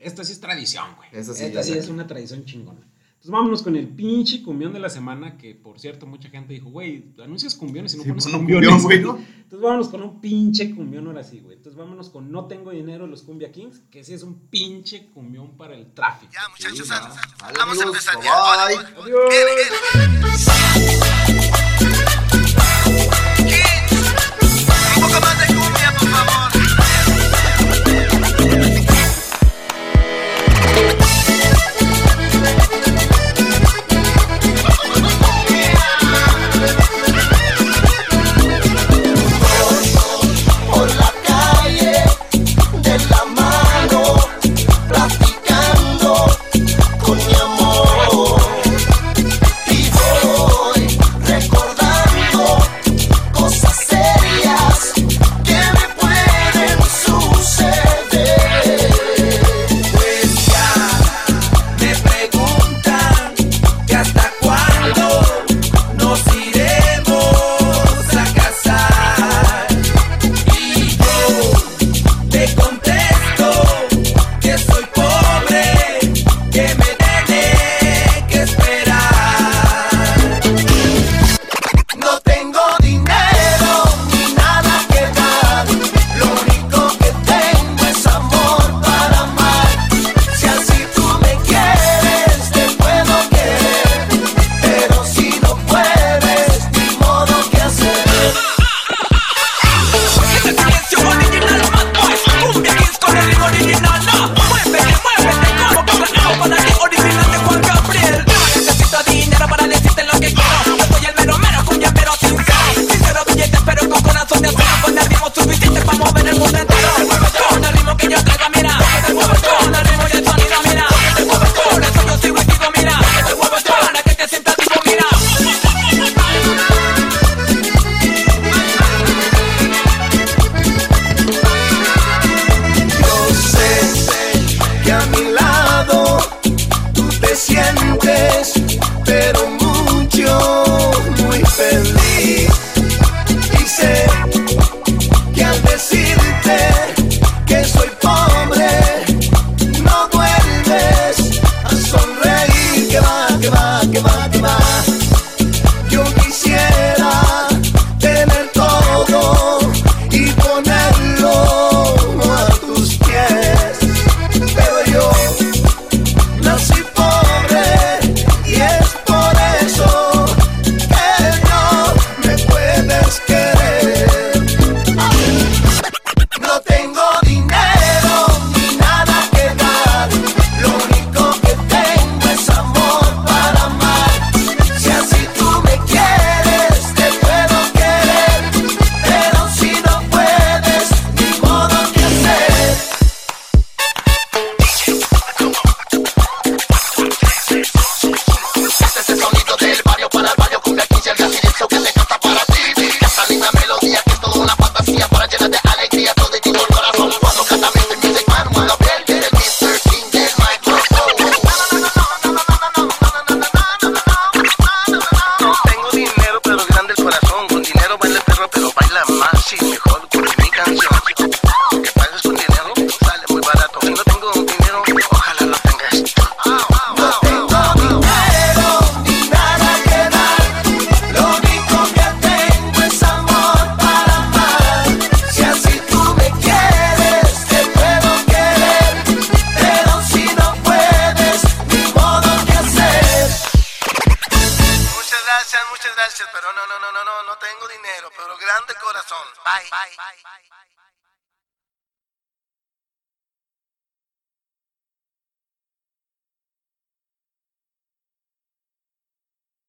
esto 0.00 0.24
sí 0.24 0.32
es 0.32 0.40
tradición, 0.40 0.86
güey. 0.96 1.08
Sí, 1.24 1.30
Esta 1.44 1.62
sí 1.62 1.72
es 1.72 1.88
una 1.88 2.06
tradición 2.06 2.44
chingona. 2.44 2.80
Entonces 3.20 3.32
vámonos 3.32 3.62
con 3.62 3.76
el 3.76 3.86
pinche 3.86 4.42
cumbión 4.42 4.72
de 4.72 4.80
la 4.80 4.88
semana, 4.88 5.36
que 5.36 5.54
por 5.54 5.78
cierto 5.78 6.06
mucha 6.06 6.30
gente 6.30 6.54
dijo, 6.54 6.70
güey, 6.70 7.12
anuncias 7.22 7.54
cumbiones 7.54 7.92
y 7.92 7.98
no 7.98 8.04
sí, 8.04 8.08
pones 8.08 8.26
cumbiones. 8.28 8.82
güey. 8.82 8.96
Entonces 8.96 9.60
vámonos 9.60 9.88
con 9.90 10.02
un 10.02 10.22
pinche 10.22 10.74
cumbión 10.74 11.06
ahora 11.06 11.22
sí, 11.22 11.40
güey. 11.40 11.58
Entonces 11.58 11.78
vámonos 11.78 12.08
con 12.08 12.32
No 12.32 12.46
Tengo 12.46 12.70
Dinero 12.70 13.06
los 13.06 13.20
Cumbia 13.20 13.52
Kings, 13.52 13.82
que 13.90 14.04
sí 14.04 14.14
es 14.14 14.22
un 14.22 14.48
pinche 14.48 15.08
cumbión 15.08 15.54
para 15.58 15.74
el 15.74 15.92
tráfico. 15.92 16.32
Ya 16.32 16.48
muchachos, 16.48 16.88
sí, 16.88 16.94
vamos 17.58 17.78
a 17.78 17.84
empezar. 17.84 18.16
Adiós. 18.16 18.86
Bye. 19.04 19.12
Adiós. 20.22 21.10